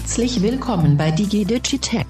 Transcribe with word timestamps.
Herzlich 0.00 0.40
willkommen 0.40 0.96
bei 0.96 1.10
DigiDigitech, 1.10 2.06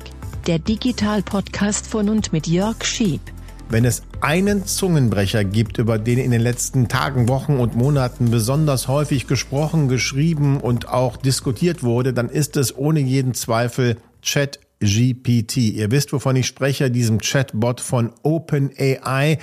der 0.46 0.60
Digital-Podcast 0.60 1.88
von 1.88 2.08
und 2.08 2.32
mit 2.32 2.46
Jörg 2.46 2.84
Schieb. 2.84 3.20
Wenn 3.68 3.84
es 3.84 4.04
einen 4.20 4.64
Zungenbrecher 4.64 5.42
gibt, 5.42 5.78
über 5.78 5.98
den 5.98 6.18
in 6.18 6.30
den 6.30 6.40
letzten 6.40 6.86
Tagen, 6.86 7.28
Wochen 7.28 7.56
und 7.56 7.74
Monaten 7.74 8.30
besonders 8.30 8.86
häufig 8.86 9.26
gesprochen, 9.26 9.88
geschrieben 9.88 10.60
und 10.60 10.88
auch 10.88 11.16
diskutiert 11.16 11.82
wurde, 11.82 12.12
dann 12.12 12.28
ist 12.28 12.56
es 12.56 12.78
ohne 12.78 13.00
jeden 13.00 13.34
Zweifel 13.34 13.96
Chat 14.22 14.60
GPT. 14.80 15.58
Ihr 15.58 15.90
wisst, 15.90 16.12
wovon 16.12 16.36
ich 16.36 16.46
spreche, 16.46 16.90
diesem 16.90 17.18
Chatbot 17.18 17.80
von 17.80 18.12
OpenAI, 18.22 19.38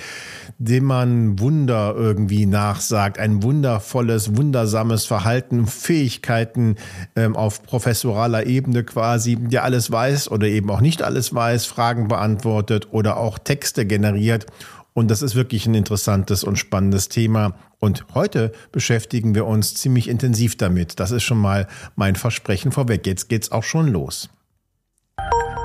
dem 0.58 0.84
man 0.84 1.38
Wunder 1.38 1.94
irgendwie 1.96 2.46
nachsagt, 2.46 3.18
ein 3.18 3.42
wundervolles, 3.42 4.36
wundersames 4.36 5.06
Verhalten, 5.06 5.66
Fähigkeiten 5.66 6.76
ähm, 7.14 7.36
auf 7.36 7.62
professoraler 7.62 8.46
Ebene 8.46 8.82
quasi, 8.82 9.36
der 9.36 9.64
alles 9.64 9.90
weiß 9.90 10.30
oder 10.30 10.48
eben 10.48 10.70
auch 10.70 10.80
nicht 10.80 11.02
alles 11.02 11.32
weiß, 11.32 11.66
Fragen 11.66 12.08
beantwortet 12.08 12.88
oder 12.90 13.16
auch 13.16 13.38
Texte 13.38 13.86
generiert. 13.86 14.46
Und 14.92 15.12
das 15.12 15.22
ist 15.22 15.36
wirklich 15.36 15.66
ein 15.66 15.74
interessantes 15.74 16.42
und 16.42 16.56
spannendes 16.56 17.08
Thema. 17.08 17.54
Und 17.78 18.04
heute 18.14 18.50
beschäftigen 18.72 19.36
wir 19.36 19.46
uns 19.46 19.74
ziemlich 19.74 20.08
intensiv 20.08 20.56
damit. 20.56 20.98
Das 20.98 21.12
ist 21.12 21.22
schon 21.22 21.38
mal 21.38 21.68
mein 21.94 22.16
Versprechen 22.16 22.72
vorweg. 22.72 23.06
Jetzt 23.06 23.28
geht's 23.28 23.52
auch 23.52 23.62
schon 23.62 23.86
los. 23.86 24.28
Thank 25.30 25.52
you. 25.52 25.57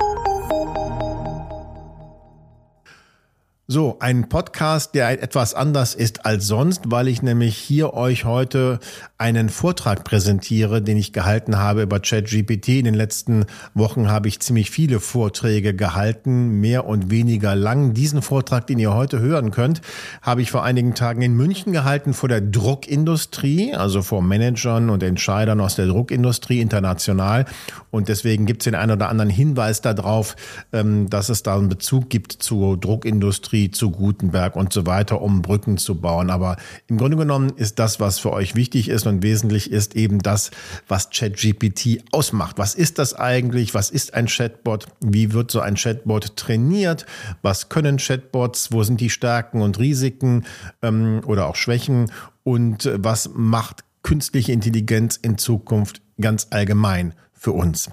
So, 3.66 3.96
ein 4.02 4.28
Podcast, 4.28 4.94
der 4.94 5.24
etwas 5.24 5.54
anders 5.54 5.96
ist 5.96 6.26
als 6.26 6.48
sonst, 6.48 6.82
weil 6.92 7.08
ich 7.08 7.22
nämlich 7.22 7.56
hier 7.56 7.94
euch 7.94 8.26
heute 8.26 8.82
einen 9.18 9.48
Vortrag 9.48 10.04
präsentiere, 10.04 10.82
den 10.82 10.98
ich 10.98 11.14
gehalten 11.14 11.58
habe 11.58 11.84
über 11.84 12.02
ChatGPT. 12.02 12.68
In 12.80 12.84
den 12.84 12.94
letzten 12.94 13.46
Wochen 13.74 14.10
habe 14.10 14.28
ich 14.28 14.42
ziemlich 14.42 14.70
viele 14.70 15.00
Vorträge 15.00 15.74
gehalten, 15.74 16.60
mehr 16.60 16.86
und 16.86 17.10
weniger 17.10 17.56
lang. 17.56 17.94
Diesen 17.94 18.22
Vortrag, 18.22 18.68
den 18.68 18.80
ihr 18.80 18.94
heute 18.94 19.22
hören 19.22 19.52
könnt, 19.52 19.80
habe 20.22 20.42
ich 20.42 20.52
vor 20.52 20.66
einigen 20.66 20.94
Tagen 20.94 21.22
in 21.22 21.34
München 21.34 21.72
gehalten 21.72 22.14
vor 22.14 22.28
der 22.28 22.42
Druckindustrie, 22.42 23.76
also 23.76 24.02
vor 24.02 24.22
Managern 24.22 24.90
und 24.90 25.04
Entscheidern 25.04 25.62
aus 25.62 25.76
der 25.76 25.88
Druckindustrie 25.88 26.60
international. 26.60 27.46
Und 27.92 28.10
deswegen 28.10 28.46
gibt 28.46 28.64
es 28.64 28.66
den 28.66 28.76
einen 28.76 28.92
oder 28.92 29.08
anderen 29.08 29.30
Hinweis 29.30 29.80
darauf, 29.80 30.36
ähm, 30.74 31.10
dass 31.10 31.30
es 31.30 31.44
da 31.44 31.56
einen 31.56 31.70
Bezug 31.70 32.10
gibt 32.10 32.34
zur 32.34 32.78
Druckindustrie 32.78 33.54
Zu 33.72 33.92
Gutenberg 33.92 34.56
und 34.56 34.74
so 34.74 34.86
weiter, 34.86 35.22
um 35.22 35.42
Brücken 35.42 35.78
zu 35.78 35.96
bauen. 35.96 36.30
Aber 36.30 36.58
im 36.88 36.98
Grunde 36.98 37.18
genommen 37.18 37.52
ist 37.56 37.80
das, 37.80 38.00
was 38.00 38.20
für 38.20 38.32
euch 38.32 38.56
wichtig 38.56 38.90
ist 38.90 39.06
und 39.08 39.24
wesentlich 39.24 39.72
ist, 39.72 39.96
eben 39.96 40.20
das, 40.20 40.52
was 40.88 41.10
ChatGPT 41.10 42.04
ausmacht. 42.12 42.58
Was 42.58 42.76
ist 42.76 43.00
das 43.00 43.14
eigentlich? 43.14 43.74
Was 43.74 43.90
ist 43.90 44.14
ein 44.14 44.28
Chatbot? 44.28 44.88
Wie 45.02 45.34
wird 45.34 45.52
so 45.52 45.60
ein 45.60 45.76
Chatbot 45.76 46.36
trainiert? 46.36 47.06
Was 47.42 47.70
können 47.70 47.98
Chatbots? 47.98 48.72
Wo 48.72 48.84
sind 48.84 49.02
die 49.02 49.10
Stärken 49.10 49.62
und 49.62 49.80
Risiken 49.80 50.46
ähm, 50.82 51.22
oder 51.26 51.48
auch 51.48 51.56
Schwächen? 51.56 52.12
Und 52.44 52.86
äh, 52.86 52.98
was 53.04 53.32
macht 53.34 53.84
künstliche 54.04 54.52
Intelligenz 54.52 55.16
in 55.16 55.38
Zukunft 55.38 56.02
ganz 56.20 56.48
allgemein? 56.52 57.14
Für 57.44 57.52
uns. 57.52 57.90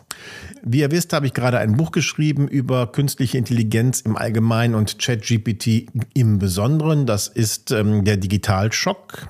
Wie 0.63 0.81
ihr 0.81 0.93
wisst, 0.93 1.13
habe 1.13 1.27
ich 1.27 1.35
gerade 1.35 1.59
ein 1.59 1.77
Buch 1.77 1.91
geschrieben 1.91 2.47
über 2.47 2.87
künstliche 2.93 3.37
Intelligenz 3.37 4.01
im 4.01 4.17
Allgemeinen 4.17 4.77
und 4.77 4.99
ChatGPT 5.01 5.89
im 6.15 6.39
Besonderen. 6.39 7.05
Das 7.05 7.27
ist 7.27 7.73
ähm, 7.73 8.05
der 8.05 8.17
Digitalschock 8.17 9.29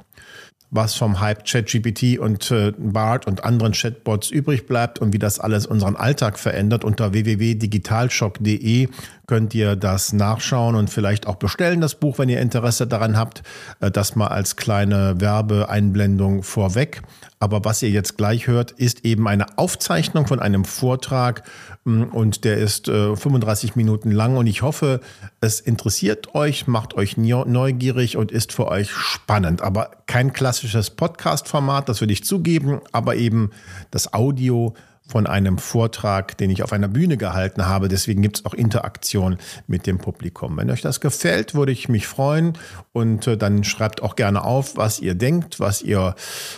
was 0.70 0.94
vom 0.94 1.20
Hype 1.20 1.44
ChatGPT 1.44 2.18
und 2.18 2.50
äh, 2.50 2.72
BART 2.78 3.26
und 3.26 3.44
anderen 3.44 3.72
Chatbots 3.72 4.30
übrig 4.30 4.66
bleibt 4.66 5.00
und 5.00 5.12
wie 5.12 5.18
das 5.18 5.40
alles 5.40 5.66
unseren 5.66 5.96
Alltag 5.96 6.38
verändert. 6.38 6.84
Unter 6.84 7.12
www.digitalschock.de 7.12 8.88
könnt 9.30 9.54
ihr 9.54 9.76
das 9.76 10.12
nachschauen 10.12 10.74
und 10.74 10.90
vielleicht 10.90 11.28
auch 11.28 11.36
bestellen, 11.36 11.80
das 11.80 11.94
Buch, 11.94 12.18
wenn 12.18 12.28
ihr 12.28 12.40
Interesse 12.40 12.88
daran 12.88 13.16
habt. 13.16 13.44
Äh, 13.78 13.92
das 13.92 14.16
mal 14.16 14.26
als 14.26 14.56
kleine 14.56 15.20
Werbeeinblendung 15.20 16.42
vorweg. 16.42 17.02
Aber 17.38 17.64
was 17.64 17.80
ihr 17.80 17.90
jetzt 17.90 18.18
gleich 18.18 18.48
hört, 18.48 18.72
ist 18.72 19.04
eben 19.04 19.28
eine 19.28 19.56
Aufzeichnung 19.56 20.26
von 20.26 20.40
einem 20.40 20.64
Vortrag 20.64 21.44
mm, 21.84 22.02
und 22.10 22.44
der 22.44 22.56
ist 22.56 22.86
35 22.86 23.70
äh, 23.70 23.72
Minuten 23.76 24.10
lang 24.10 24.36
und 24.36 24.48
ich 24.48 24.62
hoffe, 24.62 24.98
es 25.40 25.60
interessiert 25.60 26.34
euch, 26.34 26.66
macht 26.66 26.94
euch 26.94 27.16
neugierig 27.16 28.16
und 28.16 28.32
ist 28.32 28.52
für 28.52 28.66
euch 28.66 28.90
spannend. 28.90 29.62
Aber 29.62 29.92
kein 30.06 30.32
klassisches 30.32 30.90
Podcast-Format, 30.90 31.88
das 31.88 32.00
würde 32.00 32.14
ich 32.14 32.24
zugeben, 32.24 32.80
aber 32.90 33.14
eben 33.14 33.52
das 33.92 34.12
Audio 34.12 34.74
von 35.10 35.26
einem 35.26 35.58
Vortrag, 35.58 36.38
den 36.38 36.50
ich 36.50 36.62
auf 36.62 36.72
einer 36.72 36.88
Bühne 36.88 37.16
gehalten 37.16 37.66
habe. 37.66 37.88
Deswegen 37.88 38.22
gibt 38.22 38.38
es 38.38 38.46
auch 38.46 38.54
Interaktion 38.54 39.38
mit 39.66 39.86
dem 39.86 39.98
Publikum. 39.98 40.56
Wenn 40.56 40.70
euch 40.70 40.82
das 40.82 41.00
gefällt, 41.00 41.54
würde 41.54 41.72
ich 41.72 41.88
mich 41.88 42.06
freuen 42.06 42.52
und 42.92 43.26
äh, 43.26 43.36
dann 43.36 43.64
schreibt 43.64 44.02
auch 44.02 44.14
gerne 44.14 44.44
auf, 44.44 44.76
was 44.76 45.00
ihr 45.00 45.14
denkt, 45.14 45.58
was 45.58 45.82
ihr 45.82 46.14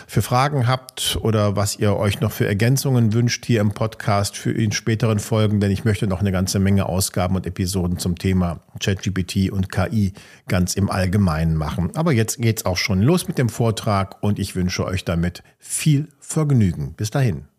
für 0.07 0.21
Fragen 0.21 0.67
habt 0.67 1.17
oder 1.21 1.55
was 1.55 1.77
ihr 1.79 1.95
euch 1.95 2.21
noch 2.21 2.31
für 2.31 2.47
Ergänzungen 2.47 3.13
wünscht 3.13 3.45
hier 3.45 3.61
im 3.61 3.71
Podcast 3.71 4.37
für 4.37 4.51
in 4.51 4.71
späteren 4.71 5.19
Folgen, 5.19 5.59
denn 5.59 5.71
ich 5.71 5.83
möchte 5.83 6.05
noch 6.05 6.19
eine 6.19 6.31
ganze 6.31 6.59
Menge 6.59 6.85
Ausgaben 6.87 7.35
und 7.35 7.47
Episoden 7.47 7.97
zum 7.97 8.17
Thema 8.19 8.59
ChatGPT 8.79 9.51
und 9.51 9.71
KI 9.71 10.13
ganz 10.47 10.75
im 10.75 10.91
Allgemeinen 10.91 11.55
machen. 11.55 11.91
Aber 11.95 12.11
jetzt 12.11 12.39
geht's 12.39 12.65
auch 12.65 12.77
schon 12.77 13.01
los 13.01 13.27
mit 13.27 13.39
dem 13.39 13.49
Vortrag 13.49 14.21
und 14.21 14.37
ich 14.37 14.55
wünsche 14.55 14.85
euch 14.85 15.03
damit 15.05 15.41
viel 15.57 16.07
Vergnügen. 16.19 16.93
Bis 16.93 17.09
dahin. 17.09 17.52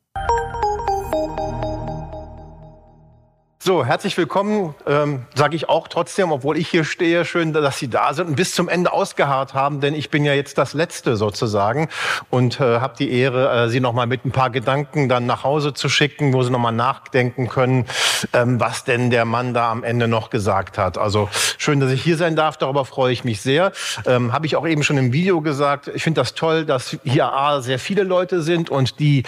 So, 3.67 3.83
herzlich 3.83 4.15
willkommen, 4.19 4.75
ähm, 4.87 5.25
sage 5.35 5.57
ich 5.57 5.71
auch 5.71 5.89
trotzdem, 5.89 6.33
obwohl 6.33 6.59
ich 6.59 6.69
hier 6.69 6.85
stehe. 6.85 7.25
Schön, 7.25 7.55
dass 7.55 7.79
Sie 7.79 7.89
da 7.89 8.13
sind 8.13 8.27
und 8.27 8.37
bis 8.37 8.55
zum 8.55 8.69
Ende 8.69 8.93
ausgeharrt 8.93 9.55
haben, 9.55 9.81
denn 9.81 9.95
ich 9.95 10.11
bin 10.11 10.23
ja 10.23 10.35
jetzt 10.35 10.59
das 10.59 10.75
Letzte 10.75 11.17
sozusagen 11.17 11.89
und 12.29 12.61
äh, 12.61 12.81
habe 12.81 12.93
die 12.99 13.11
Ehre, 13.11 13.65
äh, 13.65 13.69
Sie 13.71 13.81
noch 13.81 13.95
mal 13.95 14.07
mit 14.07 14.27
ein 14.27 14.33
paar 14.33 14.51
Gedanken 14.51 15.09
dann 15.09 15.25
nach 15.25 15.45
Hause 15.45 15.73
zu 15.73 15.89
schicken, 15.89 16.35
wo 16.35 16.43
Sie 16.43 16.51
noch 16.51 16.59
mal 16.59 16.73
nachdenken 16.73 17.49
können, 17.49 17.87
ähm, 18.35 18.61
was 18.61 18.85
denn 18.85 19.09
der 19.09 19.25
Mann 19.25 19.55
da 19.55 19.71
am 19.71 19.83
Ende 19.83 20.09
noch 20.09 20.29
gesagt 20.29 20.77
hat. 20.77 20.99
Also 20.99 21.31
schön, 21.57 21.81
dass 21.81 21.91
ich 21.91 22.03
hier 22.03 22.19
sein 22.19 22.37
darf. 22.37 22.59
Darüber 22.59 22.85
freue 22.85 23.15
ich 23.15 23.25
mich 23.25 23.41
sehr. 23.41 23.73
Ähm, 24.05 24.35
habe 24.35 24.45
ich 24.45 24.57
auch 24.57 24.67
eben 24.67 24.83
schon 24.83 24.99
im 24.99 25.15
Video 25.15 25.41
gesagt. 25.41 25.89
Ich 25.89 26.03
finde 26.03 26.21
das 26.21 26.35
toll, 26.35 26.67
dass 26.67 26.99
hier 27.03 27.33
A, 27.33 27.63
sehr 27.63 27.79
viele 27.79 28.03
Leute 28.03 28.43
sind 28.43 28.69
und 28.69 29.01
die 29.01 29.23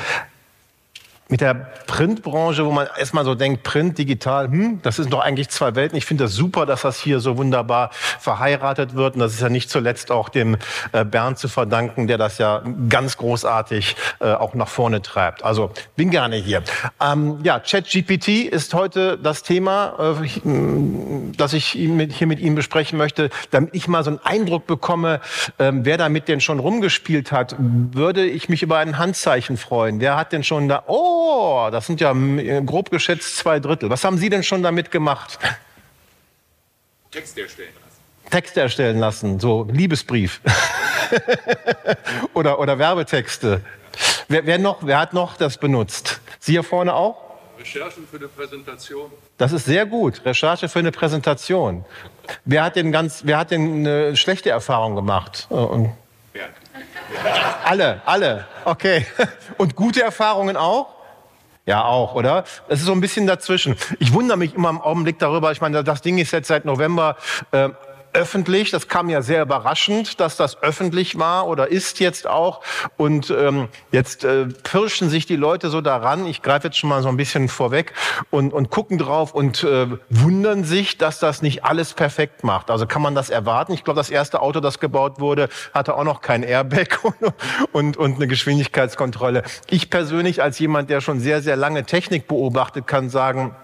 mit 1.29 1.41
der 1.41 1.55
Printbranche, 1.87 2.65
wo 2.65 2.71
man 2.71 2.87
erstmal 2.99 3.25
so 3.25 3.35
denkt, 3.35 3.65
Print, 3.65 3.99
digital, 3.99 4.47
hm, 4.49 4.81
das 4.83 4.97
sind 4.97 5.13
doch 5.13 5.21
eigentlich 5.21 5.49
zwei 5.49 5.75
Welten. 5.75 5.99
Ich 5.99 6.07
finde 6.07 6.25
das 6.25 6.35
super, 6.35 6.67
dass 6.67 6.83
das 6.83 7.01
hier 7.01 7.19
so 7.19 7.37
wunderbar 7.37 7.91
verheiratet 8.21 8.95
wird. 8.95 9.15
Und 9.15 9.21
das 9.21 9.35
ist 9.35 9.41
ja 9.41 9.49
nicht 9.49 9.69
zuletzt 9.69 10.13
auch 10.13 10.29
dem 10.29 10.57
äh, 10.93 11.05
Bernd 11.05 11.39
zu 11.39 11.49
verdanken, 11.49 12.07
der 12.07 12.17
das 12.17 12.39
ja 12.39 12.63
ganz 12.89 13.17
großartig 13.17 13.97
äh, 14.21 14.33
auch 14.33 14.55
nach 14.55 14.69
vorne 14.69 15.03
treibt. 15.03 15.45
Also 15.45 15.73
bin 15.97 16.11
gerne 16.11 16.37
hier. 16.37 16.63
Ähm, 17.01 17.41
ja, 17.43 17.59
ChatGPT 17.59 18.29
ist 18.29 18.73
heute 18.73 19.19
das 19.19 19.43
Thema, 19.43 20.17
äh, 20.23 20.29
das 21.37 21.55
ich 21.55 21.67
hier 21.67 21.89
mit 22.27 22.41
Ihnen 22.41 22.55
besprechen 22.55 22.99
möchte, 22.99 23.31
damit 23.51 23.75
ich 23.75 23.89
mal 23.89 24.05
so 24.05 24.11
einen 24.11 24.21
Eindruck 24.23 24.69
bekomme, 24.69 25.21
ähm, 25.59 25.85
wer 25.85 25.99
damit 25.99 26.29
denn 26.29 26.41
schon 26.41 26.61
rumgespielt 26.61 27.33
hat, 27.33 27.57
würde 27.59 28.25
ich 28.25 28.49
mich 28.49 28.63
über 28.63 28.79
ein 28.79 28.99
Handzeichen 28.99 29.57
freuen. 29.57 29.99
Wer 30.01 30.17
hat 30.17 30.33
denn 30.33 30.45
schon 30.45 30.69
da, 30.69 30.85
oh, 30.87 31.16
Oh, 31.19 31.69
das 31.73 31.87
sind 31.87 32.01
ja 32.01 32.13
grob 32.61 32.91
geschätzt 32.91 33.39
zwei 33.39 33.59
Drittel. 33.59 33.89
Was 33.89 34.05
haben 34.05 34.19
Sie 34.19 34.29
denn 34.29 34.43
schon 34.43 34.63
damit 34.63 34.91
gemacht? 34.91 35.39
Text 37.11 37.39
erstellen 37.39 37.73
lassen. 37.83 38.31
Text 38.31 38.57
erstellen 38.59 38.99
lassen, 38.99 39.41
so 39.41 39.67
Liebesbrief. 39.73 40.43
oder, 42.35 42.59
oder 42.59 42.79
Werbetexte. 42.79 43.63
Wer, 44.29 44.45
wer, 44.45 44.59
noch, 44.59 44.87
wer 44.87 44.99
hat 44.99 45.15
noch 45.15 45.39
das 45.39 45.57
benutzt? 45.57 46.21
Sie 46.39 46.53
hier 46.53 46.63
vorne 46.63 46.93
auch? 46.93 47.17
Recherchen 47.59 48.07
für 48.07 48.19
eine 48.19 48.29
Präsentation. 48.29 49.11
Das 49.39 49.53
ist 49.53 49.65
sehr 49.65 49.87
gut. 49.87 50.23
Recherche 50.23 50.69
für 50.69 50.81
eine 50.81 50.93
Präsentation. 50.93 51.87
Wer 52.45 52.63
hat 52.65 52.77
denn 52.77 52.93
ganz, 52.93 53.23
wer 53.25 53.39
hat 53.39 53.53
denn 53.53 53.87
eine 53.87 54.17
schlechte 54.17 54.51
Erfahrung 54.51 54.95
gemacht? 54.95 55.47
Und 55.49 55.95
alle, 57.65 58.03
alle. 58.05 58.47
Okay. 58.67 59.07
Und 59.57 59.77
gute 59.77 60.03
Erfahrungen 60.03 60.59
auch? 60.59 60.96
Ja, 61.67 61.85
auch, 61.85 62.15
oder? 62.15 62.45
Es 62.69 62.79
ist 62.79 62.87
so 62.87 62.93
ein 62.93 63.01
bisschen 63.01 63.27
dazwischen. 63.27 63.75
Ich 63.99 64.13
wundere 64.13 64.39
mich 64.39 64.55
immer 64.55 64.71
im 64.71 64.81
Augenblick 64.81 65.19
darüber. 65.19 65.51
Ich 65.51 65.61
meine, 65.61 65.83
das 65.83 66.01
Ding 66.01 66.17
ist 66.19 66.31
jetzt 66.31 66.47
seit 66.47 66.65
November 66.65 67.17
äh, 67.51 67.71
öffentlich. 68.17 68.71
Das 68.71 68.89
kam 68.89 69.11
ja 69.11 69.23
sehr 69.23 69.43
überraschend, 69.43 70.19
dass 70.21 70.37
das 70.37 70.63
öffentlich 70.63 71.19
war 71.19 71.47
oder 71.47 71.69
ist 71.69 72.01
jetzt 72.01 72.27
auch. 72.27 72.63
Und 72.97 73.31
ähm, 73.31 73.69
jetzt 73.93 74.25
äh, 74.25 74.47
pirschen 74.47 75.11
sich 75.11 75.27
die 75.27 75.37
Leute 75.37 75.69
so 75.69 75.81
daran. 75.81 76.27
Ich 76.27 76.43
greife 76.43 76.69
jetzt 76.69 76.79
schon 76.79 76.89
mal 76.89 77.03
so 77.03 77.09
ein 77.09 77.17
bisschen 77.17 77.49
vorweg 77.49 77.93
und, 78.31 78.53
und 78.53 78.71
gucken 78.71 78.99
drauf 78.99 79.35
und 79.35 79.63
äh, 79.63 79.87
wundern 80.09 80.65
sich, 80.65 80.97
dass 80.99 81.21
das 81.21 81.43
nicht 81.43 81.65
alles 81.65 81.93
perfekt 81.93 82.43
macht. 82.43 82.71
Also 82.71 82.87
kann 82.87 83.03
man 83.03 83.15
das 83.15 83.29
erwarten? 83.31 83.73
Ich 83.73 83.85
glaube, 83.85 83.99
das 83.99 84.11
erste 84.11 84.41
Auto, 84.41 84.61
das 84.61 84.81
gebaut 84.81 85.21
wurde, 85.21 85.49
hatte 85.75 85.95
auch 85.95 86.05
noch 86.05 86.23
kein 86.23 86.43
Airbag 86.43 86.99
und, 87.03 87.35
und, 87.73 87.97
und 87.99 88.17
eine 88.17 88.27
Geschwindigkeitskontrolle. 88.27 89.43
Ich 89.69 89.91
persönlich 89.91 90.43
als 90.43 90.59
jemand, 90.59 90.89
der 90.89 91.03
schon 91.03 91.21
sehr, 91.21 91.43
sehr 91.43 91.57
lange 91.57 91.85
Technik 91.85 92.27
beobachtet, 92.27 92.87
kann 92.87 93.11
sagen, 93.11 93.55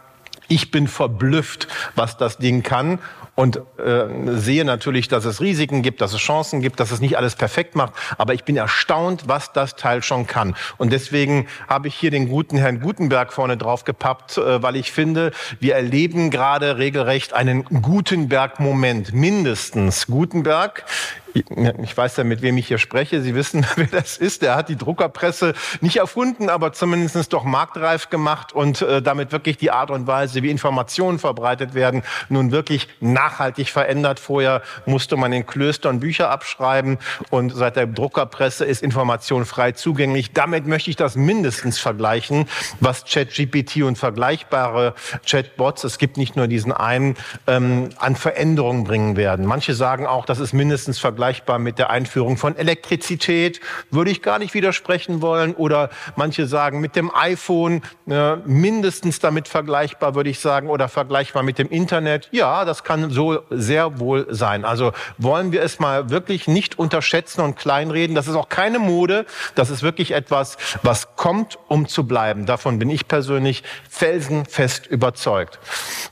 ich 0.48 0.70
bin 0.70 0.86
verblüfft, 0.86 1.68
was 1.94 2.18
das 2.18 2.36
Ding 2.36 2.62
kann 2.62 2.98
und 3.34 3.56
äh, 3.78 4.06
sehe 4.26 4.64
natürlich, 4.64 5.08
dass 5.08 5.24
es 5.24 5.40
Risiken 5.40 5.80
gibt, 5.80 6.02
dass 6.02 6.12
es 6.12 6.20
Chancen 6.20 6.60
gibt, 6.60 6.80
dass 6.80 6.90
es 6.90 7.00
nicht 7.00 7.16
alles 7.16 7.34
perfekt 7.34 7.74
macht. 7.74 7.94
Aber 8.18 8.34
ich 8.34 8.44
bin 8.44 8.56
erstaunt, 8.56 9.24
was 9.26 9.52
das 9.52 9.74
Teil 9.74 10.02
schon 10.02 10.26
kann. 10.26 10.54
Und 10.76 10.92
deswegen 10.92 11.46
habe 11.66 11.88
ich 11.88 11.94
hier 11.94 12.10
den 12.10 12.28
guten 12.28 12.58
Herrn 12.58 12.80
Gutenberg 12.80 13.32
vorne 13.32 13.56
drauf 13.56 13.84
gepappt, 13.84 14.36
äh, 14.36 14.62
weil 14.62 14.76
ich 14.76 14.92
finde, 14.92 15.32
wir 15.60 15.76
erleben 15.76 16.30
gerade 16.30 16.76
regelrecht 16.76 17.32
einen 17.32 17.64
Gutenberg-Moment. 17.64 19.14
Mindestens. 19.14 20.06
Gutenberg 20.06 20.84
ich 21.34 21.96
weiß 21.96 22.18
ja, 22.18 22.24
mit 22.24 22.42
wem 22.42 22.58
ich 22.58 22.68
hier 22.68 22.78
spreche. 22.78 23.22
Sie 23.22 23.34
wissen, 23.34 23.66
wer 23.76 23.86
das 23.86 24.16
ist. 24.16 24.42
Der 24.42 24.54
hat 24.54 24.68
die 24.68 24.76
Druckerpresse 24.76 25.54
nicht 25.80 25.96
erfunden, 25.96 26.48
aber 26.48 26.72
zumindest 26.72 27.32
doch 27.32 27.44
marktreif 27.44 28.10
gemacht 28.10 28.52
und 28.52 28.82
äh, 28.82 29.00
damit 29.02 29.32
wirklich 29.32 29.56
die 29.56 29.70
Art 29.70 29.90
und 29.90 30.06
Weise, 30.06 30.42
wie 30.42 30.50
Informationen 30.50 31.18
verbreitet 31.18 31.74
werden, 31.74 32.02
nun 32.28 32.52
wirklich 32.52 32.88
nachhaltig 33.00 33.70
verändert. 33.70 34.20
Vorher 34.20 34.62
musste 34.86 35.16
man 35.16 35.32
in 35.32 35.46
Klöstern 35.46 36.00
Bücher 36.00 36.30
abschreiben 36.30 36.98
und 37.30 37.54
seit 37.54 37.76
der 37.76 37.86
Druckerpresse 37.86 38.64
ist 38.64 38.82
Information 38.82 39.44
frei 39.44 39.72
zugänglich. 39.72 40.32
Damit 40.32 40.66
möchte 40.66 40.90
ich 40.90 40.96
das 40.96 41.16
mindestens 41.16 41.78
vergleichen, 41.78 42.48
was 42.80 43.04
ChatGPT 43.04 43.82
und 43.82 43.96
vergleichbare 43.96 44.94
Chatbots, 45.26 45.84
es 45.84 45.98
gibt 45.98 46.16
nicht 46.16 46.36
nur 46.36 46.46
diesen 46.46 46.72
einen, 46.72 47.16
ähm, 47.46 47.90
an 47.98 48.16
Veränderungen 48.16 48.84
bringen 48.84 49.16
werden. 49.16 49.46
Manche 49.46 49.74
sagen 49.74 50.06
auch, 50.06 50.26
das 50.26 50.38
ist 50.38 50.52
mindestens 50.52 50.98
vergleichbar 50.98 51.21
vergleichbar 51.22 51.60
mit 51.60 51.78
der 51.78 51.90
Einführung 51.90 52.36
von 52.36 52.56
Elektrizität, 52.56 53.60
würde 53.92 54.10
ich 54.10 54.22
gar 54.22 54.40
nicht 54.40 54.54
widersprechen 54.54 55.22
wollen. 55.22 55.54
Oder 55.54 55.88
manche 56.16 56.48
sagen 56.48 56.80
mit 56.80 56.96
dem 56.96 57.14
iPhone, 57.14 57.82
äh, 58.08 58.34
mindestens 58.44 59.20
damit 59.20 59.46
vergleichbar, 59.46 60.16
würde 60.16 60.30
ich 60.30 60.40
sagen, 60.40 60.68
oder 60.68 60.88
vergleichbar 60.88 61.44
mit 61.44 61.58
dem 61.58 61.68
Internet. 61.68 62.28
Ja, 62.32 62.64
das 62.64 62.82
kann 62.82 63.10
so 63.10 63.38
sehr 63.50 64.00
wohl 64.00 64.26
sein. 64.30 64.64
Also 64.64 64.90
wollen 65.16 65.52
wir 65.52 65.62
es 65.62 65.78
mal 65.78 66.10
wirklich 66.10 66.48
nicht 66.48 66.76
unterschätzen 66.76 67.40
und 67.40 67.54
kleinreden. 67.54 68.16
Das 68.16 68.26
ist 68.26 68.34
auch 68.34 68.48
keine 68.48 68.80
Mode. 68.80 69.24
Das 69.54 69.70
ist 69.70 69.84
wirklich 69.84 70.10
etwas, 70.10 70.56
was 70.82 71.14
kommt, 71.14 71.56
um 71.68 71.86
zu 71.86 72.04
bleiben. 72.04 72.46
Davon 72.46 72.80
bin 72.80 72.90
ich 72.90 73.06
persönlich 73.06 73.62
felsenfest 73.88 74.88
überzeugt. 74.88 75.60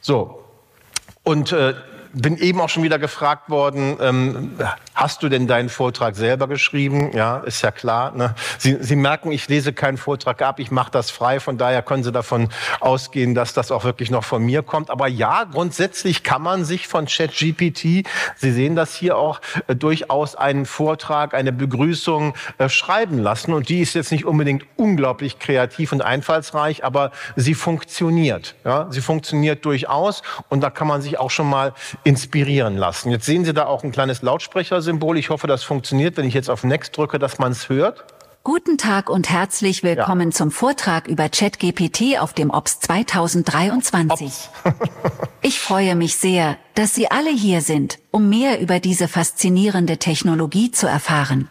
So. 0.00 0.44
Und 1.24 1.50
äh, 1.50 1.74
bin 2.12 2.36
eben 2.36 2.60
auch 2.60 2.68
schon 2.68 2.82
wieder 2.82 2.98
gefragt 2.98 3.50
worden, 3.50 3.96
ähm, 4.00 4.52
hast 5.00 5.22
du 5.22 5.30
denn 5.30 5.46
deinen 5.46 5.70
Vortrag 5.70 6.14
selber 6.14 6.46
geschrieben? 6.46 7.10
Ja, 7.14 7.38
ist 7.38 7.62
ja 7.62 7.70
klar. 7.70 8.12
Ne? 8.14 8.34
Sie, 8.58 8.76
Sie 8.80 8.96
merken, 8.96 9.32
ich 9.32 9.48
lese 9.48 9.72
keinen 9.72 9.96
Vortrag 9.96 10.42
ab, 10.42 10.60
ich 10.60 10.70
mache 10.70 10.90
das 10.90 11.10
frei, 11.10 11.40
von 11.40 11.56
daher 11.56 11.82
können 11.82 12.04
Sie 12.04 12.12
davon 12.12 12.50
ausgehen, 12.80 13.34
dass 13.34 13.54
das 13.54 13.72
auch 13.72 13.84
wirklich 13.84 14.10
noch 14.10 14.24
von 14.24 14.44
mir 14.44 14.62
kommt. 14.62 14.90
Aber 14.90 15.08
ja, 15.08 15.44
grundsätzlich 15.44 16.22
kann 16.22 16.42
man 16.42 16.64
sich 16.66 16.86
von 16.86 17.06
ChatGPT, 17.06 18.06
Sie 18.36 18.52
sehen 18.52 18.76
das 18.76 18.94
hier 18.94 19.16
auch, 19.16 19.40
äh, 19.68 19.74
durchaus 19.74 20.36
einen 20.36 20.66
Vortrag, 20.66 21.32
eine 21.32 21.52
Begrüßung 21.52 22.34
äh, 22.58 22.68
schreiben 22.68 23.18
lassen. 23.18 23.54
Und 23.54 23.70
die 23.70 23.80
ist 23.80 23.94
jetzt 23.94 24.12
nicht 24.12 24.26
unbedingt 24.26 24.64
unglaublich 24.76 25.38
kreativ 25.38 25.92
und 25.92 26.02
einfallsreich, 26.02 26.84
aber 26.84 27.10
sie 27.36 27.54
funktioniert. 27.54 28.54
Ja? 28.66 28.86
Sie 28.90 29.00
funktioniert 29.00 29.64
durchaus 29.64 30.22
und 30.50 30.60
da 30.60 30.68
kann 30.68 30.86
man 30.86 31.00
sich 31.00 31.18
auch 31.18 31.30
schon 31.30 31.48
mal 31.48 31.72
inspirieren 32.04 32.76
lassen. 32.76 33.10
Jetzt 33.10 33.24
sehen 33.24 33.46
Sie 33.46 33.54
da 33.54 33.64
auch 33.64 33.82
ein 33.82 33.92
kleines 33.92 34.20
Lautsprechersymbol. 34.90 35.18
Ich 35.18 35.30
hoffe, 35.30 35.46
das 35.46 35.62
funktioniert, 35.62 36.16
wenn 36.16 36.26
ich 36.26 36.34
jetzt 36.34 36.50
auf 36.50 36.64
Next 36.64 36.96
drücke, 36.96 37.18
dass 37.18 37.38
man 37.38 37.52
es 37.52 37.68
hört. 37.68 38.04
Guten 38.42 38.78
Tag 38.78 39.10
und 39.10 39.28
herzlich 39.28 39.82
willkommen 39.82 40.30
ja. 40.30 40.34
zum 40.34 40.50
Vortrag 40.50 41.08
über 41.08 41.28
ChatGPT 41.28 42.18
auf 42.18 42.32
dem 42.32 42.50
OPS 42.50 42.80
2023. 42.80 44.26
Ops. 44.26 44.50
ich 45.42 45.60
freue 45.60 45.94
mich 45.94 46.16
sehr, 46.16 46.56
dass 46.74 46.94
Sie 46.94 47.10
alle 47.10 47.30
hier 47.30 47.60
sind, 47.60 47.98
um 48.10 48.30
mehr 48.30 48.60
über 48.60 48.80
diese 48.80 49.08
faszinierende 49.08 49.98
Technologie 49.98 50.70
zu 50.70 50.86
erfahren. 50.86 51.48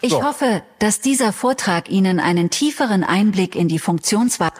Ich 0.00 0.12
so. 0.12 0.22
hoffe, 0.22 0.62
dass 0.78 1.00
dieser 1.00 1.32
Vortrag 1.32 1.90
Ihnen 1.90 2.20
einen 2.20 2.50
tieferen 2.50 3.02
Einblick 3.02 3.56
in 3.56 3.66
die 3.66 3.80
Funktionsweise 3.80 4.52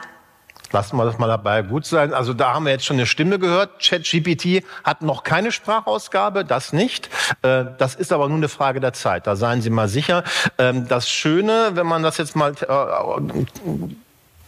Lassen 0.72 0.96
wir 0.96 1.04
das 1.04 1.18
mal 1.18 1.26
dabei 1.26 1.62
gut 1.62 1.86
sein. 1.86 2.12
Also 2.12 2.34
da 2.34 2.54
haben 2.54 2.64
wir 2.64 2.72
jetzt 2.72 2.84
schon 2.84 2.96
eine 2.96 3.06
Stimme 3.06 3.38
gehört. 3.38 3.80
ChatGPT 3.80 4.64
hat 4.84 5.02
noch 5.02 5.22
keine 5.22 5.52
Sprachausgabe, 5.52 6.44
das 6.44 6.72
nicht. 6.72 7.08
Äh, 7.42 7.64
das 7.78 7.94
ist 7.94 8.12
aber 8.12 8.28
nur 8.28 8.36
eine 8.36 8.48
Frage 8.48 8.80
der 8.80 8.92
Zeit. 8.92 9.26
Da 9.26 9.36
seien 9.36 9.62
Sie 9.62 9.70
mal 9.70 9.88
sicher. 9.88 10.24
Ähm, 10.58 10.86
das 10.88 11.08
Schöne, 11.08 11.70
wenn 11.74 11.86
man 11.86 12.02
das 12.02 12.18
jetzt 12.18 12.36
mal 12.36 12.52
äh, 12.52 12.74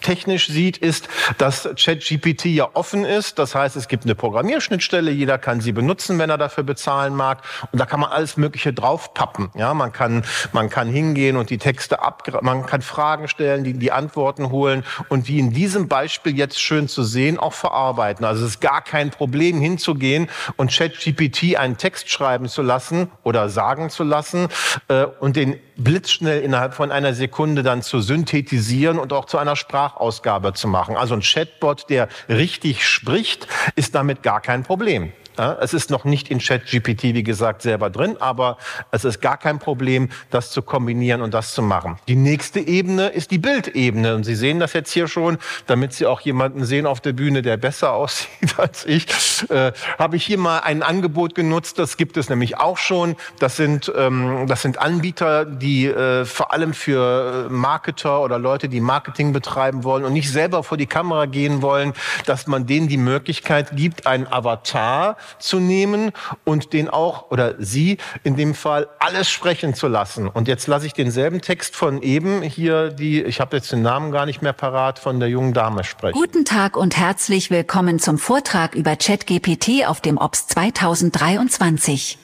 technisch 0.00 0.48
sieht, 0.48 0.78
ist, 0.78 1.08
dass 1.38 1.68
ChatGPT 1.76 2.46
ja 2.46 2.68
offen 2.74 3.04
ist. 3.04 3.38
Das 3.38 3.54
heißt, 3.54 3.76
es 3.76 3.88
gibt 3.88 4.04
eine 4.04 4.14
Programmierschnittstelle, 4.14 5.10
jeder 5.10 5.38
kann 5.38 5.60
sie 5.60 5.72
benutzen, 5.72 6.18
wenn 6.18 6.30
er 6.30 6.38
dafür 6.38 6.64
bezahlen 6.64 7.14
mag. 7.14 7.42
Und 7.72 7.78
da 7.78 7.86
kann 7.86 8.00
man 8.00 8.10
alles 8.10 8.36
Mögliche 8.36 8.72
draufpappen. 8.72 9.50
Ja, 9.54 9.74
man 9.74 9.92
kann, 9.92 10.24
man 10.52 10.68
kann 10.68 10.88
hingehen 10.88 11.36
und 11.36 11.50
die 11.50 11.58
Texte 11.58 12.02
ab, 12.02 12.22
man 12.42 12.66
kann 12.66 12.82
Fragen 12.82 13.28
stellen, 13.28 13.64
die, 13.64 13.74
die 13.74 13.92
Antworten 13.92 14.50
holen 14.50 14.84
und 15.08 15.28
wie 15.28 15.38
in 15.38 15.52
diesem 15.52 15.88
Beispiel 15.88 16.36
jetzt 16.36 16.60
schön 16.60 16.88
zu 16.88 17.02
sehen, 17.02 17.38
auch 17.38 17.52
verarbeiten. 17.52 18.24
Also 18.24 18.44
es 18.44 18.52
ist 18.52 18.60
gar 18.60 18.82
kein 18.82 19.10
Problem 19.10 19.60
hinzugehen 19.60 20.28
und 20.56 20.70
ChatGPT 20.72 21.56
einen 21.56 21.76
Text 21.76 22.10
schreiben 22.10 22.48
zu 22.48 22.62
lassen 22.62 23.10
oder 23.22 23.48
sagen 23.48 23.90
zu 23.90 24.04
lassen 24.04 24.48
äh, 24.88 25.04
und 25.04 25.36
den 25.36 25.58
blitzschnell 25.76 26.42
innerhalb 26.42 26.74
von 26.74 26.92
einer 26.92 27.14
Sekunde 27.14 27.62
dann 27.62 27.82
zu 27.82 28.00
synthetisieren 28.00 28.98
und 28.98 29.12
auch 29.12 29.24
zu 29.24 29.38
einer 29.38 29.56
Sprachausgabe 29.90 30.52
zu 30.54 30.68
machen. 30.68 30.96
Also 30.96 31.14
ein 31.14 31.20
Chatbot, 31.20 31.90
der 31.90 32.08
richtig 32.28 32.86
spricht, 32.86 33.46
ist 33.76 33.94
damit 33.94 34.22
gar 34.22 34.40
kein 34.40 34.62
Problem. 34.62 35.12
Es 35.60 35.74
ist 35.74 35.90
noch 35.90 36.04
nicht 36.04 36.30
in 36.30 36.38
ChatGPT, 36.38 37.02
wie 37.14 37.22
gesagt, 37.22 37.62
selber 37.62 37.90
drin, 37.90 38.16
aber 38.20 38.58
es 38.90 39.04
ist 39.04 39.20
gar 39.20 39.36
kein 39.36 39.58
Problem, 39.58 40.08
das 40.30 40.50
zu 40.50 40.62
kombinieren 40.62 41.22
und 41.22 41.34
das 41.34 41.52
zu 41.54 41.62
machen. 41.62 41.98
Die 42.08 42.16
nächste 42.16 42.60
Ebene 42.60 43.08
ist 43.08 43.30
die 43.30 43.38
Bildebene. 43.38 44.14
Und 44.14 44.24
Sie 44.24 44.34
sehen 44.34 44.60
das 44.60 44.72
jetzt 44.72 44.92
hier 44.92 45.08
schon, 45.08 45.38
damit 45.66 45.92
Sie 45.92 46.06
auch 46.06 46.20
jemanden 46.20 46.64
sehen 46.64 46.86
auf 46.86 47.00
der 47.00 47.12
Bühne, 47.12 47.42
der 47.42 47.56
besser 47.56 47.92
aussieht 48.00 48.58
als 48.58 48.84
ich, 48.84 49.06
äh, 49.50 49.72
habe 49.98 50.16
ich 50.16 50.24
hier 50.24 50.38
mal 50.38 50.60
ein 50.60 50.82
Angebot 50.82 51.34
genutzt. 51.34 51.78
Das 51.78 51.96
gibt 51.96 52.16
es 52.16 52.28
nämlich 52.28 52.58
auch 52.58 52.76
schon. 52.76 53.16
Das 53.38 53.56
sind, 53.56 53.92
ähm, 53.96 54.46
das 54.46 54.62
sind 54.62 54.78
Anbieter, 54.78 55.44
die 55.44 55.86
äh, 55.86 56.24
vor 56.24 56.52
allem 56.52 56.74
für 56.74 57.48
Marketer 57.50 58.20
oder 58.22 58.38
Leute, 58.38 58.68
die 58.68 58.80
Marketing 58.80 59.32
betreiben 59.32 59.84
wollen 59.84 60.04
und 60.04 60.12
nicht 60.12 60.30
selber 60.30 60.62
vor 60.62 60.76
die 60.76 60.86
Kamera 60.86 61.26
gehen 61.26 61.62
wollen, 61.62 61.94
dass 62.26 62.46
man 62.46 62.66
denen 62.66 62.88
die 62.88 62.96
Möglichkeit 62.96 63.76
gibt, 63.76 64.06
einen 64.06 64.26
Avatar 64.26 65.16
zu 65.38 65.60
nehmen 65.60 66.12
und 66.44 66.72
den 66.72 66.88
auch 66.88 67.30
oder 67.30 67.54
sie 67.58 67.98
in 68.24 68.36
dem 68.36 68.54
Fall 68.54 68.88
alles 68.98 69.30
sprechen 69.30 69.74
zu 69.74 69.88
lassen. 69.88 70.28
Und 70.28 70.48
jetzt 70.48 70.66
lasse 70.66 70.86
ich 70.86 70.92
denselben 70.92 71.40
Text 71.40 71.76
von 71.76 72.02
eben 72.02 72.42
hier 72.42 72.90
die, 72.90 73.22
ich 73.22 73.40
habe 73.40 73.56
jetzt 73.56 73.72
den 73.72 73.82
Namen 73.82 74.12
gar 74.12 74.26
nicht 74.26 74.42
mehr 74.42 74.52
parat, 74.52 74.98
von 74.98 75.20
der 75.20 75.28
jungen 75.28 75.52
Dame 75.52 75.84
sprechen. 75.84 76.18
Guten 76.18 76.44
Tag 76.44 76.76
und 76.76 76.96
herzlich 76.96 77.50
willkommen 77.50 77.98
zum 77.98 78.18
Vortrag 78.18 78.74
über 78.74 78.96
ChatGPT 78.96 79.86
auf 79.86 80.00
dem 80.00 80.18
OPS 80.18 80.48
2023. 80.48 82.18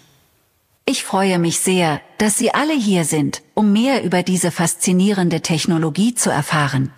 Ich 0.88 1.02
freue 1.02 1.40
mich 1.40 1.58
sehr, 1.58 2.00
dass 2.18 2.38
Sie 2.38 2.54
alle 2.54 2.72
hier 2.72 3.04
sind, 3.04 3.42
um 3.54 3.72
mehr 3.72 4.04
über 4.04 4.22
diese 4.22 4.52
faszinierende 4.52 5.40
Technologie 5.40 6.14
zu 6.14 6.30
erfahren. 6.30 6.92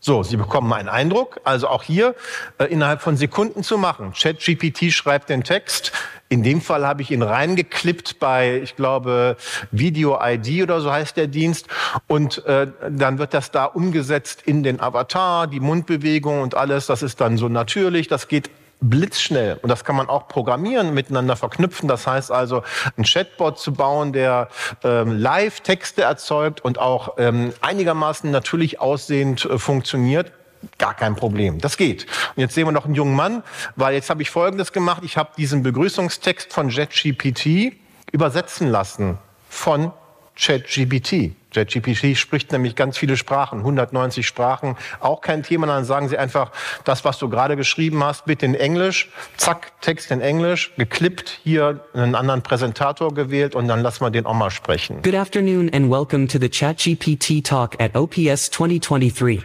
So, 0.00 0.22
Sie 0.22 0.36
bekommen 0.36 0.72
einen 0.72 0.88
Eindruck. 0.88 1.40
Also 1.44 1.68
auch 1.68 1.82
hier 1.82 2.14
äh, 2.58 2.64
innerhalb 2.66 3.00
von 3.02 3.16
Sekunden 3.16 3.62
zu 3.62 3.78
machen. 3.78 4.12
ChatGPT 4.12 4.92
schreibt 4.92 5.28
den 5.28 5.42
Text. 5.42 5.92
In 6.28 6.42
dem 6.42 6.60
Fall 6.60 6.86
habe 6.86 7.02
ich 7.02 7.10
ihn 7.10 7.22
reingeklippt 7.22 8.20
bei, 8.20 8.60
ich 8.62 8.76
glaube, 8.76 9.36
Video 9.70 10.18
ID 10.22 10.62
oder 10.62 10.80
so 10.80 10.92
heißt 10.92 11.16
der 11.16 11.26
Dienst. 11.26 11.66
Und 12.06 12.44
äh, 12.44 12.68
dann 12.90 13.18
wird 13.18 13.34
das 13.34 13.50
da 13.50 13.64
umgesetzt 13.64 14.42
in 14.44 14.62
den 14.62 14.80
Avatar, 14.80 15.46
die 15.48 15.60
Mundbewegung 15.60 16.42
und 16.42 16.54
alles. 16.54 16.86
Das 16.86 17.02
ist 17.02 17.20
dann 17.20 17.36
so 17.36 17.48
natürlich. 17.48 18.06
Das 18.06 18.28
geht 18.28 18.50
blitzschnell. 18.80 19.58
Und 19.62 19.68
das 19.68 19.84
kann 19.84 19.96
man 19.96 20.08
auch 20.08 20.28
programmieren, 20.28 20.94
miteinander 20.94 21.36
verknüpfen. 21.36 21.88
Das 21.88 22.06
heißt 22.06 22.30
also, 22.30 22.62
ein 22.96 23.04
Chatbot 23.04 23.58
zu 23.58 23.72
bauen, 23.72 24.12
der 24.12 24.48
ähm, 24.84 25.18
live 25.18 25.60
Texte 25.60 26.02
erzeugt 26.02 26.64
und 26.64 26.78
auch 26.78 27.14
ähm, 27.18 27.52
einigermaßen 27.60 28.30
natürlich 28.30 28.80
aussehend 28.80 29.44
äh, 29.44 29.58
funktioniert 29.58 30.32
Gar 30.78 30.94
kein 30.94 31.14
Problem. 31.14 31.60
Das 31.60 31.76
geht. 31.76 32.06
Und 32.34 32.40
jetzt 32.40 32.54
sehen 32.54 32.66
wir 32.66 32.72
noch 32.72 32.84
einen 32.84 32.94
jungen 32.94 33.14
Mann, 33.14 33.42
weil 33.76 33.94
jetzt 33.94 34.10
habe 34.10 34.22
ich 34.22 34.30
Folgendes 34.30 34.72
gemacht. 34.72 35.02
Ich 35.04 35.16
habe 35.16 35.30
diesen 35.36 35.62
Begrüßungstext 35.62 36.52
von 36.52 36.68
JetGPT 36.68 37.76
übersetzen 38.10 38.68
lassen 38.68 39.18
von 39.48 39.92
ChatGPT. 40.38 41.32
ChatGPT 41.50 42.16
spricht 42.16 42.52
nämlich 42.52 42.76
ganz 42.76 42.96
viele 42.96 43.16
Sprachen, 43.16 43.60
190 43.60 44.26
Sprachen, 44.26 44.76
auch 45.00 45.20
kein 45.20 45.42
Thema. 45.42 45.66
Dann 45.66 45.84
sagen 45.84 46.08
Sie 46.08 46.16
einfach, 46.16 46.52
das, 46.84 47.04
was 47.04 47.18
du 47.18 47.28
gerade 47.28 47.56
geschrieben 47.56 48.04
hast, 48.04 48.26
bitte 48.26 48.46
in 48.46 48.54
Englisch. 48.54 49.10
Zack, 49.36 49.72
Text 49.80 50.10
in 50.10 50.20
Englisch, 50.20 50.72
geklippt, 50.76 51.40
hier 51.42 51.84
einen 51.92 52.14
anderen 52.14 52.42
Präsentator 52.42 53.12
gewählt 53.12 53.54
und 53.54 53.66
dann 53.66 53.82
lassen 53.82 54.04
wir 54.04 54.10
den 54.10 54.26
auch 54.26 54.34
mal 54.34 54.50
sprechen. 54.50 55.02
Good 55.02 55.16
afternoon 55.16 55.70
and 55.72 55.90
welcome 55.90 56.28
to 56.28 56.38
the 56.38 56.48
ChatGPT 56.48 57.44
talk 57.44 57.80
at 57.80 57.96
OPS 57.96 58.50
2023. 58.50 59.42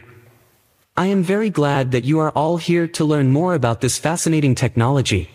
I 0.96 1.12
am 1.12 1.24
very 1.24 1.50
glad 1.50 1.92
that 1.92 2.06
you 2.06 2.20
are 2.20 2.32
all 2.36 2.60
here 2.60 2.88
to 2.92 3.04
learn 3.04 3.32
more 3.32 3.56
about 3.56 3.80
this 3.80 3.98
fascinating 3.98 4.54
technology. 4.54 5.30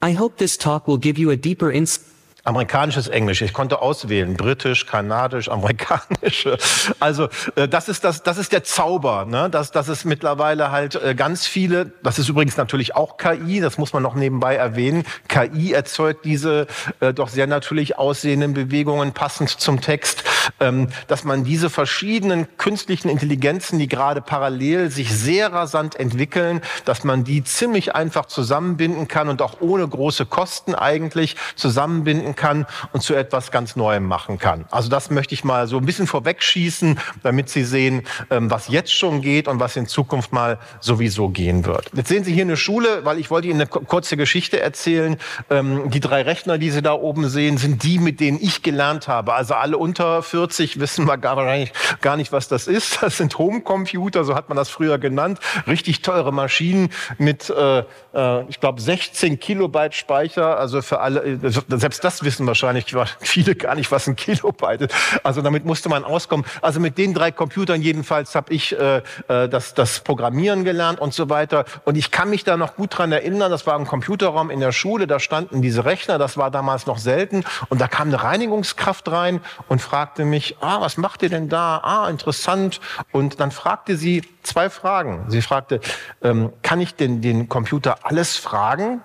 I 0.00 0.14
hope 0.14 0.38
this 0.38 0.56
talk 0.56 0.88
will 0.88 0.96
give 0.96 1.18
you 1.18 1.30
a 1.30 1.36
deeper 1.36 1.70
insight 1.70 2.11
Amerikanisches 2.44 3.06
Englisch. 3.06 3.40
Ich 3.42 3.52
konnte 3.52 3.80
auswählen. 3.80 4.36
Britisch, 4.36 4.86
Kanadisch, 4.86 5.48
Amerikanisch. 5.48 6.48
Also 6.98 7.28
äh, 7.56 7.68
das 7.68 7.88
ist 7.88 8.04
das, 8.04 8.22
das 8.22 8.38
ist 8.38 8.52
der 8.52 8.64
Zauber. 8.64 9.24
Ne? 9.24 9.48
Das, 9.50 9.70
das 9.70 9.88
ist 9.88 10.04
mittlerweile 10.04 10.70
halt 10.70 10.94
äh, 10.94 11.14
ganz 11.14 11.46
viele. 11.46 11.92
Das 12.02 12.18
ist 12.18 12.28
übrigens 12.28 12.56
natürlich 12.56 12.94
auch 12.94 13.16
KI. 13.16 13.60
Das 13.60 13.78
muss 13.78 13.92
man 13.92 14.02
noch 14.02 14.14
nebenbei 14.14 14.56
erwähnen. 14.56 15.04
KI 15.28 15.72
erzeugt 15.72 16.24
diese 16.24 16.66
äh, 17.00 17.12
doch 17.12 17.28
sehr 17.28 17.46
natürlich 17.46 17.98
aussehenden 17.98 18.54
Bewegungen 18.54 19.12
passend 19.12 19.50
zum 19.50 19.80
Text. 19.80 20.24
Ähm, 20.60 20.88
dass 21.06 21.24
man 21.24 21.44
diese 21.44 21.70
verschiedenen 21.70 22.46
künstlichen 22.56 23.08
Intelligenzen, 23.08 23.78
die 23.78 23.88
gerade 23.88 24.20
parallel 24.20 24.90
sich 24.90 25.14
sehr 25.14 25.52
rasant 25.52 25.96
entwickeln, 25.96 26.60
dass 26.84 27.04
man 27.04 27.24
die 27.24 27.44
ziemlich 27.44 27.94
einfach 27.94 28.26
zusammenbinden 28.26 29.08
kann 29.08 29.28
und 29.28 29.42
auch 29.42 29.60
ohne 29.60 29.86
große 29.86 30.26
Kosten 30.26 30.74
eigentlich 30.74 31.36
zusammenbinden 31.54 32.31
denken 32.32 32.36
kann 32.36 32.66
und 32.92 33.02
zu 33.02 33.14
etwas 33.14 33.50
ganz 33.50 33.76
Neuem 33.76 34.04
machen 34.04 34.38
kann. 34.38 34.64
Also 34.70 34.88
das 34.88 35.10
möchte 35.10 35.34
ich 35.34 35.44
mal 35.44 35.66
so 35.66 35.78
ein 35.78 35.86
bisschen 35.86 36.06
vorwegschießen, 36.06 36.98
damit 37.22 37.48
Sie 37.48 37.64
sehen, 37.64 38.02
ähm, 38.30 38.50
was 38.50 38.68
jetzt 38.68 38.92
schon 38.92 39.20
geht 39.20 39.48
und 39.48 39.60
was 39.60 39.76
in 39.76 39.86
Zukunft 39.86 40.32
mal 40.32 40.58
sowieso 40.80 41.28
gehen 41.28 41.64
wird. 41.64 41.90
Jetzt 41.94 42.08
sehen 42.08 42.24
Sie 42.24 42.32
hier 42.32 42.44
eine 42.44 42.56
Schule, 42.56 43.04
weil 43.04 43.18
ich 43.18 43.30
wollte 43.30 43.48
Ihnen 43.48 43.60
eine 43.60 43.66
kurze 43.66 44.16
Geschichte 44.16 44.60
erzählen. 44.60 45.16
Ähm, 45.50 45.90
die 45.90 46.00
drei 46.00 46.22
Rechner, 46.22 46.58
die 46.58 46.70
Sie 46.70 46.82
da 46.82 46.94
oben 46.94 47.28
sehen, 47.28 47.58
sind 47.58 47.82
die, 47.82 47.98
mit 47.98 48.20
denen 48.20 48.38
ich 48.40 48.62
gelernt 48.62 49.08
habe. 49.08 49.34
Also 49.34 49.54
alle 49.54 49.78
unter 49.78 50.22
40 50.22 50.80
wissen 50.80 51.06
wir 51.06 51.18
gar 51.18 51.56
nicht, 51.56 51.72
gar 52.00 52.16
nicht 52.16 52.32
was 52.32 52.48
das 52.48 52.66
ist. 52.66 53.02
Das 53.02 53.16
sind 53.16 53.36
Homecomputer, 53.36 54.24
so 54.24 54.34
hat 54.34 54.48
man 54.48 54.56
das 54.56 54.70
früher 54.70 54.98
genannt. 54.98 55.40
Richtig 55.66 56.02
teure 56.02 56.32
Maschinen 56.32 56.90
mit, 57.18 57.50
äh, 57.50 57.84
äh 58.14 58.44
ich 58.48 58.60
glaube, 58.60 58.80
16 58.80 59.40
Kilobyte 59.40 59.94
Speicher. 59.94 60.58
Also 60.58 60.82
für 60.82 61.00
alle, 61.00 61.20
äh, 61.20 61.38
selbst 61.68 62.04
das 62.04 62.21
wissen 62.24 62.46
wahrscheinlich 62.46 62.94
viele 63.20 63.54
gar 63.54 63.74
nicht, 63.74 63.90
was 63.90 64.06
ein 64.06 64.16
Kilobyte 64.16 64.82
ist. 64.82 64.94
Also 65.22 65.42
damit 65.42 65.64
musste 65.64 65.88
man 65.88 66.04
auskommen. 66.04 66.46
Also 66.60 66.80
mit 66.80 66.98
den 66.98 67.14
drei 67.14 67.30
Computern 67.30 67.82
jedenfalls 67.82 68.34
habe 68.34 68.52
ich 68.52 68.78
äh, 68.78 69.02
äh, 69.28 69.48
das, 69.48 69.74
das 69.74 70.00
Programmieren 70.00 70.64
gelernt 70.64 71.00
und 71.00 71.14
so 71.14 71.28
weiter. 71.28 71.64
Und 71.84 71.96
ich 71.96 72.10
kann 72.10 72.30
mich 72.30 72.44
da 72.44 72.56
noch 72.56 72.76
gut 72.76 72.98
dran 72.98 73.12
erinnern, 73.12 73.50
das 73.50 73.66
war 73.66 73.78
ein 73.78 73.86
Computerraum 73.86 74.50
in 74.50 74.60
der 74.60 74.72
Schule, 74.72 75.06
da 75.06 75.18
standen 75.20 75.62
diese 75.62 75.84
Rechner, 75.84 76.18
das 76.18 76.36
war 76.36 76.50
damals 76.50 76.86
noch 76.86 76.98
selten. 76.98 77.44
Und 77.68 77.80
da 77.80 77.88
kam 77.88 78.08
eine 78.08 78.22
Reinigungskraft 78.22 79.10
rein 79.10 79.40
und 79.68 79.80
fragte 79.80 80.24
mich, 80.24 80.56
ah, 80.60 80.80
was 80.80 80.96
macht 80.96 81.22
ihr 81.22 81.28
denn 81.28 81.48
da? 81.48 81.78
Ah, 81.78 82.08
interessant. 82.08 82.80
Und 83.12 83.40
dann 83.40 83.50
fragte 83.50 83.96
sie 83.96 84.22
zwei 84.42 84.70
Fragen. 84.70 85.24
Sie 85.28 85.42
fragte, 85.42 85.80
ähm, 86.22 86.52
kann 86.62 86.80
ich 86.80 86.94
denn 86.94 87.20
den 87.20 87.48
Computer 87.48 87.98
alles 88.02 88.36
fragen? 88.36 89.02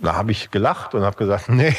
Da 0.00 0.14
habe 0.14 0.30
ich 0.30 0.50
gelacht 0.52 0.94
und 0.94 1.02
habe 1.02 1.16
gesagt, 1.16 1.48
nee, 1.48 1.74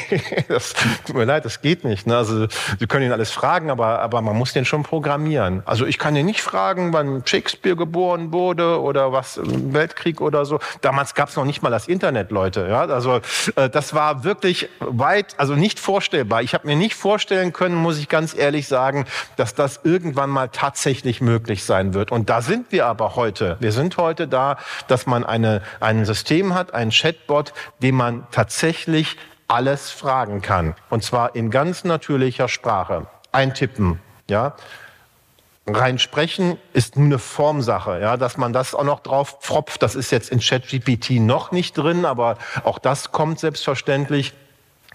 das 0.48 0.74
tut 1.06 1.16
mir 1.16 1.24
leid, 1.24 1.44
das 1.44 1.62
geht 1.62 1.84
nicht. 1.84 2.06
Ne? 2.06 2.16
Also 2.16 2.46
Sie 2.78 2.86
können 2.86 3.06
ihn 3.06 3.12
alles 3.12 3.30
fragen, 3.30 3.70
aber, 3.70 4.00
aber 4.00 4.20
man 4.20 4.36
muss 4.36 4.52
den 4.52 4.64
schon 4.64 4.82
programmieren. 4.82 5.62
Also 5.64 5.86
ich 5.86 5.98
kann 5.98 6.14
ihn 6.16 6.26
nicht 6.26 6.42
fragen, 6.42 6.92
wann 6.92 7.22
Shakespeare 7.24 7.76
geboren 7.76 8.32
wurde 8.32 8.80
oder 8.80 9.12
was 9.12 9.38
im 9.38 9.72
Weltkrieg 9.72 10.20
oder 10.20 10.44
so. 10.44 10.60
Damals 10.82 11.14
gab 11.14 11.30
es 11.30 11.36
noch 11.36 11.46
nicht 11.46 11.62
mal 11.62 11.70
das 11.70 11.88
Internet, 11.88 12.30
Leute. 12.30 12.66
Ja? 12.68 12.82
Also 12.82 13.20
äh, 13.56 13.70
das 13.70 13.94
war 13.94 14.22
wirklich 14.22 14.68
weit, 14.80 15.34
also 15.38 15.54
nicht 15.54 15.80
vorstellbar. 15.80 16.42
Ich 16.42 16.52
habe 16.52 16.66
mir 16.66 16.76
nicht 16.76 16.94
vorstellen 16.94 17.52
können, 17.52 17.74
muss 17.74 17.98
ich 17.98 18.08
ganz 18.08 18.36
ehrlich 18.36 18.68
sagen, 18.68 19.06
dass 19.36 19.54
das 19.54 19.80
irgendwann 19.84 20.28
mal 20.28 20.48
tatsächlich 20.48 21.22
möglich 21.22 21.64
sein 21.64 21.94
wird. 21.94 22.12
Und 22.12 22.28
da 22.28 22.42
sind 22.42 22.70
wir 22.70 22.86
aber 22.86 23.16
heute. 23.16 23.56
Wir 23.60 23.72
sind 23.72 23.96
heute 23.96 24.28
da, 24.28 24.58
dass 24.88 25.06
man 25.06 25.24
eine, 25.24 25.62
ein 25.80 26.04
System 26.04 26.54
hat, 26.54 26.74
einen 26.74 26.90
Chatbot, 26.90 27.54
den 27.82 27.94
man 27.94 28.09
man 28.10 28.26
tatsächlich 28.30 29.16
alles 29.48 29.90
fragen 29.90 30.42
kann. 30.42 30.74
Und 30.88 31.04
zwar 31.04 31.34
in 31.34 31.50
ganz 31.50 31.84
natürlicher 31.84 32.48
Sprache. 32.48 33.06
Eintippen, 33.32 34.00
ja. 34.28 34.54
Rein 35.66 35.98
sprechen 36.00 36.58
ist 36.72 36.96
nur 36.96 37.06
eine 37.06 37.18
Formsache, 37.18 38.00
ja, 38.00 38.16
dass 38.16 38.36
man 38.36 38.52
das 38.52 38.74
auch 38.74 38.82
noch 38.82 39.00
drauf 39.00 39.38
pfropft. 39.40 39.82
Das 39.82 39.94
ist 39.94 40.10
jetzt 40.10 40.30
in 40.30 40.40
ChatGPT 40.40 41.20
noch 41.20 41.52
nicht 41.52 41.78
drin, 41.78 42.04
aber 42.04 42.38
auch 42.64 42.78
das 42.80 43.12
kommt 43.12 43.38
selbstverständlich. 43.38 44.34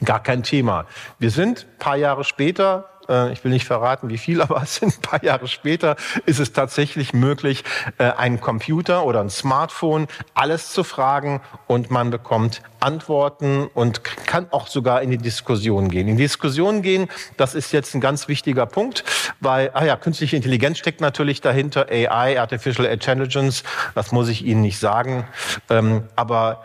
Gar 0.04 0.22
kein 0.22 0.44
Thema. 0.44 0.86
Wir 1.20 1.32
sind 1.32 1.66
paar 1.80 1.96
Jahre 1.96 2.26
später 2.26 2.90
ich 3.32 3.44
will 3.44 3.52
nicht 3.52 3.66
verraten, 3.66 4.10
wie 4.10 4.18
viel, 4.18 4.42
aber 4.44 4.62
es 4.64 4.76
sind 4.76 4.98
ein 4.98 5.02
paar 5.02 5.24
Jahre 5.24 5.48
später, 5.48 5.96
ist 6.26 6.40
es 6.40 6.54
tatsächlich 6.54 7.14
möglich, 7.14 7.64
äh, 7.98 8.12
einen 8.12 8.42
Computer 8.42 9.06
oder 9.06 9.22
ein 9.22 9.30
Smartphone 9.30 10.08
alles 10.34 10.72
zu 10.72 10.84
fragen 10.84 11.42
und 11.68 11.92
man 11.92 12.10
bekommt 12.10 12.62
Antworten 12.80 13.68
und 13.74 14.04
kann 14.04 14.48
auch 14.52 14.68
sogar 14.68 15.02
in 15.02 15.10
die 15.10 15.18
Diskussion 15.18 15.90
gehen. 15.90 16.08
In 16.08 16.18
die 16.18 16.24
Diskussion 16.24 16.82
gehen, 16.82 17.08
das 17.38 17.56
ist 17.56 17.72
jetzt 17.72 17.96
ein 17.96 18.02
ganz 18.02 18.28
wichtiger 18.28 18.66
Punkt, 18.66 19.04
weil, 19.40 19.72
ah 19.74 19.84
ja, 19.84 19.96
künstliche 19.96 20.36
Intelligenz 20.36 20.78
steckt 20.78 21.02
natürlich 21.02 21.42
dahinter, 21.42 21.88
AI, 21.90 22.40
Artificial 22.40 22.86
Intelligence, 22.86 23.64
das 23.96 24.12
muss 24.12 24.30
ich 24.30 24.46
Ihnen 24.46 24.62
nicht 24.62 24.80
sagen, 24.80 25.28
ähm, 25.70 26.04
aber 26.16 26.64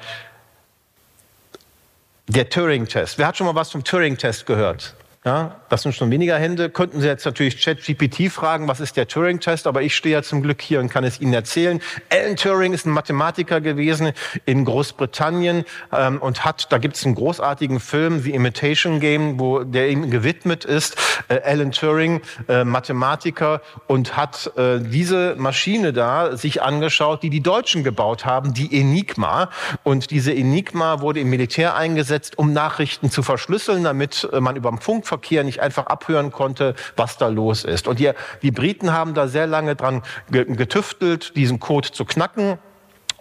der 2.27 2.49
Turing-Test. 2.49 3.19
Wer 3.19 3.27
hat 3.27 3.37
schon 3.37 3.47
mal 3.47 3.55
was 3.55 3.73
vom 3.73 3.83
Turing-Test 3.83 4.47
gehört? 4.47 4.95
Ja, 5.23 5.57
das 5.69 5.83
sind 5.83 5.95
schon 5.95 6.11
weniger 6.11 6.39
Hände. 6.39 6.71
Könnten 6.71 7.03
Sie 7.03 7.07
jetzt 7.07 7.27
natürlich 7.27 7.62
ChatGPT 7.62 8.33
fragen, 8.33 8.69
was 8.69 8.81
ist 8.81 8.97
der 8.97 9.07
Turing-Test? 9.07 9.67
Aber 9.67 9.83
ich 9.83 9.95
stehe 9.95 10.15
ja 10.15 10.23
zum 10.23 10.41
Glück 10.41 10.62
hier 10.62 10.81
und 10.81 10.89
kann 10.89 11.05
es 11.05 11.21
Ihnen 11.21 11.35
erzählen. 11.35 11.83
Alan 12.09 12.37
Turing 12.37 12.73
ist 12.73 12.87
ein 12.87 12.91
Mathematiker 12.93 13.61
gewesen 13.61 14.12
in 14.47 14.65
Großbritannien 14.65 15.67
ähm, 15.93 16.23
und 16.23 16.47
hat, 16.47 16.73
da 16.73 16.79
gibt 16.79 16.97
es 16.97 17.05
einen 17.05 17.17
großartigen 17.17 17.81
Film, 17.81 18.23
The 18.23 18.31
Imitation 18.31 18.99
Game, 18.99 19.39
wo 19.39 19.62
der 19.62 19.91
ihm 19.91 20.11
gewidmet 20.11 20.65
ist. 20.65 20.97
Äh, 21.29 21.43
Alan 21.45 21.73
Turing, 21.73 22.23
äh, 22.49 22.65
Mathematiker 22.65 23.61
und 23.89 24.17
hat 24.17 24.50
äh, 24.57 24.81
diese 24.81 25.35
Maschine 25.37 25.93
da 25.93 26.35
sich 26.35 26.62
angeschaut, 26.62 27.23
die 27.23 27.29
die 27.29 27.43
Deutschen 27.43 27.85
gebaut 27.85 28.25
haben, 28.25 28.55
die 28.55 28.75
Enigma. 28.81 29.50
Und 29.83 30.12
diese 30.12 30.33
Enigma 30.33 31.03
wurde 31.03 31.21
im 31.21 31.29
Militär 31.29 31.77
eingesetzt, 31.77 32.39
um 32.39 32.55
Nachrichten 32.55 33.11
zu 33.11 33.23
verschlüsseln, 33.23 33.85
damit 33.85 34.27
äh, 34.33 34.41
man 34.41 34.57
über 34.57 34.71
den 34.71 34.79
Funk 34.79 35.10
Funkverkehr 35.11 35.45
nicht 35.45 35.61
einfach 35.61 35.87
abhören 35.87 36.31
konnte, 36.31 36.75
was 36.97 37.19
da 37.19 37.29
los 37.29 37.64
ist. 37.64 37.88
Und 37.88 37.99
die, 37.99 38.12
die 38.43 38.52
Briten 38.52 38.93
haben 38.93 39.14
da 39.14 39.26
sehr 39.26 39.47
lange 39.47 39.75
dran 39.75 40.02
getüftelt, 40.31 41.37
diesen 41.37 41.59
Code 41.59 41.90
zu 41.90 42.05
knacken. 42.05 42.59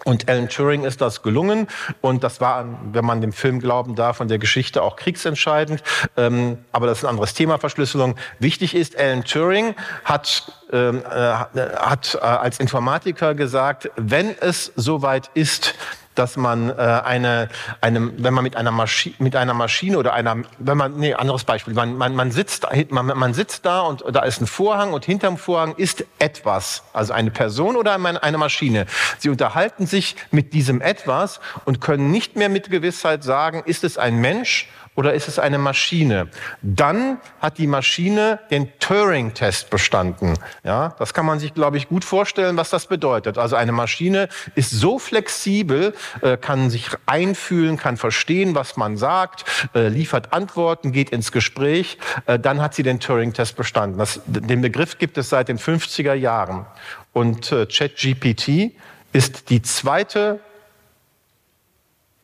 Und 0.05 0.29
Alan 0.29 0.48
Turing 0.48 0.86
ist 0.86 1.01
das 1.01 1.24
gelungen. 1.24 1.67
Und 2.00 2.24
das 2.24 2.39
war, 2.39 2.65
wenn 2.93 3.03
man 3.03 3.19
dem 3.19 3.34
Film 3.34 3.60
glauben 3.60 3.96
darf, 3.96 4.17
von 4.17 4.29
der 4.29 4.38
Geschichte 4.38 4.81
auch 4.81 4.96
kriegsentscheidend. 4.96 5.84
Ähm, 6.15 6.60
aber 6.72 6.88
das 6.88 7.00
ist 7.00 7.03
ein 7.03 7.10
anderes 7.10 7.34
Thema, 7.34 7.58
Verschlüsselung. 7.58 8.15
Wichtig 8.39 8.75
ist, 8.75 8.98
Alan 8.98 9.25
Turing 9.25 9.75
hat, 10.05 10.53
ähm, 10.72 11.03
äh, 11.03 11.12
hat 11.12 12.15
äh, 12.15 12.24
als 12.24 12.60
Informatiker 12.60 13.36
gesagt, 13.36 13.91
wenn 13.98 14.36
es 14.39 14.72
soweit 14.75 15.29
ist, 15.34 15.75
dass 16.20 16.38
man 16.38 16.70
äh, 16.70 16.74
eine, 16.74 17.50
eine, 17.82 18.12
wenn 18.22 18.34
man 18.34 18.44
mit 18.44 18.56
einer, 18.56 18.72
Maschi 18.72 19.16
mit 19.20 19.36
einer 19.36 19.54
Maschine 19.54 19.98
oder 19.98 20.14
einer, 20.14 20.38
wenn 20.60 20.78
man, 20.78 20.98
nee, 20.98 21.14
anderes 21.14 21.46
Beispiel, 21.46 21.74
man, 21.74 21.96
man, 21.96 22.14
man, 22.14 22.32
sitzt, 22.32 22.68
man, 22.90 23.06
man 23.06 23.34
sitzt 23.34 23.66
da 23.66 23.82
und 23.82 24.04
da 24.12 24.24
ist 24.24 24.42
ein 24.42 24.48
Vorhang 24.48 24.94
und 24.94 25.06
hinterm 25.06 25.38
Vorhang 25.38 25.76
ist 25.76 26.06
etwas, 26.20 26.84
also 26.94 27.14
eine 27.14 27.32
Person 27.32 27.76
oder 27.76 27.94
eine 27.94 28.38
Maschine. 28.38 28.86
Sie 29.18 29.30
unterhalten 29.30 29.88
sich 29.88 30.16
mit 30.32 30.54
diesem 30.54 30.82
etwas 30.82 31.40
und 31.66 31.80
können 31.80 32.12
nicht 32.12 32.36
mehr 32.36 32.50
mit 32.50 32.70
Gewissheit 32.70 33.24
sagen, 33.24 33.64
ist 33.66 33.84
es 33.84 33.98
ein 33.98 34.18
Mensch 34.18 34.68
oder 35.00 35.13
ist 35.13 35.29
es 35.29 35.39
eine 35.39 35.58
Maschine? 35.60 36.27
Dann 36.62 37.20
hat 37.39 37.58
die 37.58 37.68
Maschine 37.68 38.38
den 38.51 38.68
Turing-Test 38.79 39.70
bestanden. 39.70 40.34
Ja, 40.65 40.94
das 41.00 41.13
kann 41.13 41.25
man 41.25 41.39
sich, 41.39 41.53
glaube 41.53 41.77
ich, 41.77 41.88
gut 41.88 42.03
vorstellen, 42.03 42.58
was 42.58 42.70
das 42.70 42.88
bedeutet. 42.88 43.38
Also 43.38 43.56
eine 43.56 43.72
Maschine 43.72 44.27
ist 44.56 44.72
so 44.72 45.00
flexibel, 45.00 45.96
äh, 46.20 46.36
kann 46.36 46.70
sich 46.70 46.89
einfühlen, 47.06 47.77
kann 47.77 47.96
verstehen, 47.96 48.56
was 48.56 48.75
man 48.75 48.98
sagt, 48.98 49.46
äh, 49.74 49.88
liefert 49.88 50.34
Antworten, 50.34 50.91
geht 50.91 51.12
ins 51.12 51.32
Gespräch. 51.32 51.98
Äh, 52.25 52.38
dann 52.38 52.62
hat 52.62 52.74
sie 52.74 52.84
den 52.84 53.00
Turing-Test 53.00 53.56
bestanden. 53.56 54.00
Das, 54.00 54.20
den 54.25 54.60
Begriff 54.60 54.98
gibt 54.98 55.18
es 55.18 55.29
seit 55.29 55.48
den 55.48 55.60
50er 55.60 56.13
Jahren. 56.13 56.65
Und 57.13 57.50
ChatGPT 57.50 58.74
ist 59.13 59.50
die 59.50 59.62
zweite 59.62 60.41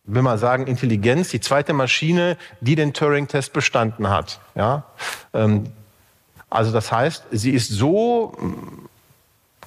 will 0.06 0.22
man 0.22 0.38
sagen, 0.38 0.68
Intelligenz, 0.68 1.30
die 1.30 1.40
zweite 1.40 1.74
Maschine, 1.74 2.38
die 2.62 2.76
den 2.76 2.94
Turing-Test 2.94 3.54
bestanden 3.54 4.10
hat. 4.10 4.40
Ja? 4.56 4.84
Ähm, 5.34 5.72
also 6.50 6.72
das 6.72 6.92
heißt, 6.92 7.26
sie 7.32 7.52
ist 7.52 7.70
so 7.70 8.34
mm, 8.40 8.88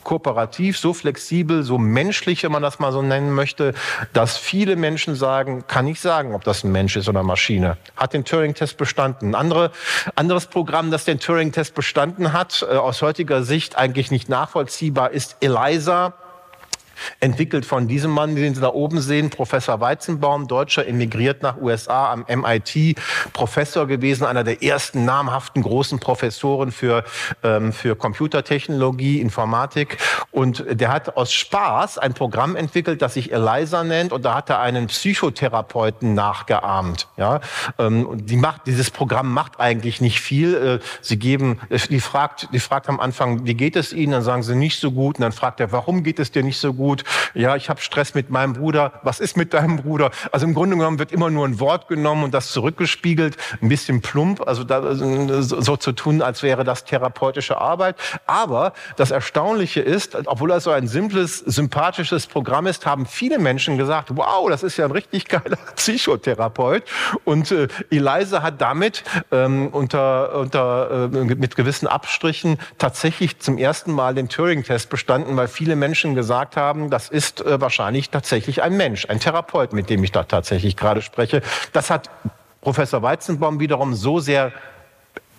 kooperativ, 0.04 0.78
so 0.78 0.95
flexibel, 0.95 1.62
so 1.64 1.76
menschlich, 1.76 2.42
wenn 2.42 2.52
man 2.52 2.62
das 2.62 2.78
mal 2.78 2.92
so 2.92 3.02
nennen 3.02 3.35
möchte, 3.35 3.75
dass 4.12 4.38
viele 4.38 4.76
Menschen 4.76 5.14
sagen, 5.14 5.64
kann 5.66 5.87
ich 5.87 6.00
sagen, 6.00 6.35
ob 6.35 6.45
das 6.45 6.64
ein 6.64 6.73
Mensch 6.73 6.97
ist 6.97 7.09
oder 7.09 7.21
eine 7.21 7.26
Maschine. 7.26 7.76
Hat 7.97 8.14
den 8.14 8.25
Turing-Test 8.25 8.78
bestanden. 8.78 9.30
Ein 9.30 9.35
andere, 9.35 9.73
anderes 10.14 10.47
Programm, 10.47 10.90
das 10.90 11.04
den 11.04 11.18
Turing-Test 11.18 11.75
bestanden 11.75 12.33
hat, 12.33 12.62
äh, 12.62 12.76
aus 12.76 13.02
heutiger 13.02 13.42
Sicht 13.42 13.76
eigentlich 13.76 14.11
nicht 14.11 14.28
nachvollziehbar, 14.28 15.11
ist 15.11 15.37
ELISA 15.40 16.14
entwickelt 17.21 17.64
von 17.64 17.88
diesem 17.88 18.11
Mann, 18.11 18.35
den 18.37 18.55
Sie 18.55 18.61
da 18.61 18.73
oben 18.73 19.00
sehen, 19.00 19.31
Professor 19.31 19.81
Weizenbaum, 19.81 20.49
Deutscher, 20.49 20.87
emigriert 20.87 21.43
nach 21.43 21.57
USA 21.61 22.12
am 22.12 22.25
MIT, 22.28 22.97
Professor 23.33 23.87
gewesen, 23.87 24.25
einer 24.25 24.45
der 24.45 24.62
ersten 24.62 25.05
namhaften 25.05 25.62
großen 25.62 25.99
Professoren 25.99 26.73
für, 26.73 27.05
ähm, 27.43 27.73
für 27.73 27.97
Computertechnologie, 27.97 29.21
Informatik. 29.21 29.99
Und 30.31 30.64
der 30.69 30.93
hat 30.93 31.17
aus 31.17 31.33
Spaß 31.33 31.99
ein 31.99 32.14
Programm 32.14 32.57
entwickelt, 32.57 33.02
das 33.02 33.14
sich 33.14 33.33
ELISA 33.33 33.85
nennt. 33.85 34.12
Und 34.12 34.25
da 34.25 34.35
hat 34.35 34.50
er 34.50 34.61
einen 34.61 34.87
Psychotherapeuten 34.87 36.14
nachgeahmt. 36.14 37.09
Ja, 37.17 37.40
ähm, 37.78 38.26
die 38.26 38.37
macht, 38.37 38.67
dieses 38.67 38.90
Programm 38.90 39.33
macht 39.33 39.61
eigentlich 39.61 40.00
nicht 40.00 40.21
viel. 40.21 40.55
Äh, 40.55 40.78
sie 41.00 41.19
geben, 41.19 41.61
äh, 41.69 41.78
die 41.78 42.00
fragt, 42.00 42.49
die 42.52 42.61
fragt 42.61 42.88
am 42.88 43.00
Anfang, 43.00 43.47
wie 43.47 43.55
geht 43.55 43.76
es 43.76 43.93
Ihnen? 43.93 44.12
Dann 44.12 44.23
sagen 44.23 44.43
sie 44.43 44.55
nicht 44.55 44.81
so 44.81 44.93
gut. 44.93 45.17
Und 45.17 45.23
dann 45.23 45.33
fragt 45.33 45.61
er, 45.61 45.73
warum 45.73 46.02
geht 46.02 46.19
es 46.19 46.31
dir 46.33 46.43
nicht 46.43 46.59
so 46.59 46.73
gut? 46.73 46.88
Gut. 46.88 47.04
Ja, 47.35 47.54
ich 47.54 47.68
habe 47.68 47.83
Stress 47.83 48.14
mit 48.14 48.30
meinem 48.30 48.54
Bruder. 48.54 49.00
Was 49.02 49.21
ist 49.21 49.37
mit 49.37 49.52
deinem 49.52 49.76
Bruder? 49.76 50.11
Also 50.33 50.47
im 50.47 50.54
Grunde 50.54 50.75
genommen 50.76 50.99
wird 50.99 51.12
immer 51.12 51.28
nur 51.28 51.47
ein 51.47 51.61
Wort 51.61 51.87
genommen 51.87 52.25
und 52.25 52.33
das 52.33 52.50
zurückgespiegelt. 52.50 53.37
Ein 53.61 53.68
bisschen 53.68 54.00
plump, 54.00 54.40
also 54.49 54.64
da, 54.64 54.95
so 54.95 55.76
zu 55.76 55.92
tun, 55.92 56.23
als 56.23 56.42
wäre 56.42 56.64
das 56.64 56.85
therapeutische 56.85 57.59
Arbeit. 57.59 57.97
Aber 58.26 58.73
das 58.97 59.11
Erstaunliche 59.11 59.80
ist, 59.80 60.16
obwohl 60.25 60.49
das 60.49 60.64
so 60.64 60.71
ein 60.71 60.88
simples, 60.88 61.40
sympathisches 61.40 62.26
Programm 62.26 62.66
ist, 62.66 62.87
haben 62.87 63.04
viele 63.04 63.38
Menschen 63.38 63.76
gesagt, 63.76 64.09
wow, 64.16 64.49
das 64.49 64.62
ist 64.62 64.78
ja 64.78 64.87
ein 64.87 64.90
richtig 64.90 65.28
geiler 65.28 65.59
Psychotherapeut. 65.76 66.85
Und 67.25 67.50
äh, 67.50 67.68
Eliza 67.90 68.40
hat 68.40 68.62
damit 68.62 69.04
ähm, 69.30 69.68
unter, 69.73 70.35
unter, 70.37 71.11
äh, 71.12 71.35
mit 71.35 71.54
gewissen 71.54 71.87
Abstrichen 71.87 72.57
tatsächlich 72.78 73.40
zum 73.40 73.59
ersten 73.59 73.92
Mal 73.92 74.14
den 74.14 74.30
Turing-Test 74.30 74.88
bestanden, 74.88 75.37
weil 75.37 75.49
viele 75.49 75.76
Menschen 75.76 76.14
gesagt 76.14 76.57
haben, 76.57 76.78
haben, 76.79 76.91
das 76.91 77.09
ist 77.09 77.41
äh, 77.41 77.61
wahrscheinlich 77.61 78.11
tatsächlich 78.11 78.63
ein 78.63 78.77
Mensch, 78.77 79.07
ein 79.09 79.21
Therapeut, 79.21 79.73
mit 79.73 79.91
dem 79.91 80.03
ich 80.05 80.13
da 80.13 80.25
tatsächlich 80.25 80.77
gerade 80.77 81.03
spreche. 81.03 81.43
Das 81.73 81.91
hat 81.91 82.11
Professor 82.61 83.03
Weizenbaum 83.03 83.61
wiederum 83.61 83.95
so 83.95 84.21
sehr 84.21 84.53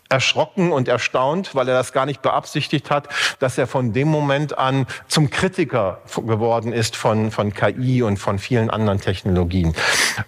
erschrocken 0.10 0.72
und 0.72 0.88
erstaunt, 0.88 1.54
weil 1.54 1.68
er 1.68 1.76
das 1.76 1.94
gar 1.94 2.08
nicht 2.08 2.24
beabsichtigt 2.24 2.90
hat, 2.90 3.08
dass 3.38 3.60
er 3.60 3.68
von 3.68 3.94
dem 3.94 4.08
Moment 4.08 4.58
an 4.58 4.88
zum 5.08 5.30
Kritiker 5.30 6.02
geworden 6.16 6.74
ist 6.74 6.96
von, 6.96 7.30
von 7.30 7.54
KI 7.54 8.02
und 8.02 8.18
von 8.18 8.40
vielen 8.40 8.72
anderen 8.72 9.00
Technologien. 9.00 9.76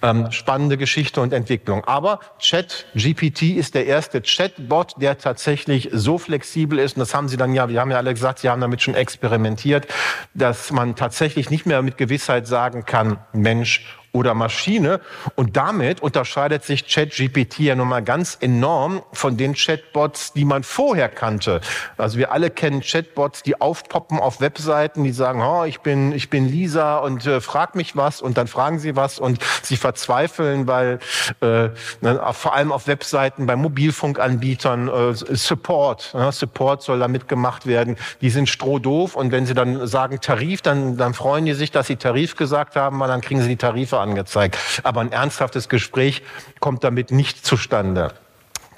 Ähm, 0.03 0.31
spannende 0.31 0.77
Geschichte 0.77 1.19
und 1.19 1.33
Entwicklung. 1.33 1.83
Aber 1.85 2.19
ChatGPT 2.39 3.41
ist 3.57 3.73
der 3.73 3.87
erste 3.87 4.21
Chatbot, 4.21 4.93
der 4.97 5.17
tatsächlich 5.17 5.89
so 5.91 6.19
flexibel 6.19 6.77
ist, 6.77 6.95
und 6.95 6.99
das 6.99 7.15
haben 7.15 7.27
Sie 7.27 7.37
dann 7.37 7.55
ja, 7.55 7.67
wir 7.67 7.81
haben 7.81 7.89
ja 7.89 7.97
alle 7.97 8.13
gesagt, 8.13 8.39
Sie 8.39 8.49
haben 8.49 8.61
damit 8.61 8.83
schon 8.83 8.93
experimentiert, 8.93 9.87
dass 10.35 10.71
man 10.71 10.95
tatsächlich 10.95 11.49
nicht 11.49 11.65
mehr 11.65 11.81
mit 11.81 11.97
Gewissheit 11.97 12.45
sagen 12.45 12.85
kann, 12.85 13.17
Mensch 13.33 13.85
oder 14.13 14.33
Maschine. 14.33 14.99
Und 15.35 15.55
damit 15.55 16.01
unterscheidet 16.01 16.63
sich 16.63 16.87
ChatGPT 16.87 17.59
ja 17.59 17.75
nun 17.75 17.87
mal 17.87 18.03
ganz 18.03 18.37
enorm 18.41 19.01
von 19.13 19.37
den 19.37 19.53
Chatbots, 19.53 20.33
die 20.33 20.45
man 20.45 20.63
vorher 20.63 21.07
kannte. 21.07 21.61
Also 21.97 22.17
wir 22.17 22.31
alle 22.31 22.49
kennen 22.49 22.81
Chatbots, 22.81 23.43
die 23.43 23.61
aufpoppen 23.61 24.19
auf 24.19 24.41
Webseiten, 24.41 25.03
die 25.03 25.11
sagen, 25.11 25.41
oh, 25.41 25.63
ich 25.63 25.79
bin, 25.79 26.11
ich 26.11 26.29
bin 26.29 26.47
Lisa 26.47 26.97
und 26.97 27.25
äh, 27.25 27.39
frag 27.39 27.75
mich 27.75 27.95
was 27.95 28.21
und 28.21 28.37
dann 28.37 28.47
fragen 28.47 28.79
sie 28.79 28.95
was 28.95 29.19
und 29.19 29.39
sie 29.63 29.77
verzweifeln, 29.77 30.67
weil 30.67 30.99
äh, 31.41 31.69
ne, 32.01 32.21
vor 32.33 32.53
allem 32.53 32.71
auf 32.71 32.87
Webseiten 32.87 33.45
bei 33.45 33.55
Mobilfunkanbietern 33.55 34.87
äh, 34.89 35.13
Support, 35.13 36.13
ja, 36.13 36.31
Support 36.31 36.81
soll 36.81 36.99
damit 36.99 37.27
gemacht 37.27 37.65
werden. 37.65 37.95
Die 38.19 38.29
sind 38.29 38.49
strohdoof 38.49 39.15
und 39.15 39.31
wenn 39.31 39.45
sie 39.45 39.53
dann 39.53 39.87
sagen 39.87 40.19
Tarif, 40.19 40.61
dann, 40.61 40.97
dann 40.97 41.13
freuen 41.13 41.45
die 41.45 41.53
sich, 41.53 41.71
dass 41.71 41.87
sie 41.87 41.95
Tarif 41.95 42.35
gesagt 42.35 42.75
haben, 42.75 42.99
weil 42.99 43.07
dann 43.07 43.21
kriegen 43.21 43.41
sie 43.41 43.47
die 43.47 43.57
Tarife 43.57 44.00
angezeigt. 44.01 44.57
Aber 44.83 45.01
ein 45.01 45.11
ernsthaftes 45.11 45.69
Gespräch 45.69 46.23
kommt 46.59 46.83
damit 46.83 47.11
nicht 47.11 47.45
zustande. 47.45 48.13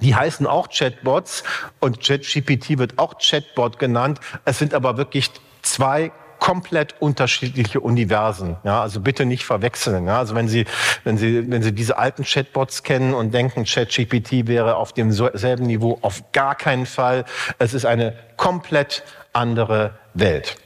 Die 0.01 0.15
heißen 0.15 0.45
auch 0.47 0.69
Chatbots 0.69 1.43
und 1.79 2.01
ChatGPT 2.01 2.77
wird 2.77 2.99
auch 2.99 3.17
Chatbot 3.19 3.79
genannt. 3.79 4.19
Es 4.43 4.59
sind 4.59 4.73
aber 4.73 4.97
wirklich 4.97 5.31
zwei 5.61 6.11
komplett 6.43 6.95
unterschiedliche 6.99 7.79
Universen. 7.79 8.57
Ja, 8.65 8.81
also 8.81 8.99
bitte 8.99 9.25
nicht 9.25 9.45
verwechseln. 9.45 10.07
Ja, 10.07 10.17
also 10.17 10.35
wenn 10.35 10.49
Sie, 10.49 10.65
wenn 11.05 11.17
Sie, 11.17 11.49
wenn 11.49 11.63
Sie 11.63 11.71
diese 11.71 11.97
alten 11.97 12.25
Chatbots 12.25 12.83
kennen 12.83 13.13
und 13.13 13.33
denken, 13.33 13.63
ChatGPT 13.63 14.47
wäre 14.47 14.75
auf 14.75 14.91
demselben 14.91 15.67
Niveau, 15.67 15.99
auf 16.01 16.33
gar 16.33 16.55
keinen 16.55 16.85
Fall. 16.85 17.23
Es 17.59 17.73
ist 17.73 17.85
eine 17.85 18.13
komplett 18.35 19.03
andere 19.31 19.91
Welt. 20.13 20.57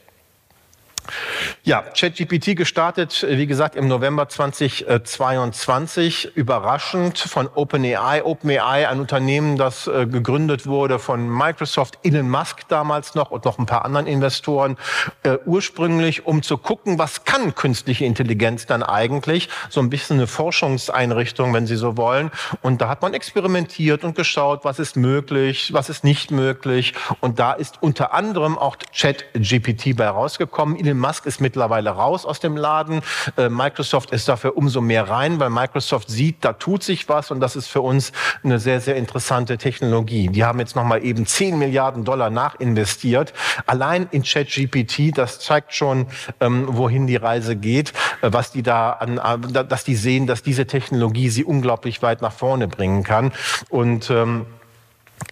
Ja, 1.62 1.82
ChatGPT 1.82 2.56
gestartet, 2.56 3.26
wie 3.28 3.46
gesagt, 3.46 3.76
im 3.76 3.88
November 3.88 4.28
2022. 4.28 6.36
Überraschend 6.36 7.18
von 7.18 7.48
OpenAI. 7.54 8.24
OpenAI, 8.24 8.88
ein 8.88 9.00
Unternehmen, 9.00 9.56
das 9.56 9.86
äh, 9.86 10.06
gegründet 10.06 10.66
wurde 10.66 10.98
von 10.98 11.28
Microsoft, 11.28 11.98
Elon 12.02 12.28
Musk 12.28 12.68
damals 12.68 13.14
noch 13.14 13.30
und 13.30 13.44
noch 13.44 13.58
ein 13.58 13.66
paar 13.66 13.84
anderen 13.84 14.06
Investoren. 14.06 14.76
Äh, 15.22 15.38
ursprünglich, 15.46 16.26
um 16.26 16.42
zu 16.42 16.58
gucken, 16.58 16.98
was 16.98 17.24
kann 17.24 17.54
künstliche 17.54 18.04
Intelligenz 18.04 18.66
dann 18.66 18.82
eigentlich? 18.82 19.48
So 19.68 19.80
ein 19.80 19.90
bisschen 19.90 20.18
eine 20.18 20.26
Forschungseinrichtung, 20.26 21.54
wenn 21.54 21.66
Sie 21.66 21.76
so 21.76 21.96
wollen. 21.96 22.30
Und 22.62 22.80
da 22.80 22.88
hat 22.88 23.02
man 23.02 23.14
experimentiert 23.14 24.04
und 24.04 24.14
geschaut, 24.14 24.64
was 24.64 24.78
ist 24.78 24.96
möglich, 24.96 25.72
was 25.72 25.88
ist 25.88 26.04
nicht 26.04 26.30
möglich. 26.30 26.94
Und 27.20 27.38
da 27.38 27.52
ist 27.52 27.82
unter 27.82 28.12
anderem 28.12 28.58
auch 28.58 28.76
ChatGPT 28.96 29.96
bei 29.96 30.08
rausgekommen. 30.08 30.78
Elon 30.78 30.97
Musk 30.98 31.26
ist 31.26 31.40
mittlerweile 31.40 31.90
raus 31.90 32.24
aus 32.24 32.40
dem 32.40 32.56
Laden. 32.56 33.02
Äh, 33.36 33.48
Microsoft 33.48 34.10
ist 34.10 34.28
dafür 34.28 34.56
umso 34.56 34.80
mehr 34.80 35.08
rein, 35.08 35.40
weil 35.40 35.50
Microsoft 35.50 36.10
sieht, 36.10 36.44
da 36.44 36.52
tut 36.52 36.82
sich 36.82 37.08
was 37.08 37.30
und 37.30 37.40
das 37.40 37.56
ist 37.56 37.68
für 37.68 37.80
uns 37.80 38.12
eine 38.42 38.58
sehr, 38.58 38.80
sehr 38.80 38.96
interessante 38.96 39.58
Technologie. 39.58 40.28
Die 40.28 40.44
haben 40.44 40.58
jetzt 40.58 40.76
nochmal 40.76 41.04
eben 41.04 41.26
10 41.26 41.58
Milliarden 41.58 42.04
Dollar 42.04 42.30
nachinvestiert. 42.30 43.32
Allein 43.66 44.08
in 44.10 44.22
ChatGPT, 44.22 45.16
das 45.16 45.40
zeigt 45.40 45.74
schon, 45.74 46.06
ähm, 46.40 46.66
wohin 46.68 47.06
die 47.06 47.16
Reise 47.16 47.56
geht, 47.56 47.92
äh, 48.22 48.30
was 48.32 48.52
die 48.52 48.62
da 48.62 48.90
an, 48.92 49.18
äh, 49.18 49.64
dass 49.64 49.84
die 49.84 49.96
sehen, 49.96 50.26
dass 50.26 50.42
diese 50.42 50.66
Technologie 50.66 51.28
sie 51.28 51.44
unglaublich 51.44 52.02
weit 52.02 52.22
nach 52.22 52.32
vorne 52.32 52.68
bringen 52.68 53.02
kann. 53.02 53.32
Und 53.68 54.10
ähm, 54.10 54.46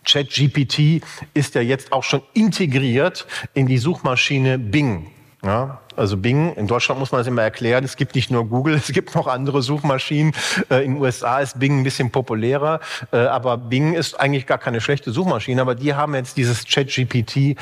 ChatGPT 0.05 1.03
ist 1.35 1.55
ja 1.55 1.61
jetzt 1.61 1.93
auch 1.93 2.05
schon 2.05 2.23
integriert 2.33 3.27
in 3.55 3.67
die 3.67 3.79
Suchmaschine 3.79 4.59
Bing. 4.59 5.11
Ja, 5.47 5.79
also 5.95 6.17
Bing, 6.17 6.55
in 6.55 6.67
Deutschland 6.67 6.99
muss 6.99 7.13
man 7.13 7.21
das 7.21 7.29
immer 7.29 7.43
erklären, 7.43 7.85
es 7.85 7.97
gibt 7.97 8.17
nicht 8.17 8.33
nur 8.33 8.49
Google, 8.49 8.75
es 8.85 8.89
gibt 8.89 9.15
noch 9.15 9.29
andere 9.29 9.63
Suchmaschinen. 9.63 10.33
Äh, 10.71 10.85
in 10.85 10.95
den 10.95 11.01
USA 11.01 11.39
ist 11.39 11.61
Bing 11.61 11.79
ein 11.79 11.85
bisschen 11.85 12.11
populärer, 12.11 12.81
äh, 13.13 13.19
aber 13.19 13.57
Bing 13.57 13.95
ist 13.95 14.19
eigentlich 14.19 14.47
gar 14.47 14.59
keine 14.59 14.81
schlechte 14.81 15.13
Suchmaschine, 15.13 15.61
aber 15.61 15.77
die 15.77 15.95
haben 15.95 16.17
jetzt 16.17 16.37
dieses 16.37 16.65
ChatGPT 16.65 17.37
äh, 17.37 17.55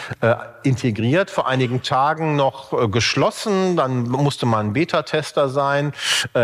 integriert, 0.62 1.31
vor 1.31 1.47
einigen 1.47 1.83
Tagen 1.83 2.37
noch 2.37 2.90
geschlossen, 2.90 3.77
dann 3.77 4.05
musste 4.05 4.47
man 4.47 4.73
Beta-Tester 4.73 5.51
sein. 5.51 5.92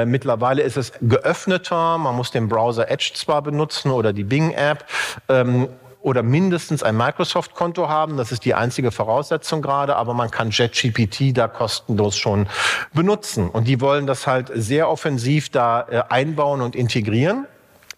Mittlerweile 0.04 0.62
ist 0.62 0.76
es 0.76 0.92
geöffneter, 1.00 1.96
man 1.96 2.14
muss 2.14 2.30
den 2.30 2.48
Browser 2.48 2.90
Edge 2.90 3.12
zwar 3.14 3.40
benutzen 3.40 3.90
oder 3.90 4.12
die 4.12 4.24
Bing-App, 4.24 4.84
ähm, 5.28 5.68
oder 6.02 6.22
mindestens 6.22 6.82
ein 6.82 6.96
Microsoft-Konto 6.96 7.88
haben. 7.88 8.16
Das 8.16 8.32
ist 8.32 8.44
die 8.44 8.54
einzige 8.54 8.90
Voraussetzung 8.90 9.62
gerade, 9.62 9.96
aber 9.96 10.14
man 10.14 10.30
kann 10.30 10.50
JetGPT 10.50 11.36
da 11.36 11.48
kostenlos 11.48 12.16
schon 12.16 12.46
benutzen. 12.94 13.48
Und 13.48 13.68
die 13.68 13.80
wollen 13.80 14.06
das 14.06 14.26
halt 14.26 14.50
sehr 14.54 14.88
offensiv 14.88 15.50
da 15.50 15.86
äh, 15.90 16.02
einbauen 16.08 16.60
und 16.60 16.74
integrieren. 16.76 17.46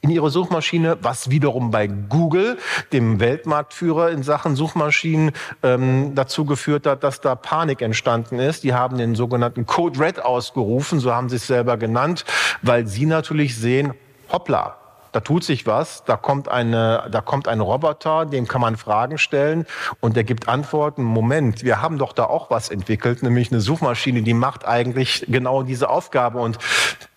in 0.05 0.11
ihre 0.11 0.31
Suchmaschine, 0.31 0.99
was 1.01 1.31
wiederum 1.31 1.71
bei 1.71 1.87
Google, 1.87 2.59
dem 2.93 3.21
Weltmarktführer 3.21 4.11
in 4.11 4.25
Sachen 4.25 4.57
Suchmaschinen, 4.57 5.31
ähm, 5.63 6.17
dazu 6.17 6.45
geführt 6.45 6.89
hat, 6.89 7.05
dass 7.05 7.21
da 7.21 7.37
Panik 7.37 7.83
entstanden 7.83 8.41
ist. 8.41 8.65
Die 8.65 8.75
haben 8.75 8.99
den 8.99 9.15
sogenannten 9.15 9.65
Code 9.65 10.01
Red 10.01 10.21
ausgerufen, 10.21 10.99
so 10.99 11.15
haben 11.15 11.29
sie 11.29 11.37
es 11.37 11.47
selber 11.47 11.77
genannt, 11.77 12.25
weil 12.63 12.89
sie 12.89 13.07
natürlich 13.07 13.57
sehen, 13.57 13.95
hoppla, 14.29 14.82
da 15.13 15.21
tut 15.21 15.45
sich 15.45 15.67
was, 15.67 16.05
da 16.05 16.17
kommt, 16.17 16.49
eine, 16.49 17.07
da 17.11 17.21
kommt 17.21 17.47
ein 17.47 17.61
Roboter, 17.61 18.27
dem 18.27 18.49
kann 18.49 18.61
man 18.61 18.77
Fragen 18.77 19.19
stellen 19.19 19.67
und 20.01 20.17
der 20.17 20.25
gibt 20.25 20.49
Antworten. 20.49 21.03
Moment, 21.03 21.63
wir 21.63 21.83
haben 21.83 21.99
doch 21.99 22.13
da 22.13 22.25
auch 22.25 22.51
was 22.51 22.71
entwickelt, 22.71 23.23
nämlich 23.23 23.53
eine 23.53 23.61
Suchmaschine, 23.61 24.23
die 24.23 24.35
macht 24.35 24.67
eigentlich 24.67 25.27
genau 25.29 25.63
diese 25.63 25.91
Aufgabe. 25.91 26.39
Und 26.39 26.59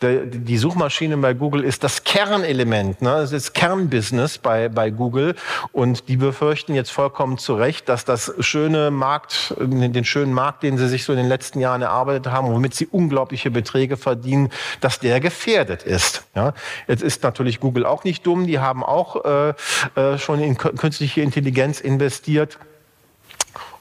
die 0.01 0.57
Suchmaschine 0.57 1.17
bei 1.17 1.33
Google 1.33 1.63
ist 1.63 1.83
das 1.83 2.03
Kernelement, 2.03 3.01
ne? 3.01 3.11
das 3.11 3.31
ist 3.31 3.53
Kernbusiness 3.53 4.37
bei, 4.37 4.67
bei 4.67 4.89
Google. 4.89 5.35
Und 5.71 6.09
die 6.09 6.17
befürchten 6.17 6.75
jetzt 6.75 6.91
vollkommen 6.91 7.37
zu 7.37 7.55
Recht, 7.55 7.87
dass 7.87 8.03
das 8.03 8.33
schöne 8.39 8.91
Markt, 8.91 9.55
den 9.57 10.03
schönen 10.03 10.33
Markt, 10.33 10.63
den 10.63 10.77
sie 10.77 10.89
sich 10.89 11.05
so 11.05 11.13
in 11.13 11.17
den 11.17 11.29
letzten 11.29 11.59
Jahren 11.59 11.81
erarbeitet 11.81 12.27
haben, 12.27 12.51
womit 12.51 12.75
sie 12.75 12.87
unglaubliche 12.87 13.51
Beträge 13.51 13.95
verdienen, 13.95 14.49
dass 14.81 14.99
der 14.99 15.21
gefährdet 15.21 15.83
ist. 15.83 16.25
Ja? 16.35 16.53
Jetzt 16.87 17.01
ist 17.01 17.23
natürlich 17.23 17.59
Google 17.59 17.84
auch 17.85 18.03
nicht 18.03 18.25
dumm, 18.25 18.47
die 18.47 18.59
haben 18.59 18.83
auch 18.83 19.25
äh, 19.25 19.53
äh, 19.95 20.17
schon 20.17 20.39
in 20.39 20.57
künstliche 20.57 21.21
Intelligenz 21.21 21.79
investiert 21.79 22.57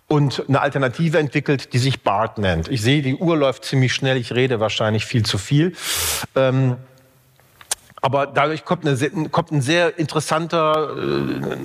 und 0.06 0.44
eine 0.48 0.60
Alternative 0.60 1.18
entwickelt, 1.18 1.72
die 1.72 1.78
sich 1.78 2.02
BART 2.02 2.38
nennt. 2.38 2.68
Ich 2.68 2.82
sehe, 2.82 3.02
die 3.02 3.16
Uhr 3.16 3.36
läuft 3.36 3.64
ziemlich 3.64 3.94
schnell, 3.94 4.16
ich 4.16 4.32
rede 4.32 4.60
wahrscheinlich 4.60 5.04
viel 5.06 5.24
zu 5.24 5.38
viel. 5.38 5.74
Ähm, 6.36 6.76
aber 8.00 8.26
dadurch 8.26 8.66
kommt, 8.66 8.86
eine, 8.86 9.28
kommt 9.30 9.50
ein 9.50 9.62
sehr 9.62 9.98
interessanter 9.98 10.94
äh, 10.94 11.56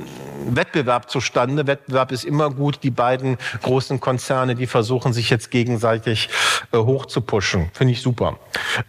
Wettbewerb 0.55 1.09
zustande. 1.09 1.67
Wettbewerb 1.67 2.11
ist 2.11 2.23
immer 2.23 2.49
gut. 2.49 2.79
Die 2.83 2.91
beiden 2.91 3.37
großen 3.61 3.99
Konzerne, 3.99 4.55
die 4.55 4.67
versuchen 4.67 5.13
sich 5.13 5.29
jetzt 5.29 5.51
gegenseitig 5.51 6.29
äh, 6.71 6.77
hochzupushen. 6.77 7.69
Finde 7.73 7.93
ich 7.93 8.01
super. 8.01 8.39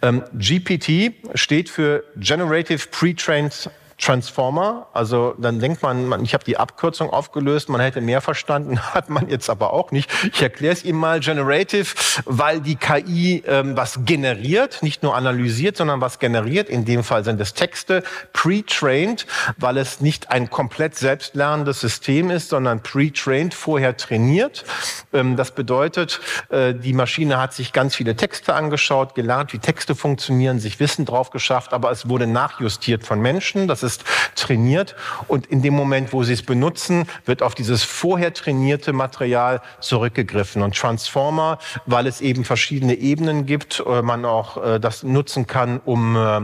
Ähm, 0.01 0.23
GPT 0.33 1.13
steht 1.35 1.69
für 1.69 2.03
Generative 2.17 2.87
Pre-Trained 2.89 3.69
Transformer. 4.01 4.87
Also 4.93 5.35
dann 5.37 5.59
denkt 5.59 5.83
man, 5.83 6.07
man 6.07 6.23
ich 6.23 6.33
habe 6.33 6.43
die 6.43 6.57
Abkürzung 6.57 7.11
aufgelöst, 7.11 7.69
man 7.69 7.79
hätte 7.79 8.01
mehr 8.01 8.19
verstanden, 8.19 8.79
hat 8.93 9.09
man 9.09 9.29
jetzt 9.29 9.49
aber 9.49 9.73
auch 9.73 9.91
nicht. 9.91 10.11
Ich 10.33 10.41
erkläre 10.41 10.73
es 10.73 10.83
Ihnen 10.83 10.97
mal 10.97 11.19
Generative, 11.19 11.93
weil 12.25 12.61
die 12.61 12.75
KI 12.75 13.43
ähm, 13.45 13.77
was 13.77 13.99
generiert, 14.05 14.81
nicht 14.81 15.03
nur 15.03 15.15
analysiert, 15.15 15.77
sondern 15.77 16.01
was 16.01 16.17
generiert. 16.17 16.67
In 16.67 16.83
dem 16.83 17.03
Fall 17.03 17.23
sind 17.23 17.39
es 17.39 17.53
Texte. 17.53 18.03
Pre-trained, 18.33 19.27
weil 19.57 19.77
es 19.77 20.01
nicht 20.01 20.31
ein 20.31 20.49
komplett 20.49 20.95
selbstlernendes 20.95 21.79
System 21.79 22.31
ist, 22.31 22.49
sondern 22.49 22.81
pre-trained, 22.81 23.53
vorher 23.53 23.97
trainiert. 23.97 24.65
Ähm, 25.13 25.35
das 25.35 25.51
bedeutet, 25.51 26.19
äh, 26.49 26.73
die 26.73 26.93
Maschine 26.93 27.39
hat 27.39 27.53
sich 27.53 27.71
ganz 27.71 27.95
viele 27.95 28.15
Texte 28.15 28.55
angeschaut, 28.55 29.13
gelernt, 29.13 29.53
wie 29.53 29.59
Texte 29.59 29.93
funktionieren, 29.93 30.59
sich 30.59 30.79
Wissen 30.79 31.05
drauf 31.05 31.29
geschafft, 31.29 31.71
aber 31.71 31.91
es 31.91 32.09
wurde 32.09 32.25
nachjustiert 32.25 33.05
von 33.05 33.21
Menschen. 33.21 33.67
Das 33.67 33.83
ist 33.83 33.90
ist 33.91 34.03
trainiert 34.35 34.95
und 35.27 35.47
in 35.47 35.61
dem 35.61 35.73
Moment, 35.73 36.13
wo 36.13 36.23
Sie 36.23 36.33
es 36.33 36.43
benutzen, 36.43 37.05
wird 37.25 37.43
auf 37.43 37.55
dieses 37.55 37.83
vorher 37.83 38.33
trainierte 38.33 38.93
Material 38.93 39.61
zurückgegriffen. 39.79 40.61
Und 40.61 40.75
Transformer, 40.75 41.59
weil 41.85 42.07
es 42.07 42.21
eben 42.21 42.45
verschiedene 42.45 42.95
Ebenen 42.95 43.45
gibt, 43.45 43.83
äh, 43.85 44.01
man 44.01 44.25
auch 44.25 44.63
äh, 44.63 44.79
das 44.79 45.03
nutzen 45.03 45.47
kann, 45.47 45.79
um, 45.83 46.15
äh, 46.15 46.41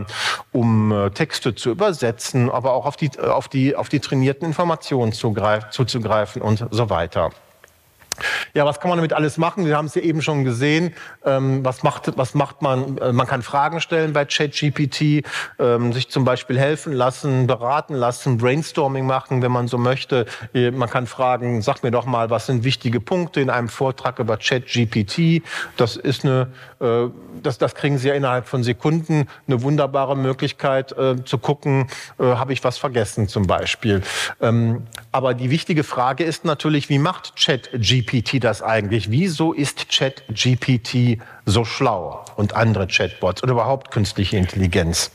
um 0.52 1.10
Texte 1.14 1.54
zu 1.54 1.70
übersetzen, 1.70 2.50
aber 2.50 2.72
auch 2.72 2.86
auf 2.86 2.96
die, 2.96 3.10
auf 3.18 3.48
die, 3.48 3.76
auf 3.76 3.88
die 3.88 4.00
trainierten 4.00 4.46
Informationen 4.46 5.12
zuzugreifen 5.12 6.42
und 6.42 6.66
so 6.70 6.90
weiter. 6.90 7.30
Ja, 8.54 8.64
was 8.66 8.80
kann 8.80 8.88
man 8.88 8.98
damit 8.98 9.12
alles 9.12 9.38
machen? 9.38 9.66
Wir 9.66 9.76
haben 9.76 9.86
es 9.86 9.94
ja 9.94 10.02
eben 10.02 10.22
schon 10.22 10.44
gesehen. 10.44 10.94
Ähm, 11.24 11.64
was, 11.64 11.82
macht, 11.82 12.16
was 12.16 12.34
macht 12.34 12.62
man? 12.62 12.98
Äh, 12.98 13.12
man 13.12 13.26
kann 13.26 13.42
Fragen 13.42 13.80
stellen 13.80 14.12
bei 14.12 14.24
ChatGPT, 14.24 15.24
ähm, 15.58 15.92
sich 15.92 16.10
zum 16.10 16.24
Beispiel 16.24 16.58
helfen 16.58 16.92
lassen, 16.92 17.46
beraten 17.46 17.94
lassen, 17.94 18.38
Brainstorming 18.38 19.06
machen, 19.06 19.42
wenn 19.42 19.52
man 19.52 19.68
so 19.68 19.78
möchte. 19.78 20.26
Äh, 20.54 20.70
man 20.70 20.88
kann 20.88 21.06
fragen, 21.06 21.62
sag 21.62 21.82
mir 21.82 21.90
doch 21.90 22.06
mal, 22.06 22.30
was 22.30 22.46
sind 22.46 22.64
wichtige 22.64 23.00
Punkte 23.00 23.40
in 23.40 23.50
einem 23.50 23.68
Vortrag 23.68 24.18
über 24.18 24.36
ChatGPT? 24.36 25.42
Das 25.76 25.96
ist 25.96 26.24
eine, 26.24 26.48
äh, 26.80 27.06
das, 27.42 27.58
das 27.58 27.74
kriegen 27.74 27.98
Sie 27.98 28.08
ja 28.08 28.14
innerhalb 28.14 28.46
von 28.46 28.62
Sekunden. 28.62 29.28
Eine 29.46 29.62
wunderbare 29.62 30.16
Möglichkeit 30.16 30.92
äh, 30.92 31.24
zu 31.24 31.38
gucken, 31.38 31.88
äh, 32.18 32.24
habe 32.24 32.52
ich 32.52 32.64
was 32.64 32.78
vergessen 32.78 33.28
zum 33.28 33.46
Beispiel. 33.46 34.02
Ähm, 34.40 34.86
aber 35.12 35.34
die 35.34 35.50
wichtige 35.50 35.84
Frage 35.84 36.24
ist 36.24 36.44
natürlich, 36.44 36.88
wie 36.88 36.98
macht 36.98 37.34
ChatGPT 37.36 38.07
ChatGPT 38.08 38.42
das 38.42 38.62
eigentlich? 38.62 39.10
Wieso 39.10 39.52
ist 39.52 39.88
ChatGPT 39.90 41.20
so 41.44 41.64
schlau 41.64 42.24
und 42.36 42.54
andere 42.54 42.86
Chatbots 42.86 43.42
oder 43.42 43.52
überhaupt 43.52 43.90
künstliche 43.90 44.36
Intelligenz? 44.36 45.10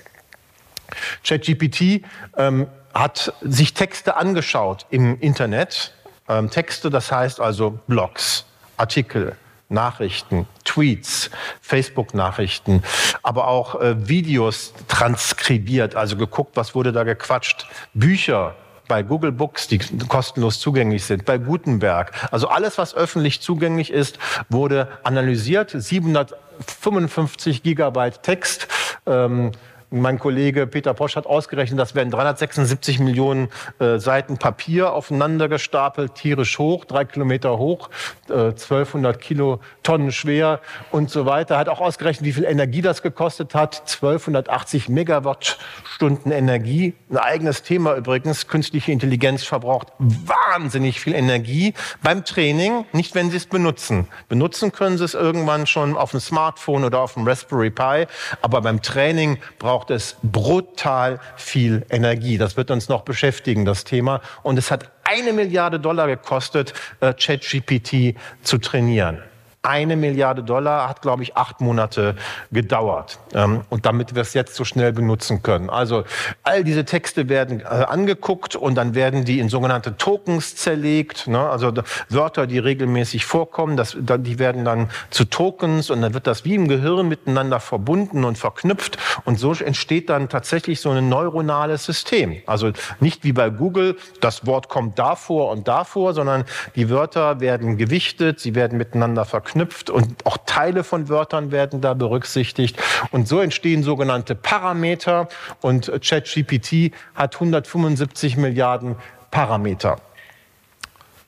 ChatGPT 1.24 2.04
ähm, 2.38 2.68
hat 2.94 3.34
sich 3.42 3.74
Texte 3.74 4.16
angeschaut 4.16 4.86
im 4.92 5.20
Internet. 5.20 5.94
Ähm, 6.30 6.50
Texte, 6.52 6.90
das 6.90 7.12
heißt 7.12 7.40
also 7.40 7.80
Blogs, 7.88 8.46
Artikel, 8.78 9.36
Nachrichten, 9.70 10.48
Tweets, 10.64 11.32
Facebook-Nachrichten, 11.62 12.84
aber 13.24 13.48
auch 13.48 13.82
äh, 13.82 14.08
Videos 14.08 14.74
transkribiert, 14.88 15.96
also 15.96 16.16
geguckt, 16.16 16.56
was 16.56 16.76
wurde 16.76 16.92
da 16.92 17.04
gequatscht, 17.04 17.66
Bücher, 17.96 18.56
bei 18.88 19.04
Google 19.04 19.32
Books, 19.32 19.68
die 19.68 19.80
kostenlos 20.08 20.60
zugänglich 20.60 21.06
sind, 21.06 21.26
bei 21.26 21.38
Gutenberg. 21.38 22.12
Also 22.32 22.48
alles, 22.48 22.78
was 22.78 22.96
öffentlich 22.96 23.42
zugänglich 23.42 23.92
ist, 23.92 24.20
wurde 24.50 24.88
analysiert. 25.04 25.72
755 25.72 27.64
Gigabyte 27.64 28.22
Text. 28.24 28.68
Ähm, 29.06 29.52
mein 29.94 30.18
Kollege 30.18 30.66
Peter 30.66 30.94
Posch 30.94 31.16
hat 31.16 31.28
ausgerechnet, 31.28 31.80
das 31.80 31.94
werden 31.94 32.10
376 32.10 33.00
Millionen 33.00 33.50
äh, 33.80 34.00
Seiten 34.00 34.38
Papier 34.38 34.92
aufeinander 34.92 35.48
gestapelt, 35.48 36.16
tierisch 36.16 36.58
hoch, 36.58 36.86
drei 36.86 37.06
Kilometer 37.06 37.58
hoch, 37.60 37.90
äh, 38.28 38.34
1200 38.34 39.20
Kilotonnen 39.20 40.12
schwer 40.12 40.60
und 40.92 41.12
so 41.12 41.26
weiter. 41.28 41.58
Hat 41.58 41.70
auch 41.70 41.80
ausgerechnet, 41.80 42.26
wie 42.26 42.34
viel 42.34 42.46
Energie 42.46 42.82
das 42.82 43.04
gekostet 43.04 43.54
hat. 43.54 43.84
1280 43.86 44.90
Megawattstunden 44.90 46.32
Energie. 46.32 46.96
Ein 47.12 47.18
eigenes 47.18 47.62
Thema 47.62 47.96
übrigens. 47.96 48.48
Künstliche 48.48 48.92
Intelligenz 48.92 49.44
verbraucht 49.44 49.90
wahnsinnig 50.00 51.00
viel 51.00 51.14
Energie 51.14 51.74
beim 52.02 52.26
Training, 52.26 52.86
nicht 52.94 53.14
wenn 53.14 53.30
Sie 53.30 53.38
es 53.38 53.46
benutzen. 53.46 54.08
Benutzen 54.28 54.72
können 54.72 54.98
Sie 54.98 55.04
es 55.04 55.14
irgendwann 55.14 55.68
schon 55.68 55.96
auf 55.96 56.12
dem 56.12 56.20
Smartphone 56.20 56.84
oder 56.84 57.00
auf 57.00 57.14
dem 57.14 57.28
Raspberry 57.28 57.70
Pi, 57.70 58.08
aber 58.42 58.62
beim 58.62 58.82
Training 58.82 59.38
braucht 59.60 59.83
braucht 59.84 59.92
es 59.92 60.16
brutal 60.24 61.20
viel 61.36 61.86
Energie. 61.90 62.38
Das 62.38 62.56
wird 62.56 62.72
uns 62.72 62.88
noch 62.88 63.02
beschäftigen, 63.02 63.66
das 63.66 63.84
Thema. 63.84 64.22
Und 64.42 64.58
es 64.58 64.72
hat 64.72 64.90
eine 65.04 65.34
Milliarde 65.34 65.78
Dollar 65.78 66.08
gekostet, 66.08 66.74
äh, 67.02 67.14
ChatGPT 67.14 68.16
zu 68.44 68.60
trainieren 68.60 69.22
eine 69.64 69.96
Milliarde 69.96 70.44
Dollar 70.44 70.90
hat, 70.90 71.02
glaube 71.02 71.24
ich, 71.24 71.38
acht 71.38 71.62
Monate 71.62 72.16
gedauert. 72.52 73.18
Ähm, 73.34 73.62
und 73.70 73.86
damit 73.86 74.14
wir 74.14 74.22
es 74.22 74.34
jetzt 74.34 74.56
so 74.56 74.66
schnell 74.66 74.92
benutzen 74.92 75.42
können. 75.42 75.70
Also 75.70 76.04
all 76.44 76.66
diese 76.66 76.84
Texte 76.84 77.30
werden 77.30 77.62
äh, 77.62 77.64
angeguckt 77.64 78.58
und 78.58 78.76
dann 78.76 78.94
werden 78.94 79.24
die 79.24 79.40
in 79.40 79.48
sogenannte 79.48 79.96
Tokens 79.96 80.58
zerlegt. 80.58 81.28
Ne? 81.28 81.40
Also 81.40 81.72
Wörter, 82.10 82.46
die 82.46 82.60
regelmäßig 82.60 83.26
vorkommen, 83.26 83.78
das, 83.78 83.96
die 83.98 84.38
werden 84.38 84.66
dann 84.66 84.90
zu 85.10 85.24
Tokens 85.24 85.90
und 85.90 86.02
dann 86.02 86.14
wird 86.14 86.28
das 86.28 86.44
wie 86.44 86.56
im 86.56 86.68
Gehirn 86.68 87.08
miteinander 87.08 87.62
verbunden 87.62 88.26
und 88.26 88.38
verknüpft. 88.38 88.98
Und 89.24 89.40
so 89.40 89.54
entsteht 89.54 90.10
dann 90.10 90.28
tatsächlich 90.28 90.82
so 90.82 90.90
ein 90.90 91.08
neuronales 91.08 91.86
System. 91.86 92.42
Also 92.48 92.74
nicht 93.00 93.24
wie 93.24 93.32
bei 93.32 93.50
Google, 93.50 93.96
das 94.20 94.46
Wort 94.46 94.68
kommt 94.68 95.00
davor 95.00 95.52
und 95.52 95.70
davor, 95.70 96.14
sondern 96.14 96.44
die 96.76 96.90
Wörter 96.90 97.40
werden 97.40 97.78
gewichtet, 97.78 98.42
sie 98.42 98.56
werden 98.56 98.78
miteinander 98.78 99.24
verknüpft 99.24 99.53
verknüpft 99.54 99.90
und 99.90 100.26
auch 100.26 100.38
Teile 100.46 100.84
von 100.84 101.10
Wörtern 101.10 101.52
werden 101.52 101.82
da 101.82 101.94
berücksichtigt. 101.94 102.78
Und 103.12 103.28
so 103.28 103.40
entstehen 103.40 103.84
sogenannte 103.84 104.36
Parameter 104.36 105.28
und 105.62 105.92
ChatGPT 106.02 106.92
hat 107.16 107.36
175 107.36 108.38
Milliarden 108.38 108.96
Parameter. 109.32 109.98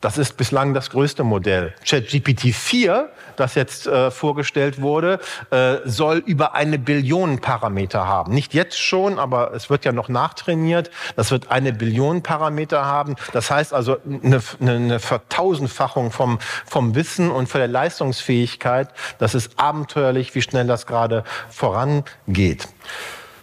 Das 0.06 0.20
ist 0.20 0.38
bislang 0.38 0.76
das 0.76 0.92
größte 0.92 1.24
Modell. 1.24 1.74
ChatGPT 1.84 2.54
4, 2.54 3.10
das 3.38 3.56
jetzt 3.56 3.88
äh, 3.88 4.12
vorgestellt 4.12 4.80
wurde, 4.80 5.20
äh, 5.50 5.78
soll 5.84 6.18
über 6.18 6.54
eine 6.54 6.78
Billion 6.78 7.42
Parameter 7.42 8.06
haben. 8.06 8.32
Nicht 8.32 8.54
jetzt 8.54 8.80
schon, 8.80 9.18
aber 9.18 9.56
es 9.56 9.72
wird 9.72 9.84
ja 9.84 9.92
noch 9.92 10.08
nachtrainiert. 10.08 10.92
Das 11.16 11.32
wird 11.32 11.50
eine 11.50 11.74
Billion 11.74 12.22
Parameter 12.22 12.86
haben. 12.86 13.16
Das 13.34 13.50
heißt 13.50 13.74
also 13.74 13.98
eine, 14.06 14.44
eine 14.62 15.00
Vertausendfachung 15.00 16.12
vom, 16.12 16.38
vom 16.68 16.94
Wissen 16.94 17.32
und 17.32 17.50
von 17.50 17.58
der 17.58 17.68
Leistungsfähigkeit. 17.68 18.90
Das 19.18 19.34
ist 19.34 19.60
abenteuerlich, 19.60 20.36
wie 20.36 20.44
schnell 20.44 20.68
das 20.68 20.86
gerade 20.86 21.24
vorangeht. 21.50 22.68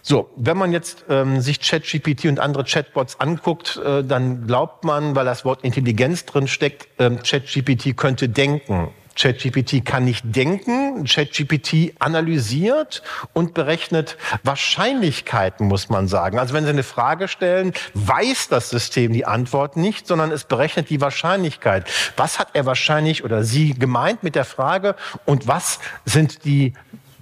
So, 0.05 0.29
wenn 0.35 0.57
man 0.57 0.73
jetzt 0.73 1.05
ähm, 1.09 1.39
sich 1.39 1.61
ChatGPT 1.61 2.25
und 2.25 2.41
andere 2.41 2.65
Chatbots 2.65 3.21
anguckt, 3.21 3.77
äh, 3.77 4.03
dann 4.03 4.45
glaubt 4.45 4.83
man, 4.83 5.15
weil 5.15 5.23
das 5.23 5.45
Wort 5.45 5.63
Intelligenz 5.63 6.25
drin 6.25 6.49
steckt, 6.49 6.89
ähm, 6.99 7.19
ChatGPT 7.23 7.95
könnte 7.95 8.27
denken. 8.27 8.89
ChatGPT 9.15 9.85
kann 9.85 10.03
nicht 10.03 10.23
denken. 10.25 11.05
ChatGPT 11.05 11.93
analysiert 11.99 13.01
und 13.31 13.53
berechnet 13.53 14.17
Wahrscheinlichkeiten, 14.43 15.67
muss 15.67 15.87
man 15.87 16.09
sagen. 16.09 16.37
Also 16.37 16.53
wenn 16.53 16.65
Sie 16.65 16.71
eine 16.71 16.83
Frage 16.83 17.29
stellen, 17.29 17.71
weiß 17.93 18.49
das 18.49 18.69
System 18.69 19.13
die 19.13 19.25
Antwort 19.25 19.77
nicht, 19.77 20.05
sondern 20.05 20.31
es 20.31 20.43
berechnet 20.43 20.89
die 20.89 20.99
Wahrscheinlichkeit. 20.99 21.89
Was 22.17 22.39
hat 22.39 22.49
er 22.53 22.65
wahrscheinlich 22.65 23.23
oder 23.23 23.43
sie 23.45 23.73
gemeint 23.73 24.21
mit 24.21 24.35
der 24.35 24.45
Frage 24.45 24.95
und 25.25 25.47
was 25.47 25.79
sind 26.05 26.43
die 26.43 26.73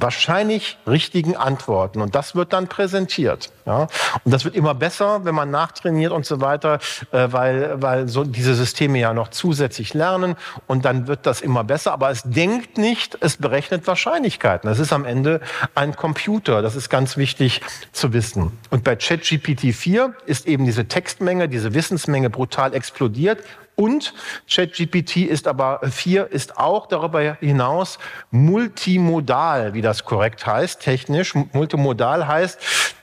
wahrscheinlich 0.02 0.78
richtigen 0.88 1.36
Antworten. 1.36 2.02
Und 2.02 2.16
das 2.16 2.36
wird 2.36 2.54
dann 2.54 2.68
präsentiert. 2.68 3.52
Ja? 3.66 3.88
Und 4.24 4.34
das 4.34 4.46
wird 4.46 4.56
immer 4.56 4.74
besser, 4.74 5.26
wenn 5.26 5.36
man 5.36 5.52
nachtrainiert 5.52 6.12
und 6.12 6.26
so 6.26 6.42
weiter, 6.42 6.80
äh, 7.12 7.28
weil, 7.32 7.82
weil 7.82 8.08
so 8.08 8.24
diese 8.24 8.56
Systeme 8.56 9.00
ja 9.00 9.14
noch 9.14 9.30
zusätzlich 9.30 9.94
lernen 9.94 10.36
und 10.68 10.86
dann 10.86 11.08
wird 11.08 11.26
das 11.26 11.42
immer 11.42 11.64
besser. 11.64 11.94
Aber 11.94 12.10
es 12.10 12.24
denkt 12.24 12.78
nicht, 12.78 13.18
es 13.22 13.38
berechnet 13.38 13.88
Wahrscheinlichkeiten. 13.88 14.70
Es 14.70 14.80
ist 14.80 14.94
am 14.94 15.06
Ende 15.06 15.42
ein 15.76 15.96
Computer. 15.96 16.62
Das 16.62 16.76
ist 16.76 16.90
ganz 16.90 17.18
wichtig 17.18 17.62
zu 17.92 18.14
wissen. 18.14 18.58
Und 18.70 18.84
bei 18.84 18.96
ChatGPT 18.96 19.74
4 19.74 20.16
ist 20.26 20.48
eben 20.48 20.66
diese 20.66 20.88
Textmenge, 20.88 21.48
diese 21.48 21.74
Wissensmenge 21.74 22.30
brutal 22.30 22.74
explodiert. 22.74 23.40
Und 23.82 24.14
ChatGPT 24.48 25.18
ist 25.26 25.48
aber 25.48 25.80
4 25.82 26.32
ist 26.32 26.60
auch 26.60 26.86
darüber 26.86 27.38
hinaus 27.40 27.98
multimodal, 28.30 29.74
wie 29.74 29.82
das 29.82 30.06
korrekt 30.06 30.46
heißt, 30.46 30.82
technisch. 30.82 31.34
Multimodal 31.34 32.28
heißt, 32.28 32.60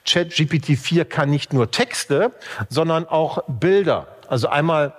ChatGPT 0.06 0.78
4 0.78 1.04
kann 1.04 1.30
nicht 1.30 1.52
nur 1.52 1.72
Texte, 1.72 2.30
sondern 2.68 3.08
auch 3.08 3.42
Bilder. 3.48 4.06
Also 4.28 4.46
einmal 4.46 4.92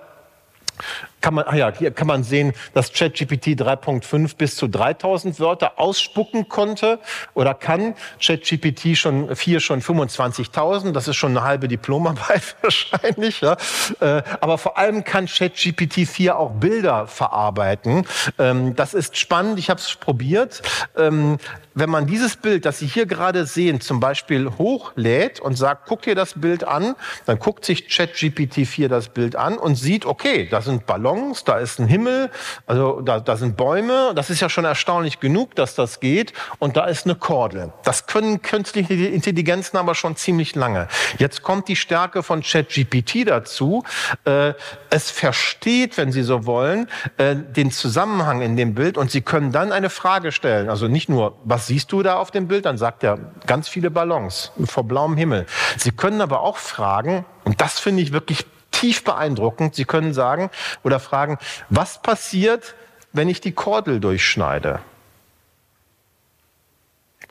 kann 1.21 1.34
man, 1.34 1.45
ah 1.45 1.55
ja, 1.55 1.71
hier 1.75 1.91
kann 1.91 2.08
man 2.08 2.23
sehen, 2.23 2.53
dass 2.73 2.93
ChatGPT 2.93 3.60
3.5 3.60 4.38
bis 4.38 4.55
zu 4.55 4.67
3000 4.67 5.39
Wörter 5.39 5.73
ausspucken 5.77 6.49
konnte 6.49 6.99
oder 7.34 7.53
kann. 7.53 7.95
ChatGPT 8.21 8.97
schon 8.97 9.36
4 9.36 9.60
schon 9.60 9.82
25.000. 9.82 10.91
Das 10.91 11.08
ist 11.08 11.15
schon 11.15 11.32
eine 11.32 11.45
halbe 11.45 11.67
Diplomarbeit 11.67 12.55
wahrscheinlich. 12.62 13.41
Ja. 13.41 13.58
Äh, 13.99 14.23
aber 14.39 14.58
vor 14.58 14.77
allem 14.77 15.03
kann 15.03 15.25
ChatGPT 15.25 16.08
4 16.08 16.38
auch 16.38 16.51
Bilder 16.51 17.08
verarbeiten. 17.08 18.05
Ähm, 18.38 18.75
das 18.75 18.93
ist 18.93 19.17
spannend. 19.17 19.60
Ich 19.60 19.69
habe 19.69 19.79
es 19.79 19.95
probiert. 19.95 20.62
Ähm, 20.97 21.38
wenn 21.75 21.89
man 21.89 22.08
dieses 22.08 22.36
Bild, 22.36 22.65
das 22.65 22.79
Sie 22.79 22.88
hier 22.88 23.05
gerade 23.05 23.45
sehen, 23.45 23.79
zum 23.79 23.99
Beispiel 23.99 24.49
hochlädt 24.58 25.39
und 25.39 25.55
sagt, 25.55 25.88
guck 25.88 26.01
dir 26.01 26.15
das 26.15 26.34
Bild 26.36 26.63
an, 26.63 26.95
dann 27.25 27.39
guckt 27.39 27.63
sich 27.63 27.88
ChatGPT 27.88 28.67
4 28.67 28.89
das 28.89 29.10
Bild 29.10 29.36
an 29.36 29.58
und 29.58 29.75
sieht, 29.75 30.05
okay, 30.05 30.47
da 30.49 30.62
sind 30.62 30.86
Ballons 30.86 31.09
Ballons, 31.10 31.43
da 31.43 31.58
ist 31.58 31.80
ein 31.80 31.88
Himmel, 31.88 32.30
also 32.67 33.02
da, 33.02 33.19
da 33.19 33.36
sind 33.36 33.58
Bäume. 33.58 34.12
Das 34.15 34.30
ist 34.30 34.41
ja 34.41 34.50
schon 34.50 34.65
erstaunlich 34.65 35.19
genug, 35.19 35.56
dass 35.56 35.76
das 35.76 36.00
geht. 36.00 36.34
Und 36.60 36.78
da 36.78 36.86
ist 36.86 37.06
eine 37.06 37.15
Kordel. 37.15 37.74
Das 37.84 38.06
können 38.06 38.41
künstliche 38.41 38.93
Intelligenzen 38.93 39.78
aber 39.78 39.95
schon 39.95 40.15
ziemlich 40.15 40.56
lange. 40.56 40.88
Jetzt 41.17 41.41
kommt 41.41 41.67
die 41.67 41.76
Stärke 41.76 42.22
von 42.22 42.41
ChatGPT 42.41 43.28
dazu. 43.28 43.84
Äh, 44.26 44.54
es 44.89 45.10
versteht, 45.10 45.98
wenn 45.98 46.12
Sie 46.12 46.24
so 46.24 46.45
wollen, 46.45 46.88
äh, 47.17 47.36
den 47.36 47.72
Zusammenhang 47.72 48.41
in 48.41 48.56
dem 48.56 48.76
Bild 48.76 48.98
und 48.98 49.10
Sie 49.10 49.22
können 49.22 49.52
dann 49.52 49.72
eine 49.72 49.89
Frage 49.89 50.32
stellen. 50.32 50.69
Also 50.69 50.88
nicht 50.88 51.10
nur, 51.10 51.38
was 51.43 51.67
siehst 51.67 51.91
du 51.91 52.04
da 52.04 52.17
auf 52.17 52.32
dem 52.32 52.48
Bild? 52.48 52.65
Dann 52.65 52.78
sagt 52.78 53.04
er 53.04 53.17
ganz 53.48 53.67
viele 53.67 53.89
Ballons 53.89 54.52
vor 54.65 54.84
blauem 54.84 55.17
Himmel. 55.17 55.45
Sie 55.78 55.91
können 55.91 56.22
aber 56.22 56.41
auch 56.41 56.58
fragen, 56.58 57.26
und 57.45 57.62
das 57.62 57.80
finde 57.80 58.04
ich 58.04 58.12
wirklich 58.12 58.45
tief 58.80 59.04
beeindruckend. 59.04 59.76
Sie 59.76 59.86
können 59.86 60.13
sagen 60.13 60.50
oder 60.84 61.00
fragen, 61.00 61.38
was 61.70 62.02
passiert, 62.02 62.76
wenn 63.12 63.28
ich 63.28 63.42
die 63.42 63.52
Kordel 63.52 64.00
durchschneide? 64.00 64.80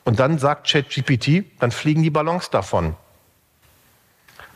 Und 0.03 0.19
dann 0.19 0.39
sagt 0.39 0.69
ChatGPT, 0.69 1.45
dann 1.59 1.71
fliegen 1.71 2.03
die 2.03 2.09
Ballons 2.09 2.49
davon. 2.49 2.95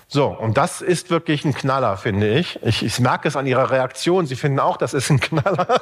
So, 0.08 0.28
und 0.28 0.58
das 0.58 0.82
ist 0.82 1.10
wirklich 1.10 1.44
ein 1.44 1.56
Knaller, 1.56 1.98
finde 1.98 2.30
ich. 2.30 2.62
ich. 2.64 2.84
Ich 2.84 3.00
merke 3.00 3.28
es 3.28 3.36
an 3.36 3.48
Ihrer 3.48 3.72
Reaktion. 3.72 4.28
Sie 4.28 4.36
finden 4.36 4.60
auch, 4.60 4.78
das 4.78 4.94
ist 4.94 5.10
ein 5.10 5.20
Knaller. 5.20 5.82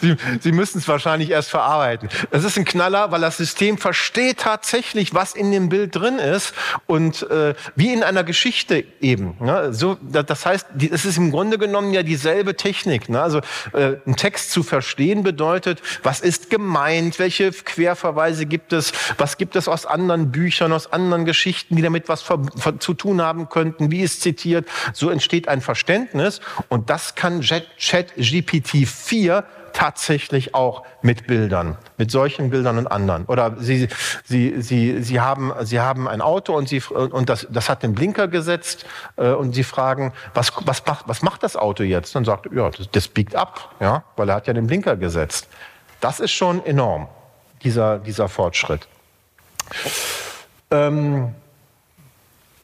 Sie, 0.00 0.16
Sie 0.40 0.52
müssen 0.52 0.78
es 0.78 0.88
wahrscheinlich 0.88 1.30
erst 1.30 1.50
verarbeiten. 1.50 2.08
Es 2.30 2.44
ist 2.44 2.58
ein 2.58 2.64
Knaller, 2.64 3.10
weil 3.10 3.20
das 3.20 3.36
System 3.36 3.78
versteht 3.78 4.38
tatsächlich, 4.38 5.14
was 5.14 5.34
in 5.34 5.50
dem 5.52 5.68
Bild 5.68 5.94
drin 5.94 6.18
ist 6.18 6.54
und 6.86 7.28
äh, 7.30 7.54
wie 7.76 7.92
in 7.92 8.02
einer 8.02 8.24
Geschichte 8.24 8.84
eben. 9.00 9.36
Ne? 9.40 9.72
So, 9.72 9.96
das 10.00 10.46
heißt, 10.46 10.66
die, 10.74 10.90
es 10.90 11.04
ist 11.04 11.16
im 11.16 11.30
Grunde 11.30 11.58
genommen 11.58 11.92
ja 11.92 12.02
dieselbe 12.02 12.56
Technik. 12.56 13.08
Ne? 13.08 13.20
Also 13.20 13.40
äh, 13.72 13.96
einen 14.06 14.16
Text 14.16 14.50
zu 14.52 14.62
verstehen 14.62 15.22
bedeutet, 15.22 15.82
was 16.02 16.20
ist 16.20 16.50
gemeint, 16.50 17.18
welche 17.18 17.50
Querverweise 17.52 18.46
gibt 18.46 18.72
es, 18.72 18.92
was 19.18 19.36
gibt 19.36 19.56
es 19.56 19.68
aus 19.68 19.86
anderen 19.86 20.30
Büchern, 20.30 20.72
aus 20.72 20.92
anderen 20.92 21.24
Geschichten, 21.24 21.76
die 21.76 21.82
damit 21.82 22.08
was 22.08 22.24
zu 22.78 22.94
tun 22.94 23.22
haben 23.22 23.48
könnten, 23.48 23.90
wie 23.90 24.00
ist 24.00 24.22
zitiert. 24.22 24.66
So 24.92 25.10
entsteht 25.10 25.48
ein 25.48 25.60
Verständnis 25.60 26.40
und 26.68 26.90
das 26.90 27.14
kann 27.14 27.40
Chat 27.40 28.14
GPT 28.16 28.86
4 28.86 29.44
tatsächlich 29.80 30.54
auch 30.54 30.84
mit 31.00 31.26
Bildern, 31.26 31.78
mit 31.96 32.10
solchen 32.10 32.50
Bildern 32.50 32.76
und 32.76 32.86
anderen. 32.86 33.24
Oder 33.24 33.56
Sie, 33.58 33.88
Sie, 34.24 34.60
Sie, 34.60 35.02
Sie, 35.02 35.20
haben, 35.20 35.54
Sie 35.62 35.80
haben 35.80 36.06
ein 36.06 36.20
Auto 36.20 36.54
und, 36.54 36.68
Sie, 36.68 36.82
und 36.82 37.30
das, 37.30 37.46
das 37.50 37.70
hat 37.70 37.82
den 37.82 37.94
Blinker 37.94 38.28
gesetzt 38.28 38.84
äh, 39.16 39.30
und 39.30 39.54
Sie 39.54 39.64
fragen, 39.64 40.12
was, 40.34 40.52
was, 40.66 40.84
macht, 40.84 41.08
was 41.08 41.22
macht 41.22 41.42
das 41.42 41.56
Auto 41.56 41.82
jetzt? 41.82 42.14
Dann 42.14 42.26
sagt 42.26 42.52
ja, 42.52 42.68
das, 42.68 42.90
das 42.92 43.08
biegt 43.08 43.34
ab, 43.34 43.74
ja, 43.80 44.04
weil 44.16 44.28
er 44.28 44.34
hat 44.34 44.46
ja 44.46 44.52
den 44.52 44.66
Blinker 44.66 44.96
gesetzt. 44.96 45.48
Das 46.02 46.20
ist 46.20 46.32
schon 46.32 46.62
enorm, 46.66 47.08
dieser, 47.64 48.00
dieser 48.00 48.28
Fortschritt. 48.28 48.86
Ähm, 50.70 51.34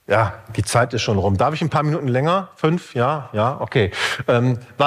ja, 0.09 0.35
die 0.55 0.63
Zeit 0.63 0.95
ist 0.95 1.03
schon 1.03 1.19
rum. 1.19 1.37
Darf 1.37 1.53
ich 1.53 1.63
ein 1.63 1.71
paar 1.71 1.83
Minuten 1.83 2.07
länger? 2.07 2.51
Fünf? 2.55 2.95
Ja, 2.95 3.29
ja, 3.33 3.61
okay. 3.61 3.91
Ähm, 4.29 4.59
äh, 4.79 4.85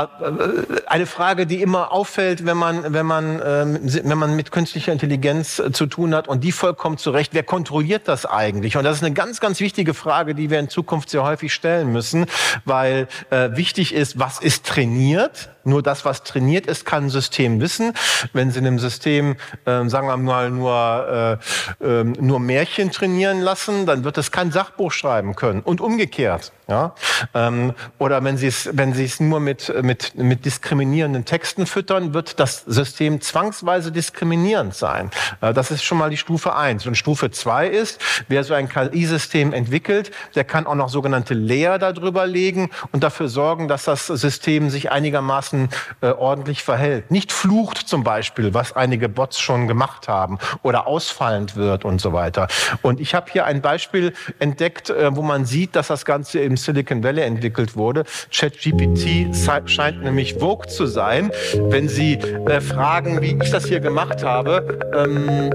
eine 0.89 1.05
Frage, 1.05 1.45
die 1.45 1.61
immer 1.61 1.91
auffällt, 1.91 2.45
wenn 2.45 2.57
man, 2.57 2.93
wenn 2.93 3.05
man, 3.05 3.41
ähm, 3.45 3.79
wenn 3.83 4.17
man 4.17 4.35
mit 4.35 4.51
künstlicher 4.51 4.91
Intelligenz 4.91 5.59
äh, 5.59 5.71
zu 5.71 5.85
tun 5.85 6.15
hat 6.15 6.27
und 6.27 6.43
die 6.43 6.51
vollkommen 6.51 6.97
zurecht. 6.97 7.33
Wer 7.33 7.43
kontrolliert 7.43 8.07
das 8.07 8.25
eigentlich? 8.25 8.75
Und 8.75 8.83
das 8.83 8.97
ist 8.97 9.03
eine 9.03 9.13
ganz, 9.13 9.39
ganz 9.39 9.59
wichtige 9.59 9.93
Frage, 9.93 10.33
die 10.33 10.49
wir 10.49 10.59
in 10.59 10.67
Zukunft 10.67 11.11
sehr 11.11 11.23
häufig 11.23 11.53
stellen 11.53 11.91
müssen, 11.91 12.25
weil 12.65 13.07
äh, 13.29 13.49
wichtig 13.53 13.93
ist, 13.93 14.17
was 14.17 14.39
ist 14.39 14.65
trainiert? 14.65 15.49
Nur 15.63 15.83
das, 15.83 16.05
was 16.05 16.23
trainiert 16.23 16.65
ist, 16.65 16.85
kann 16.85 17.05
ein 17.05 17.09
System 17.09 17.61
wissen. 17.61 17.93
Wenn 18.33 18.49
Sie 18.49 18.59
einem 18.59 18.79
System, 18.79 19.35
äh, 19.65 19.87
sagen 19.87 20.07
wir 20.07 20.17
mal, 20.17 20.49
nur, 20.49 21.39
äh, 21.81 21.85
äh, 21.85 22.03
nur 22.03 22.39
Märchen 22.39 22.91
trainieren 22.91 23.41
lassen, 23.41 23.85
dann 23.85 24.03
wird 24.03 24.17
es 24.17 24.31
kein 24.31 24.51
Sachbuch 24.51 24.91
schreiben 24.91 25.35
können. 25.35 25.61
Und 25.61 25.81
umgekehrt. 25.81 26.51
Ja? 26.69 26.93
Ähm, 27.33 27.73
oder 27.97 28.23
wenn 28.23 28.37
Sie 28.37 28.47
es, 28.47 28.69
wenn 28.73 28.93
Sie 28.93 29.05
es 29.05 29.19
nur 29.19 29.39
mit, 29.39 29.73
mit, 29.83 30.15
mit 30.15 30.45
diskriminierenden 30.45 31.25
Texten 31.25 31.65
füttern, 31.65 32.13
wird 32.13 32.39
das 32.39 32.63
System 32.65 33.21
zwangsweise 33.21 33.91
diskriminierend 33.91 34.75
sein. 34.75 35.09
Äh, 35.41 35.53
das 35.53 35.71
ist 35.71 35.83
schon 35.83 35.97
mal 35.97 36.09
die 36.09 36.17
Stufe 36.17 36.55
eins. 36.55 36.85
Und 36.85 36.95
Stufe 36.95 37.31
zwei 37.31 37.67
ist, 37.67 37.99
wer 38.27 38.43
so 38.43 38.53
ein 38.53 38.69
KI-System 38.69 39.53
entwickelt, 39.53 40.11
der 40.35 40.43
kann 40.43 40.67
auch 40.67 40.75
noch 40.75 40.89
sogenannte 40.89 41.33
Layer 41.33 41.79
darüber 41.79 42.27
legen 42.27 42.69
und 42.91 43.03
dafür 43.03 43.29
sorgen, 43.29 43.67
dass 43.67 43.85
das 43.85 44.07
System 44.07 44.69
sich 44.69 44.91
einigermaßen 44.91 45.69
äh, 46.01 46.09
ordentlich 46.09 46.63
verhält. 46.63 47.11
Nicht 47.11 47.31
flucht 47.31 47.77
zum 47.77 48.03
Beispiel, 48.03 48.53
was 48.53 48.75
einige 48.75 49.09
Bots 49.09 49.39
schon 49.39 49.67
gemacht 49.67 50.07
haben, 50.07 50.37
oder 50.61 50.87
ausfallend 50.87 51.55
wird 51.55 51.85
und 51.85 51.99
so 51.99 52.13
weiter. 52.13 52.47
Und 52.81 52.99
ich 52.99 53.15
habe 53.15 53.31
hier 53.31 53.45
ein 53.45 53.61
Beispiel 53.61 54.13
entdeckt, 54.39 54.89
äh, 54.89 55.15
wo 55.15 55.21
man 55.21 55.45
sieht, 55.45 55.75
dass 55.75 55.87
das 55.87 56.05
Ganze 56.05 56.39
im 56.39 56.57
Silicon 56.59 57.03
Valley 57.03 57.23
entwickelt 57.23 57.75
wurde. 57.75 58.03
ChatGPT 58.31 59.35
scheint 59.65 60.03
nämlich 60.03 60.35
Vogue 60.35 60.67
zu 60.67 60.85
sein. 60.85 61.31
Wenn 61.69 61.87
Sie 61.87 62.13
äh, 62.13 62.61
fragen, 62.61 63.21
wie 63.21 63.37
ich 63.41 63.49
das 63.51 63.65
hier 63.65 63.79
gemacht 63.79 64.23
habe, 64.23 64.79
ähm, 64.93 65.51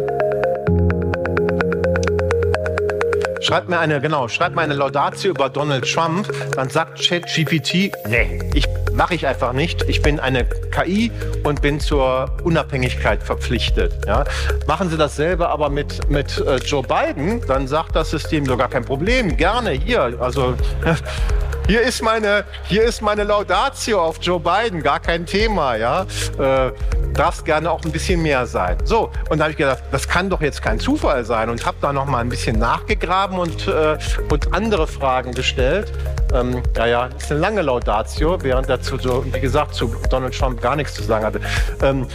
Schreibt 3.55 3.69
mir 3.69 3.79
eine, 3.79 4.01
genau, 4.01 4.27
schreibt 4.27 4.57
mir 4.57 4.63
eine 4.63 4.75
Laudatio 4.75 5.31
über 5.31 5.49
Donald 5.49 5.89
Trump, 5.89 6.29
dann 6.57 6.69
sagt 6.71 7.01
ChatGPT, 7.01 7.93
nee, 8.09 8.41
ich 8.53 8.67
mache 8.93 9.15
ich 9.15 9.29
einfach 9.29 9.53
nicht. 9.53 9.89
Ich 9.89 10.03
bin 10.03 10.19
eine 10.19 10.45
KI 10.45 11.13
und 11.45 11.63
bin 11.63 11.79
zur 11.79 12.33
Unabhängigkeit 12.43 13.23
verpflichtet. 13.23 13.95
Ja. 14.09 14.25
Machen 14.67 14.91
Sie 14.91 14.97
dasselbe 14.97 15.51
aber 15.51 15.71
mit, 15.71 16.11
mit 16.11 16.37
äh, 16.39 16.57
Joe 16.57 16.83
Biden, 16.83 17.43
dann 17.47 17.69
sagt 17.69 17.95
das 17.95 18.11
System 18.11 18.45
so 18.45 18.57
gar 18.57 18.69
kein 18.69 18.85
Problem, 18.85 19.37
gerne 19.37 19.71
hier. 19.71 20.17
Also 20.19 20.57
hier 21.67 21.81
ist 21.83 22.03
meine, 22.03 22.45
hier 22.65 22.85
ist 22.85 23.01
meine 23.01 23.25
Laudatio 23.25 24.03
auf 24.03 24.19
Joe 24.21 24.41
Biden, 24.41 24.83
gar 24.83 25.01
kein 25.01 25.25
Thema, 25.25 25.77
ja. 25.77 26.03
Äh, 26.39 26.73
darfst 27.15 27.45
gerne 27.45 27.71
auch 27.71 27.83
ein 27.85 27.93
bisschen 27.93 28.23
mehr 28.23 28.47
sein. 28.47 28.77
So, 28.85 29.11
und 29.31 29.39
da 29.39 29.45
habe 29.45 29.53
ich 29.53 29.57
gedacht, 29.57 29.83
das 29.93 30.09
kann 30.09 30.29
doch 30.29 30.43
jetzt 30.43 30.61
kein 30.63 30.79
Zufall 30.79 31.25
sein 31.25 31.49
und 31.49 31.65
habe 31.65 31.77
da 31.81 31.93
noch 31.93 32.07
mal 32.07 32.19
ein 32.19 32.29
bisschen 32.29 32.59
nachgegraben 32.59 33.39
und, 33.39 33.69
äh, 33.69 33.97
und 34.31 34.53
andere 34.53 34.87
Fragen 34.87 35.33
gestellt. 35.33 35.93
Ähm, 36.35 36.63
ja, 36.77 36.87
ja, 36.87 37.07
ist 37.07 37.31
eine 37.31 37.41
lange 37.41 37.63
Laudatio, 37.63 38.43
während 38.43 38.69
dazu 38.69 38.99
so, 38.99 39.25
wie 39.33 39.41
gesagt, 39.41 39.75
zu 39.75 39.95
Donald 40.11 40.37
Trump 40.37 40.61
gar 40.61 40.75
nichts 40.75 40.95
zu 40.95 41.03
sagen 41.05 41.25
hatte. 41.25 41.41
Ähm, 41.81 42.07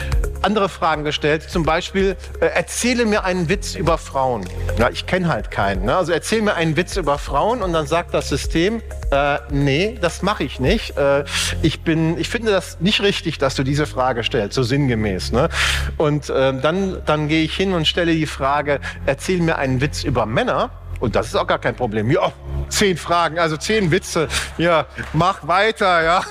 andere 0.41 0.69
Fragen 0.69 1.03
gestellt, 1.03 1.43
zum 1.43 1.63
Beispiel, 1.63 2.15
äh, 2.41 2.47
erzähle 2.47 3.05
mir 3.05 3.23
einen 3.23 3.49
Witz 3.49 3.75
über 3.75 3.97
Frauen. 3.97 4.45
Ja, 4.77 4.89
ich 4.89 5.05
kenne 5.05 5.29
halt 5.29 5.51
keinen. 5.51 5.86
Ne? 5.86 5.95
Also 5.95 6.12
erzähl 6.12 6.41
mir 6.41 6.55
einen 6.55 6.75
Witz 6.75 6.97
über 6.97 7.17
Frauen 7.17 7.62
und 7.62 7.73
dann 7.73 7.88
sagt 7.88 8.13
das 8.13 8.29
System, 8.29 8.82
äh, 9.12 9.38
nee, 9.49 9.97
das 10.01 10.21
mache 10.21 10.43
ich 10.43 10.60
nicht. 10.60 10.97
Äh, 10.97 11.23
ich 11.62 11.82
bin, 11.82 12.17
ich 12.17 12.29
finde 12.29 12.51
das 12.51 12.79
nicht 12.79 13.01
richtig, 13.01 13.38
dass 13.38 13.55
du 13.55 13.63
diese 13.63 13.86
Frage 13.86 14.23
stellst, 14.23 14.55
so 14.55 14.63
sinngemäß. 14.63 15.32
Ne? 15.32 15.49
Und 15.97 16.29
äh, 16.29 16.53
dann, 16.60 17.01
dann 17.05 17.27
gehe 17.27 17.43
ich 17.43 17.55
hin 17.55 17.73
und 17.73 17.88
stelle 17.88 18.13
die 18.13 18.27
Frage, 18.27 18.79
erzähl 19.05 19.39
mir 19.39 19.58
einen 19.58 19.82
Witz 19.82 20.03
über 20.03 20.25
Männer. 20.25 20.71
Und 20.99 21.15
das 21.15 21.27
ist 21.27 21.35
auch 21.35 21.47
gar 21.47 21.59
kein 21.59 21.75
Problem. 21.75 22.12
Ja, 22.12 22.31
zehn 22.69 22.97
Fragen, 22.97 23.39
also 23.39 23.57
zehn 23.57 23.91
Witze. 23.91 24.27
Ja, 24.57 24.85
mach 25.13 25.47
weiter, 25.47 26.03
ja. 26.03 26.21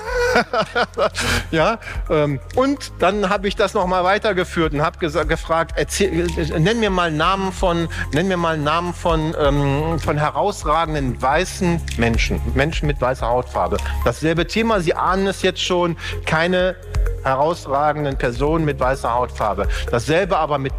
ja, 1.51 1.79
ähm, 2.09 2.39
und 2.55 2.91
dann 2.99 3.29
habe 3.29 3.47
ich 3.47 3.55
das 3.55 3.73
noch 3.73 3.87
mal 3.87 4.03
weitergeführt 4.03 4.73
und 4.73 4.81
habe 4.81 4.97
gefragt, 4.99 5.73
erzähl, 5.75 6.27
nenn 6.59 6.79
mir 6.79 6.91
mal 6.91 7.11
Namen 7.11 7.51
von, 7.51 7.89
nenn 8.13 8.27
mir 8.27 8.37
mal 8.37 8.57
Namen 8.57 8.93
von, 8.93 9.35
ähm, 9.39 9.99
von 9.99 10.17
herausragenden 10.17 11.19
weißen 11.19 11.81
Menschen, 11.97 12.41
Menschen 12.53 12.87
mit 12.87 13.01
weißer 13.01 13.27
Hautfarbe. 13.27 13.77
Dasselbe 14.05 14.45
Thema, 14.45 14.81
Sie 14.81 14.93
ahnen 14.93 15.27
es 15.27 15.41
jetzt 15.41 15.63
schon, 15.63 15.97
keine 16.25 16.75
herausragenden 17.23 18.17
Personen 18.17 18.65
mit 18.65 18.79
weißer 18.79 19.13
Hautfarbe. 19.13 19.67
Dasselbe 19.91 20.37
aber 20.37 20.57
mit 20.57 20.73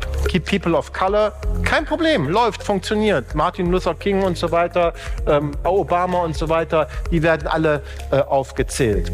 People 0.44 0.76
of 0.76 0.92
Color, 0.92 1.32
kein 1.64 1.84
Problem, 1.84 2.28
läuft, 2.28 2.62
funktioniert. 2.62 3.34
Martin 3.34 3.70
Luther 3.70 3.94
King 3.94 4.22
und 4.22 4.36
so 4.36 4.50
weiter, 4.50 4.92
ähm, 5.26 5.52
Obama 5.64 6.22
und 6.22 6.36
so 6.36 6.48
weiter, 6.48 6.88
die 7.10 7.22
werden 7.22 7.46
alle 7.46 7.82
äh, 8.10 8.20
aufgezählt. 8.20 9.12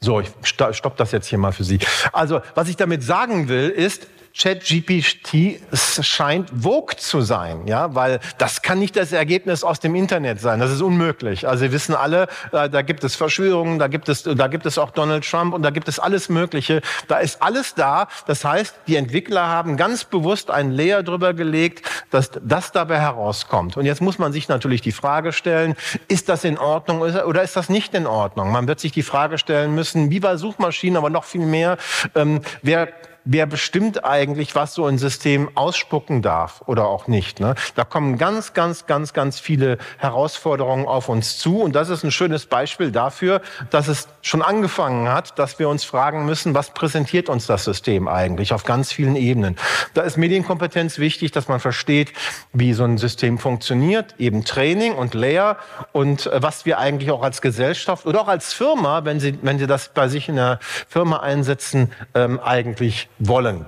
So, 0.00 0.20
ich 0.20 0.30
stopp 0.42 0.98
das 0.98 1.12
jetzt 1.12 1.28
hier 1.28 1.38
mal 1.38 1.52
für 1.52 1.64
Sie. 1.64 1.78
Also, 2.12 2.42
was 2.54 2.68
ich 2.68 2.76
damit 2.76 3.02
sagen 3.02 3.48
will, 3.48 3.70
ist, 3.70 4.06
ChatGPT 4.36 5.60
scheint 6.02 6.50
Vogue 6.50 6.96
zu 6.96 7.20
sein, 7.20 7.66
ja, 7.66 7.94
weil 7.94 8.18
das 8.36 8.62
kann 8.62 8.80
nicht 8.80 8.96
das 8.96 9.12
Ergebnis 9.12 9.62
aus 9.62 9.78
dem 9.78 9.94
Internet 9.94 10.40
sein. 10.40 10.58
Das 10.58 10.72
ist 10.72 10.82
unmöglich. 10.82 11.46
Also 11.46 11.62
wir 11.62 11.72
wissen 11.72 11.94
alle, 11.94 12.26
äh, 12.50 12.68
da 12.68 12.82
gibt 12.82 13.04
es 13.04 13.14
Verschwörungen, 13.14 13.78
da 13.78 13.86
gibt 13.86 14.08
es, 14.08 14.24
da 14.24 14.48
gibt 14.48 14.66
es 14.66 14.76
auch 14.76 14.90
Donald 14.90 15.24
Trump 15.24 15.54
und 15.54 15.62
da 15.62 15.70
gibt 15.70 15.86
es 15.86 16.00
alles 16.00 16.28
Mögliche. 16.28 16.82
Da 17.06 17.18
ist 17.18 17.42
alles 17.42 17.74
da. 17.74 18.08
Das 18.26 18.44
heißt, 18.44 18.74
die 18.88 18.96
Entwickler 18.96 19.46
haben 19.46 19.76
ganz 19.76 20.04
bewusst 20.04 20.50
einen 20.50 20.72
Layer 20.72 21.04
drüber 21.04 21.32
gelegt, 21.32 21.88
dass 22.10 22.32
das 22.42 22.72
dabei 22.72 22.98
herauskommt. 22.98 23.76
Und 23.76 23.86
jetzt 23.86 24.00
muss 24.00 24.18
man 24.18 24.32
sich 24.32 24.48
natürlich 24.48 24.80
die 24.80 24.92
Frage 24.92 25.32
stellen, 25.32 25.76
ist 26.08 26.28
das 26.28 26.42
in 26.42 26.58
Ordnung 26.58 27.02
oder 27.02 27.42
ist 27.42 27.54
das 27.54 27.68
nicht 27.68 27.94
in 27.94 28.06
Ordnung? 28.06 28.50
Man 28.50 28.66
wird 28.66 28.80
sich 28.80 28.90
die 28.90 29.02
Frage 29.04 29.38
stellen 29.38 29.76
müssen, 29.76 30.10
wie 30.10 30.18
bei 30.18 30.36
Suchmaschinen, 30.36 30.96
aber 30.96 31.08
noch 31.08 31.24
viel 31.24 31.46
mehr, 31.46 31.78
ähm, 32.16 32.40
wer 32.62 32.88
wer 33.24 33.46
bestimmt 33.46 34.04
eigentlich, 34.04 34.54
was 34.54 34.74
so 34.74 34.86
ein 34.86 34.98
System 34.98 35.50
ausspucken 35.54 36.22
darf 36.22 36.62
oder 36.66 36.86
auch 36.86 37.08
nicht. 37.08 37.40
Ne? 37.40 37.54
Da 37.74 37.84
kommen 37.84 38.18
ganz, 38.18 38.52
ganz, 38.52 38.86
ganz, 38.86 39.12
ganz 39.12 39.40
viele 39.40 39.78
Herausforderungen 39.98 40.86
auf 40.86 41.08
uns 41.08 41.38
zu. 41.38 41.60
Und 41.60 41.74
das 41.74 41.88
ist 41.88 42.04
ein 42.04 42.10
schönes 42.10 42.46
Beispiel 42.46 42.90
dafür, 42.90 43.40
dass 43.70 43.88
es 43.88 44.08
schon 44.22 44.42
angefangen 44.42 45.08
hat, 45.08 45.38
dass 45.38 45.58
wir 45.58 45.68
uns 45.68 45.84
fragen 45.84 46.26
müssen, 46.26 46.54
was 46.54 46.70
präsentiert 46.70 47.28
uns 47.28 47.46
das 47.46 47.64
System 47.64 48.08
eigentlich 48.08 48.52
auf 48.52 48.64
ganz 48.64 48.92
vielen 48.92 49.16
Ebenen. 49.16 49.56
Da 49.94 50.02
ist 50.02 50.16
Medienkompetenz 50.16 50.98
wichtig, 50.98 51.32
dass 51.32 51.48
man 51.48 51.60
versteht, 51.60 52.12
wie 52.52 52.74
so 52.74 52.84
ein 52.84 52.98
System 52.98 53.38
funktioniert, 53.38 54.14
eben 54.18 54.44
Training 54.44 54.94
und 54.94 55.14
Layer 55.14 55.56
und 55.92 56.26
äh, 56.26 56.42
was 56.42 56.66
wir 56.66 56.78
eigentlich 56.78 57.10
auch 57.10 57.22
als 57.22 57.40
Gesellschaft 57.40 58.06
oder 58.06 58.20
auch 58.20 58.28
als 58.28 58.52
Firma, 58.52 59.04
wenn 59.04 59.20
Sie, 59.20 59.38
wenn 59.42 59.58
Sie 59.58 59.66
das 59.66 59.88
bei 59.88 60.08
sich 60.08 60.28
in 60.28 60.36
der 60.36 60.58
Firma 60.88 61.20
einsetzen, 61.20 61.92
ähm, 62.14 62.38
eigentlich 62.40 63.08
wollen. 63.18 63.66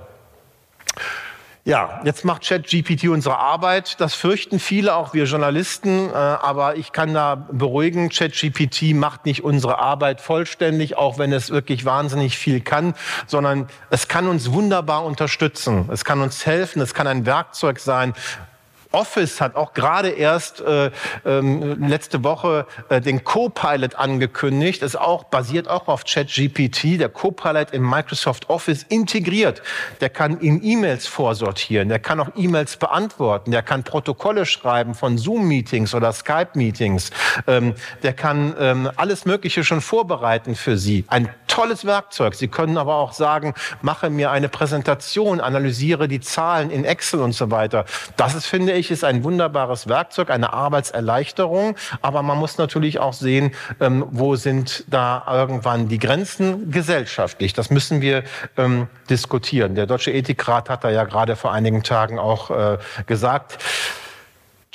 Ja, 1.67 1.99
jetzt 2.05 2.23
macht 2.23 2.47
ChatGPT 2.47 3.09
unsere 3.09 3.39
Arbeit. 3.39 3.99
Das 3.99 4.13
fürchten 4.13 4.57
viele, 4.57 4.95
auch 4.95 5.13
wir 5.13 5.25
Journalisten. 5.25 6.09
Äh, 6.09 6.13
aber 6.13 6.77
ich 6.77 6.93
kann 6.93 7.13
da 7.13 7.35
beruhigen, 7.35 8.07
ChatGPT 8.07 8.95
macht 8.95 9.25
nicht 9.25 9.43
unsere 9.43 9.77
Arbeit 9.77 10.21
vollständig, 10.21 10.95
auch 10.95 11.17
wenn 11.17 11.33
es 11.33 11.49
wirklich 11.49 11.83
wahnsinnig 11.83 12.37
viel 12.37 12.61
kann, 12.61 12.93
sondern 13.25 13.67
es 13.89 14.07
kann 14.07 14.29
uns 14.29 14.53
wunderbar 14.53 15.03
unterstützen. 15.03 15.89
Es 15.91 16.05
kann 16.05 16.21
uns 16.21 16.45
helfen. 16.45 16.81
Es 16.81 16.93
kann 16.93 17.05
ein 17.05 17.25
Werkzeug 17.25 17.79
sein, 17.79 18.13
Office 18.97 19.39
hat 19.41 19.55
auch 19.55 19.73
gerade 19.73 20.09
erst 20.09 20.59
äh, 20.61 20.89
ähm, 21.23 21.87
letzte 21.87 22.23
Woche 22.23 22.65
äh, 22.89 22.99
den 22.99 23.23
Copilot 23.23 23.93
angekündigt. 23.93 24.81
Ist 24.81 24.99
auch 24.99 25.25
basiert 25.25 25.67
auch 25.67 25.87
auf 25.87 26.03
ChatGPT. 26.03 26.99
Der 26.99 27.09
Copilot 27.09 27.71
in 27.71 27.83
Microsoft 27.83 28.49
Office 28.49 28.83
integriert. 28.89 29.61
Der 30.01 30.09
kann 30.09 30.39
in 30.39 30.63
E-Mails 30.63 31.05
vorsortieren. 31.05 31.89
Der 31.89 31.99
kann 31.99 32.19
auch 32.19 32.29
E-Mails 32.35 32.77
beantworten. 32.77 33.51
Der 33.51 33.61
kann 33.61 33.83
Protokolle 33.83 34.47
schreiben 34.47 34.95
von 34.95 35.19
Zoom-Meetings 35.19 35.93
oder 35.93 36.11
Skype-Meetings. 36.11 37.11
Ähm, 37.45 37.75
der 38.01 38.13
kann 38.13 38.55
ähm, 38.59 38.89
alles 38.95 39.25
Mögliche 39.25 39.63
schon 39.63 39.81
vorbereiten 39.81 40.55
für 40.55 40.75
Sie. 40.75 41.05
Ein 41.07 41.29
tolles 41.57 41.85
Werkzeug. 41.85 42.35
Sie 42.35 42.49
können 42.49 42.77
aber 42.77 42.97
auch 42.97 43.13
sagen, 43.13 43.55
mache 43.81 44.11
mir 44.11 44.29
eine 44.29 44.47
Präsentation, 44.47 45.41
analysiere 45.41 46.07
die 46.07 46.19
Zahlen 46.19 46.69
in 46.69 46.85
Excel 46.85 47.19
und 47.19 47.31
so 47.31 47.49
weiter. 47.49 47.85
Das 48.15 48.35
ist, 48.35 48.45
finde 48.45 48.73
ich, 48.73 48.91
ist 48.91 49.03
ein 49.03 49.23
wunderbares 49.23 49.87
Werkzeug, 49.87 50.29
eine 50.29 50.53
Arbeitserleichterung. 50.53 51.75
Aber 52.03 52.21
man 52.21 52.37
muss 52.37 52.59
natürlich 52.59 52.99
auch 52.99 53.13
sehen, 53.13 53.55
ähm, 53.79 54.05
wo 54.11 54.35
sind 54.35 54.83
da 54.85 55.25
irgendwann 55.27 55.87
die 55.87 55.97
Grenzen 55.97 56.69
gesellschaftlich. 56.69 57.53
Das 57.53 57.71
müssen 57.71 58.01
wir 58.01 58.23
ähm, 58.55 58.87
diskutieren. 59.09 59.73
Der 59.73 59.87
Deutsche 59.87 60.11
Ethikrat 60.11 60.69
hat 60.69 60.83
da 60.83 60.91
ja 60.91 61.05
gerade 61.05 61.35
vor 61.35 61.53
einigen 61.53 61.81
Tagen 61.81 62.19
auch 62.19 62.51
äh, 62.51 62.77
gesagt, 63.07 63.57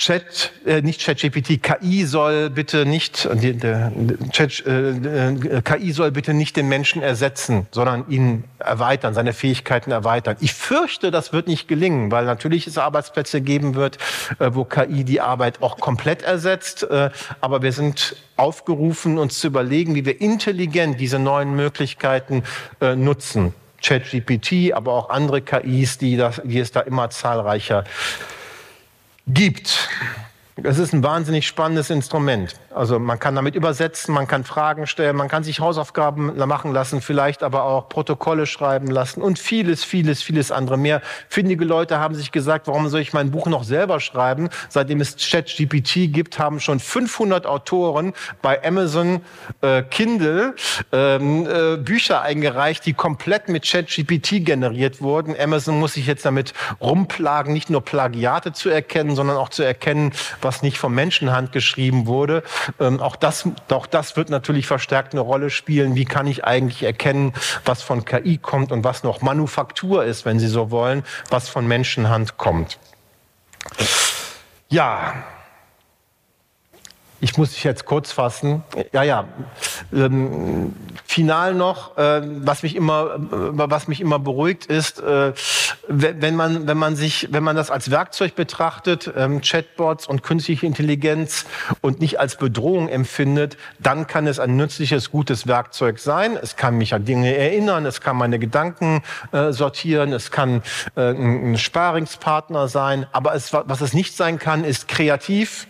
Chat, 0.02 0.50
äh, 0.66 0.82
nicht 0.82 1.00
ChatGPT, 1.00 1.62
KI 1.62 2.04
soll 2.06 2.50
bitte 2.50 2.84
nicht, 2.84 3.24
äh, 3.24 3.52
der, 3.52 3.92
Chat, 4.32 4.66
äh, 4.66 4.90
äh 4.90 5.62
KI 5.62 5.92
soll 5.92 6.10
bitte 6.10 6.34
nicht 6.34 6.56
den 6.56 6.66
Menschen 6.66 7.02
ersetzen, 7.02 7.68
sondern 7.70 8.08
ihn 8.08 8.42
erweitern, 8.58 9.14
seine 9.14 9.32
Fähigkeiten 9.32 9.92
erweitern. 9.92 10.36
Ich 10.40 10.54
fürchte, 10.54 11.12
das 11.12 11.32
wird 11.32 11.46
nicht 11.46 11.68
gelingen, 11.68 12.10
weil 12.10 12.24
natürlich 12.24 12.66
es 12.66 12.78
Arbeitsplätze 12.78 13.42
geben 13.42 13.76
wird, 13.76 13.98
äh, 14.40 14.50
wo 14.52 14.64
KI 14.64 15.04
die 15.04 15.20
Arbeit 15.20 15.62
auch 15.62 15.78
komplett 15.78 16.22
ersetzt. 16.22 16.82
Äh, 16.82 17.10
aber 17.40 17.62
wir 17.62 17.70
sind 17.70 18.16
aufgerufen, 18.34 19.18
uns 19.18 19.38
zu 19.38 19.46
überlegen, 19.46 19.94
wie 19.94 20.04
wir 20.04 20.20
intelligent 20.20 20.98
diese 20.98 21.20
neuen 21.20 21.54
Möglichkeiten 21.54 22.42
äh, 22.80 22.96
nutzen. 22.96 23.54
ChatGPT, 23.80 24.72
aber 24.72 24.94
auch 24.94 25.10
andere 25.10 25.42
KIs, 25.42 25.98
die, 25.98 26.16
das, 26.16 26.42
die 26.44 26.58
es 26.58 26.72
da 26.72 26.80
immer 26.80 27.10
zahlreicher 27.10 27.84
gibt. 29.26 29.88
Es 30.56 30.78
ist 30.78 30.92
ein 30.92 31.02
wahnsinnig 31.02 31.46
spannendes 31.46 31.88
Instrument. 31.88 32.54
Also 32.74 32.98
man 32.98 33.18
kann 33.18 33.34
damit 33.34 33.54
übersetzen, 33.54 34.12
man 34.12 34.26
kann 34.26 34.44
Fragen 34.44 34.86
stellen, 34.86 35.16
man 35.16 35.28
kann 35.28 35.44
sich 35.44 35.60
Hausaufgaben 35.60 36.36
machen 36.46 36.72
lassen, 36.72 37.00
vielleicht 37.00 37.42
aber 37.42 37.64
auch 37.64 37.88
Protokolle 37.88 38.44
schreiben 38.44 38.88
lassen 38.88 39.22
und 39.22 39.38
vieles, 39.38 39.82
vieles, 39.82 40.22
vieles 40.22 40.52
andere 40.52 40.76
mehr. 40.76 41.00
Findige 41.30 41.64
Leute 41.64 41.98
haben 41.98 42.14
sich 42.14 42.32
gesagt, 42.32 42.66
warum 42.66 42.88
soll 42.88 43.00
ich 43.00 43.14
mein 43.14 43.30
Buch 43.30 43.46
noch 43.46 43.64
selber 43.64 43.98
schreiben? 43.98 44.50
Seitdem 44.68 45.00
es 45.00 45.16
ChatGPT 45.16 46.12
gibt, 46.12 46.38
haben 46.38 46.60
schon 46.60 46.80
500 46.80 47.46
Autoren 47.46 48.12
bei 48.42 48.62
Amazon 48.62 49.22
äh, 49.62 49.82
Kindle 49.82 50.54
ähm, 50.92 51.46
äh, 51.46 51.78
Bücher 51.78 52.20
eingereicht, 52.20 52.84
die 52.84 52.92
komplett 52.92 53.48
mit 53.48 53.64
ChatGPT 53.64 54.44
generiert 54.44 55.00
wurden. 55.00 55.34
Amazon 55.38 55.80
muss 55.80 55.94
sich 55.94 56.06
jetzt 56.06 56.26
damit 56.26 56.52
rumplagen, 56.78 57.54
nicht 57.54 57.70
nur 57.70 57.82
Plagiate 57.82 58.52
zu 58.52 58.68
erkennen, 58.68 59.16
sondern 59.16 59.38
auch 59.38 59.48
zu 59.48 59.62
erkennen, 59.62 60.12
was 60.44 60.62
nicht 60.62 60.78
von 60.78 60.94
Menschenhand 60.94 61.52
geschrieben 61.52 62.06
wurde. 62.06 62.42
Ähm, 62.80 63.00
auch, 63.00 63.16
das, 63.16 63.48
auch 63.70 63.86
das 63.86 64.16
wird 64.16 64.30
natürlich 64.30 64.66
verstärkt 64.66 65.12
eine 65.14 65.20
Rolle 65.20 65.50
spielen. 65.50 65.94
Wie 65.94 66.04
kann 66.04 66.26
ich 66.26 66.44
eigentlich 66.44 66.82
erkennen, 66.82 67.32
was 67.64 67.82
von 67.82 68.04
KI 68.04 68.38
kommt 68.38 68.72
und 68.72 68.84
was 68.84 69.02
noch 69.02 69.22
Manufaktur 69.22 70.04
ist, 70.04 70.24
wenn 70.24 70.38
Sie 70.38 70.48
so 70.48 70.70
wollen, 70.70 71.04
was 71.30 71.48
von 71.48 71.66
Menschenhand 71.66 72.36
kommt. 72.36 72.78
Ja, 74.68 75.24
ich 77.22 77.38
muss 77.38 77.52
mich 77.52 77.62
jetzt 77.62 77.86
kurz 77.86 78.10
fassen. 78.10 78.64
Ja, 78.92 79.04
ja. 79.04 79.28
Ähm, 79.92 80.74
final 81.04 81.54
noch, 81.54 81.96
äh, 81.96 82.20
was 82.24 82.64
mich 82.64 82.74
immer, 82.74 83.14
äh, 83.14 83.18
was 83.30 83.86
mich 83.86 84.00
immer 84.00 84.18
beruhigt, 84.18 84.66
ist, 84.66 85.00
äh, 85.00 85.32
wenn 85.86 86.34
man, 86.34 86.66
wenn 86.66 86.76
man 86.76 86.96
sich, 86.96 87.28
wenn 87.30 87.44
man 87.44 87.54
das 87.54 87.70
als 87.70 87.92
Werkzeug 87.92 88.34
betrachtet, 88.34 89.12
ähm, 89.16 89.40
Chatbots 89.40 90.08
und 90.08 90.24
künstliche 90.24 90.66
Intelligenz 90.66 91.46
und 91.80 92.00
nicht 92.00 92.18
als 92.18 92.36
Bedrohung 92.36 92.88
empfindet, 92.88 93.56
dann 93.78 94.08
kann 94.08 94.26
es 94.26 94.40
ein 94.40 94.56
nützliches, 94.56 95.12
gutes 95.12 95.46
Werkzeug 95.46 96.00
sein. 96.00 96.36
Es 96.36 96.56
kann 96.56 96.76
mich 96.76 96.92
an 96.92 97.04
Dinge 97.04 97.36
erinnern, 97.36 97.86
es 97.86 98.00
kann 98.00 98.16
meine 98.16 98.40
Gedanken 98.40 99.00
äh, 99.30 99.52
sortieren, 99.52 100.12
es 100.12 100.32
kann 100.32 100.62
äh, 100.96 101.12
ein 101.12 101.56
Sparingspartner 101.56 102.66
sein. 102.66 103.06
Aber 103.12 103.32
es, 103.36 103.52
was 103.52 103.80
es 103.80 103.94
nicht 103.94 104.16
sein 104.16 104.40
kann, 104.40 104.64
ist 104.64 104.88
kreativ. 104.88 105.68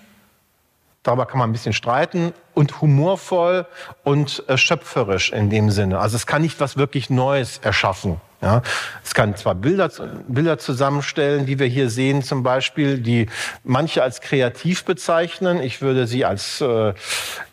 Darüber 1.03 1.27
kann 1.27 1.39
man 1.39 1.51
ein 1.51 1.53
bisschen 1.53 1.73
streiten 1.73 2.33
und 2.55 2.81
humorvoll 2.81 3.67
und 4.05 4.45
äh, 4.49 4.57
schöpferisch 4.57 5.33
in 5.33 5.51
dem 5.51 5.71
Sinne. 5.71 5.99
Also 5.99 6.17
es 6.17 6.27
kann 6.27 6.43
nicht 6.43 6.61
was 6.61 6.77
wirklich 6.77 7.11
Neues 7.11 7.59
erschaffen. 7.59 8.21
Ja, 8.41 8.61
es 9.05 9.15
kann 9.15 9.37
zwar 9.37 9.55
Bilder, 9.55 9.89
Bilder 10.27 10.59
zusammenstellen, 10.59 11.47
die 11.47 11.61
wir 11.61 11.69
hier 11.69 11.89
sehen 11.89 12.25
zum 12.25 12.43
Beispiel, 12.43 12.99
die 12.99 13.29
manche 13.63 14.03
als 14.03 14.21
kreativ 14.21 14.85
bezeichnen. 14.85 15.63
Ich 15.63 15.81
würde 15.81 16.09
sie 16.09 16.25
als 16.25 16.61
äh, 16.61 16.93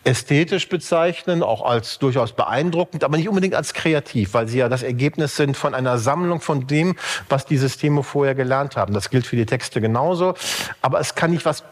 ästhetisch 0.04 0.68
bezeichnen, 0.68 1.44
auch 1.44 1.64
als 1.64 2.00
durchaus 2.00 2.32
beeindruckend, 2.32 3.04
aber 3.04 3.18
nicht 3.18 3.30
unbedingt 3.30 3.54
als 3.54 3.76
kreativ, 3.76 4.34
weil 4.34 4.48
sie 4.48 4.58
ja 4.58 4.68
das 4.68 4.82
Ergebnis 4.82 5.36
sind 5.36 5.56
von 5.56 5.76
einer 5.76 6.00
Sammlung 6.00 6.42
von 6.42 6.66
dem, 6.66 6.96
was 7.30 7.46
die 7.46 7.58
Systeme 7.58 8.02
vorher 8.02 8.34
gelernt 8.34 8.76
haben. 8.76 8.96
Das 8.96 9.12
gilt 9.12 9.28
für 9.28 9.36
die 9.36 9.46
Texte 9.46 9.82
genauso. 9.82 10.34
Aber 10.82 11.00
es 11.00 11.14
kann 11.14 11.30
nicht 11.30 11.46
was 11.46 11.64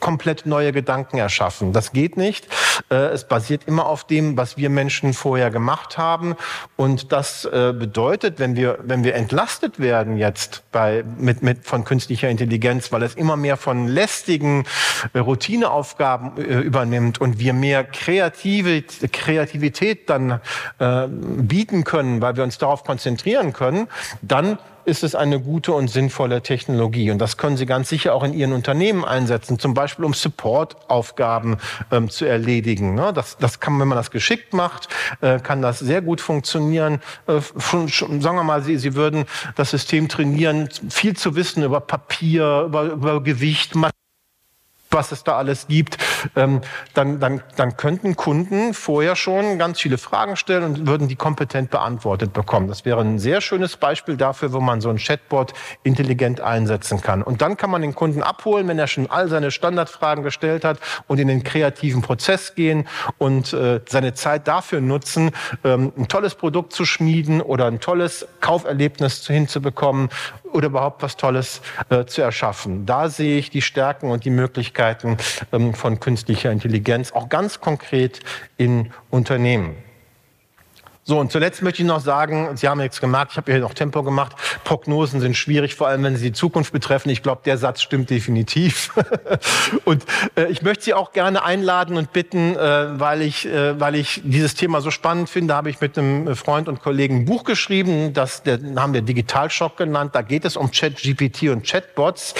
komplett 0.00 0.46
neue 0.46 0.72
Gedanken 0.72 1.18
erschaffen. 1.18 1.72
Das 1.72 1.92
geht 1.92 2.16
nicht. 2.16 2.48
Äh, 2.90 2.94
es 2.94 3.24
basiert 3.24 3.62
immer 3.66 3.86
auf 3.86 4.04
dem, 4.04 4.36
was 4.36 4.56
wir 4.56 4.70
Menschen 4.70 5.12
vorher 5.12 5.50
gemacht 5.50 5.98
haben. 5.98 6.36
Und 6.76 7.12
das 7.12 7.44
äh, 7.44 7.72
bedeutet, 7.76 8.38
wenn 8.38 8.56
wir, 8.56 8.78
wenn 8.82 9.04
wir 9.04 9.14
entlastet 9.14 9.78
werden 9.78 10.16
jetzt 10.16 10.62
bei, 10.72 11.04
mit, 11.18 11.42
mit, 11.42 11.64
von 11.64 11.84
künstlicher 11.84 12.28
Intelligenz, 12.28 12.90
weil 12.92 13.02
es 13.02 13.14
immer 13.14 13.36
mehr 13.36 13.56
von 13.56 13.86
lästigen 13.86 14.64
äh, 15.12 15.18
Routineaufgaben 15.18 16.36
übernimmt 16.36 17.20
und 17.20 17.38
wir 17.38 17.52
mehr 17.52 17.84
kreative, 17.84 18.82
Kreativität 18.82 20.08
dann 20.08 20.40
bieten 20.78 21.84
können, 21.84 22.20
weil 22.20 22.36
wir 22.36 22.44
uns 22.44 22.58
darauf 22.58 22.84
konzentrieren 22.84 23.52
können, 23.52 23.88
dann 24.22 24.58
ist 24.84 25.02
es 25.02 25.14
eine 25.14 25.40
gute 25.40 25.72
und 25.72 25.88
sinnvolle 25.88 26.42
Technologie. 26.42 27.10
Und 27.10 27.18
das 27.18 27.36
können 27.36 27.56
Sie 27.56 27.66
ganz 27.66 27.88
sicher 27.88 28.14
auch 28.14 28.24
in 28.24 28.32
Ihren 28.32 28.52
Unternehmen 28.52 29.04
einsetzen, 29.04 29.58
zum 29.58 29.74
Beispiel 29.74 30.04
um 30.04 30.14
Supportaufgaben 30.14 31.56
ähm, 31.90 32.10
zu 32.10 32.24
erledigen. 32.24 32.94
Ne? 32.94 33.12
Das, 33.12 33.36
das 33.38 33.60
kann, 33.60 33.78
wenn 33.80 33.88
man 33.88 33.96
das 33.96 34.10
geschickt 34.10 34.52
macht, 34.52 34.88
äh, 35.20 35.38
kann 35.38 35.62
das 35.62 35.78
sehr 35.78 36.02
gut 36.02 36.20
funktionieren. 36.20 37.00
Äh, 37.26 37.40
schon, 37.58 37.88
schon, 37.88 38.20
sagen 38.20 38.36
wir 38.36 38.44
mal, 38.44 38.62
Sie, 38.62 38.76
Sie 38.76 38.94
würden 38.94 39.24
das 39.56 39.70
System 39.70 40.08
trainieren, 40.08 40.68
viel 40.88 41.16
zu 41.16 41.36
wissen 41.36 41.62
über 41.62 41.80
Papier, 41.80 42.64
über, 42.66 42.84
über 42.84 43.22
Gewicht, 43.22 43.74
was 44.90 45.12
es 45.12 45.24
da 45.24 45.36
alles 45.36 45.68
gibt, 45.68 45.98
ähm, 46.36 46.60
dann, 46.94 47.20
dann, 47.20 47.42
dann 47.56 47.76
könnten 47.76 48.16
Kunden 48.16 48.74
vorher 48.74 49.16
schon 49.16 49.58
ganz 49.58 49.80
viele 49.80 49.98
Fragen 49.98 50.36
stellen 50.36 50.64
und 50.64 50.86
würden 50.86 51.08
die 51.08 51.16
kompetent 51.16 51.70
beantwortet 51.70 52.32
bekommen. 52.32 52.68
Das 52.68 52.84
wäre 52.84 53.00
ein 53.00 53.18
sehr 53.18 53.40
schönes 53.40 53.76
Beispiel 53.76 54.16
dafür, 54.16 54.52
wo 54.52 54.60
man 54.60 54.80
so 54.80 54.90
ein 54.90 54.98
Chatbot 54.98 55.52
intelligent 55.82 56.40
einsetzen 56.40 57.00
kann. 57.00 57.22
Und 57.22 57.42
dann 57.42 57.56
kann 57.56 57.70
man 57.70 57.82
den 57.82 57.94
Kunden 57.94 58.22
abholen, 58.22 58.68
wenn 58.68 58.78
er 58.78 58.86
schon 58.86 59.10
all 59.10 59.28
seine 59.28 59.50
Standardfragen 59.50 60.24
gestellt 60.24 60.64
hat 60.64 60.78
und 61.06 61.18
in 61.18 61.28
den 61.28 61.42
kreativen 61.42 62.02
Prozess 62.02 62.54
gehen 62.54 62.86
und 63.18 63.52
äh, 63.52 63.80
seine 63.88 64.14
Zeit 64.14 64.48
dafür 64.48 64.80
nutzen, 64.80 65.30
ähm, 65.64 65.92
ein 65.96 66.08
tolles 66.08 66.34
Produkt 66.34 66.72
zu 66.72 66.84
schmieden 66.84 67.40
oder 67.40 67.66
ein 67.66 67.80
tolles 67.80 68.26
Kauferlebnis 68.40 69.26
hinzubekommen 69.26 70.08
oder 70.52 70.66
überhaupt 70.66 71.02
was 71.02 71.16
Tolles 71.16 71.60
äh, 71.88 72.04
zu 72.04 72.22
erschaffen. 72.22 72.86
Da 72.86 73.08
sehe 73.08 73.38
ich 73.38 73.50
die 73.50 73.62
Stärken 73.62 74.10
und 74.10 74.24
die 74.24 74.30
Möglichkeiten 74.30 75.16
ähm, 75.52 75.74
von 75.74 76.00
künstlicher 76.00 76.50
Intelligenz, 76.50 77.12
auch 77.12 77.28
ganz 77.28 77.60
konkret 77.60 78.20
in 78.56 78.92
Unternehmen. 79.10 79.89
So, 81.10 81.18
und 81.18 81.32
zuletzt 81.32 81.60
möchte 81.60 81.82
ich 81.82 81.88
noch 81.88 81.98
sagen, 81.98 82.56
Sie 82.56 82.68
haben 82.68 82.80
jetzt 82.80 83.00
gemerkt, 83.00 83.32
ich 83.32 83.36
habe 83.36 83.50
hier 83.50 83.60
noch 83.60 83.74
Tempo 83.74 84.04
gemacht, 84.04 84.30
Prognosen 84.62 85.20
sind 85.20 85.36
schwierig, 85.36 85.74
vor 85.74 85.88
allem 85.88 86.04
wenn 86.04 86.14
sie 86.14 86.26
die 86.26 86.32
Zukunft 86.32 86.72
betreffen. 86.72 87.10
Ich 87.10 87.20
glaube, 87.20 87.40
der 87.44 87.58
Satz 87.58 87.82
stimmt 87.82 88.10
definitiv. 88.10 88.92
und 89.84 90.04
äh, 90.36 90.44
ich 90.52 90.62
möchte 90.62 90.84
Sie 90.84 90.94
auch 90.94 91.10
gerne 91.10 91.42
einladen 91.44 91.96
und 91.96 92.12
bitten, 92.12 92.54
äh, 92.54 93.00
weil, 93.00 93.22
ich, 93.22 93.44
äh, 93.44 93.80
weil 93.80 93.96
ich 93.96 94.22
dieses 94.22 94.54
Thema 94.54 94.80
so 94.80 94.92
spannend 94.92 95.28
finde, 95.28 95.52
habe 95.52 95.68
ich 95.68 95.80
mit 95.80 95.98
einem 95.98 96.36
Freund 96.36 96.68
und 96.68 96.80
Kollegen 96.80 97.22
ein 97.22 97.24
Buch 97.24 97.42
geschrieben, 97.42 98.12
das 98.12 98.44
der, 98.44 98.60
haben 98.76 98.94
wir 98.94 99.02
Digitalschock 99.02 99.78
genannt. 99.78 100.14
Da 100.14 100.22
geht 100.22 100.44
es 100.44 100.56
um 100.56 100.70
Chat-GPT 100.70 101.50
und 101.50 101.66
Chatbots. 101.66 102.36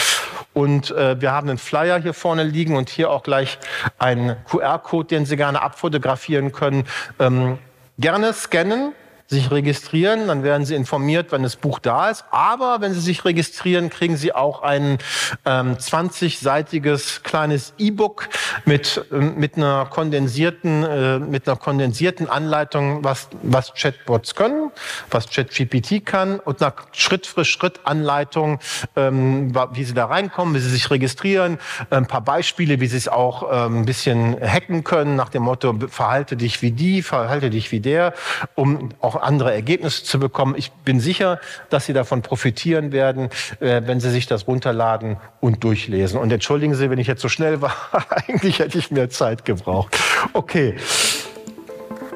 Und 0.52 0.92
äh, 0.92 1.20
wir 1.20 1.32
haben 1.32 1.48
einen 1.48 1.58
Flyer 1.58 2.00
hier 2.00 2.14
vorne 2.14 2.44
liegen 2.44 2.76
und 2.76 2.88
hier 2.88 3.10
auch 3.10 3.24
gleich 3.24 3.58
einen 3.98 4.36
QR-Code, 4.48 5.08
den 5.08 5.26
Sie 5.26 5.36
gerne 5.36 5.60
abfotografieren 5.60 6.52
können. 6.52 6.84
Ähm, 7.18 7.58
gerne 8.00 8.32
scannen 8.32 8.92
sich 9.30 9.50
registrieren, 9.52 10.26
dann 10.26 10.42
werden 10.42 10.66
Sie 10.66 10.74
informiert, 10.74 11.30
wenn 11.30 11.44
das 11.44 11.54
Buch 11.54 11.78
da 11.78 12.10
ist. 12.10 12.24
Aber 12.32 12.80
wenn 12.80 12.92
Sie 12.92 13.00
sich 13.00 13.24
registrieren, 13.24 13.88
kriegen 13.88 14.16
Sie 14.16 14.34
auch 14.34 14.62
ein 14.62 14.98
ähm, 15.46 15.76
20-seitiges 15.76 17.22
kleines 17.22 17.72
E-Book 17.78 18.28
mit 18.64 19.06
mit 19.10 19.56
einer 19.56 19.86
kondensierten 19.86 20.82
äh, 20.82 21.18
mit 21.20 21.46
einer 21.46 21.56
kondensierten 21.56 22.28
Anleitung, 22.28 23.04
was 23.04 23.28
was 23.42 23.72
Chatbots 23.74 24.34
können, 24.34 24.69
was 25.10 25.28
ChatGPT 25.30 26.04
kann 26.04 26.40
und 26.40 26.62
einer 26.62 26.74
Schritt 26.92 27.26
für 27.26 27.44
Schritt 27.44 27.80
Anleitung, 27.84 28.58
ähm, 28.96 29.54
wie 29.72 29.84
Sie 29.84 29.94
da 29.94 30.06
reinkommen, 30.06 30.54
wie 30.54 30.60
Sie 30.60 30.70
sich 30.70 30.90
registrieren, 30.90 31.58
ein 31.90 32.06
paar 32.06 32.22
Beispiele, 32.22 32.80
wie 32.80 32.86
Sie 32.86 32.96
es 32.96 33.08
auch 33.08 33.66
ähm, 33.66 33.80
ein 33.80 33.86
bisschen 33.86 34.36
hacken 34.40 34.84
können 34.84 35.16
nach 35.16 35.28
dem 35.28 35.42
Motto 35.42 35.74
verhalte 35.88 36.36
dich 36.36 36.62
wie 36.62 36.70
die, 36.70 37.02
verhalte 37.02 37.50
dich 37.50 37.72
wie 37.72 37.80
der, 37.80 38.14
um 38.54 38.90
auch 39.00 39.16
andere 39.16 39.52
Ergebnisse 39.52 40.04
zu 40.04 40.18
bekommen. 40.18 40.54
Ich 40.56 40.70
bin 40.72 41.00
sicher, 41.00 41.40
dass 41.68 41.86
Sie 41.86 41.92
davon 41.92 42.22
profitieren 42.22 42.92
werden, 42.92 43.30
äh, 43.60 43.82
wenn 43.84 44.00
Sie 44.00 44.10
sich 44.10 44.26
das 44.26 44.46
runterladen 44.46 45.16
und 45.40 45.64
durchlesen. 45.64 46.18
Und 46.18 46.32
entschuldigen 46.32 46.74
Sie, 46.74 46.90
wenn 46.90 46.98
ich 46.98 47.06
jetzt 47.06 47.22
so 47.22 47.28
schnell 47.28 47.60
war. 47.60 47.74
Eigentlich 48.08 48.58
hätte 48.58 48.78
ich 48.78 48.90
mehr 48.90 49.10
Zeit 49.10 49.44
gebraucht. 49.44 49.96
Okay. 50.32 50.76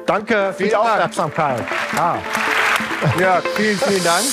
Danke 0.05 0.53
für 0.55 0.63
die 0.63 0.75
Aufmerksamkeit. 0.75 1.63
Ah. 1.97 2.17
Ja, 3.19 3.41
vielen, 3.55 3.77
vielen 3.77 4.03
Dank. 4.03 4.25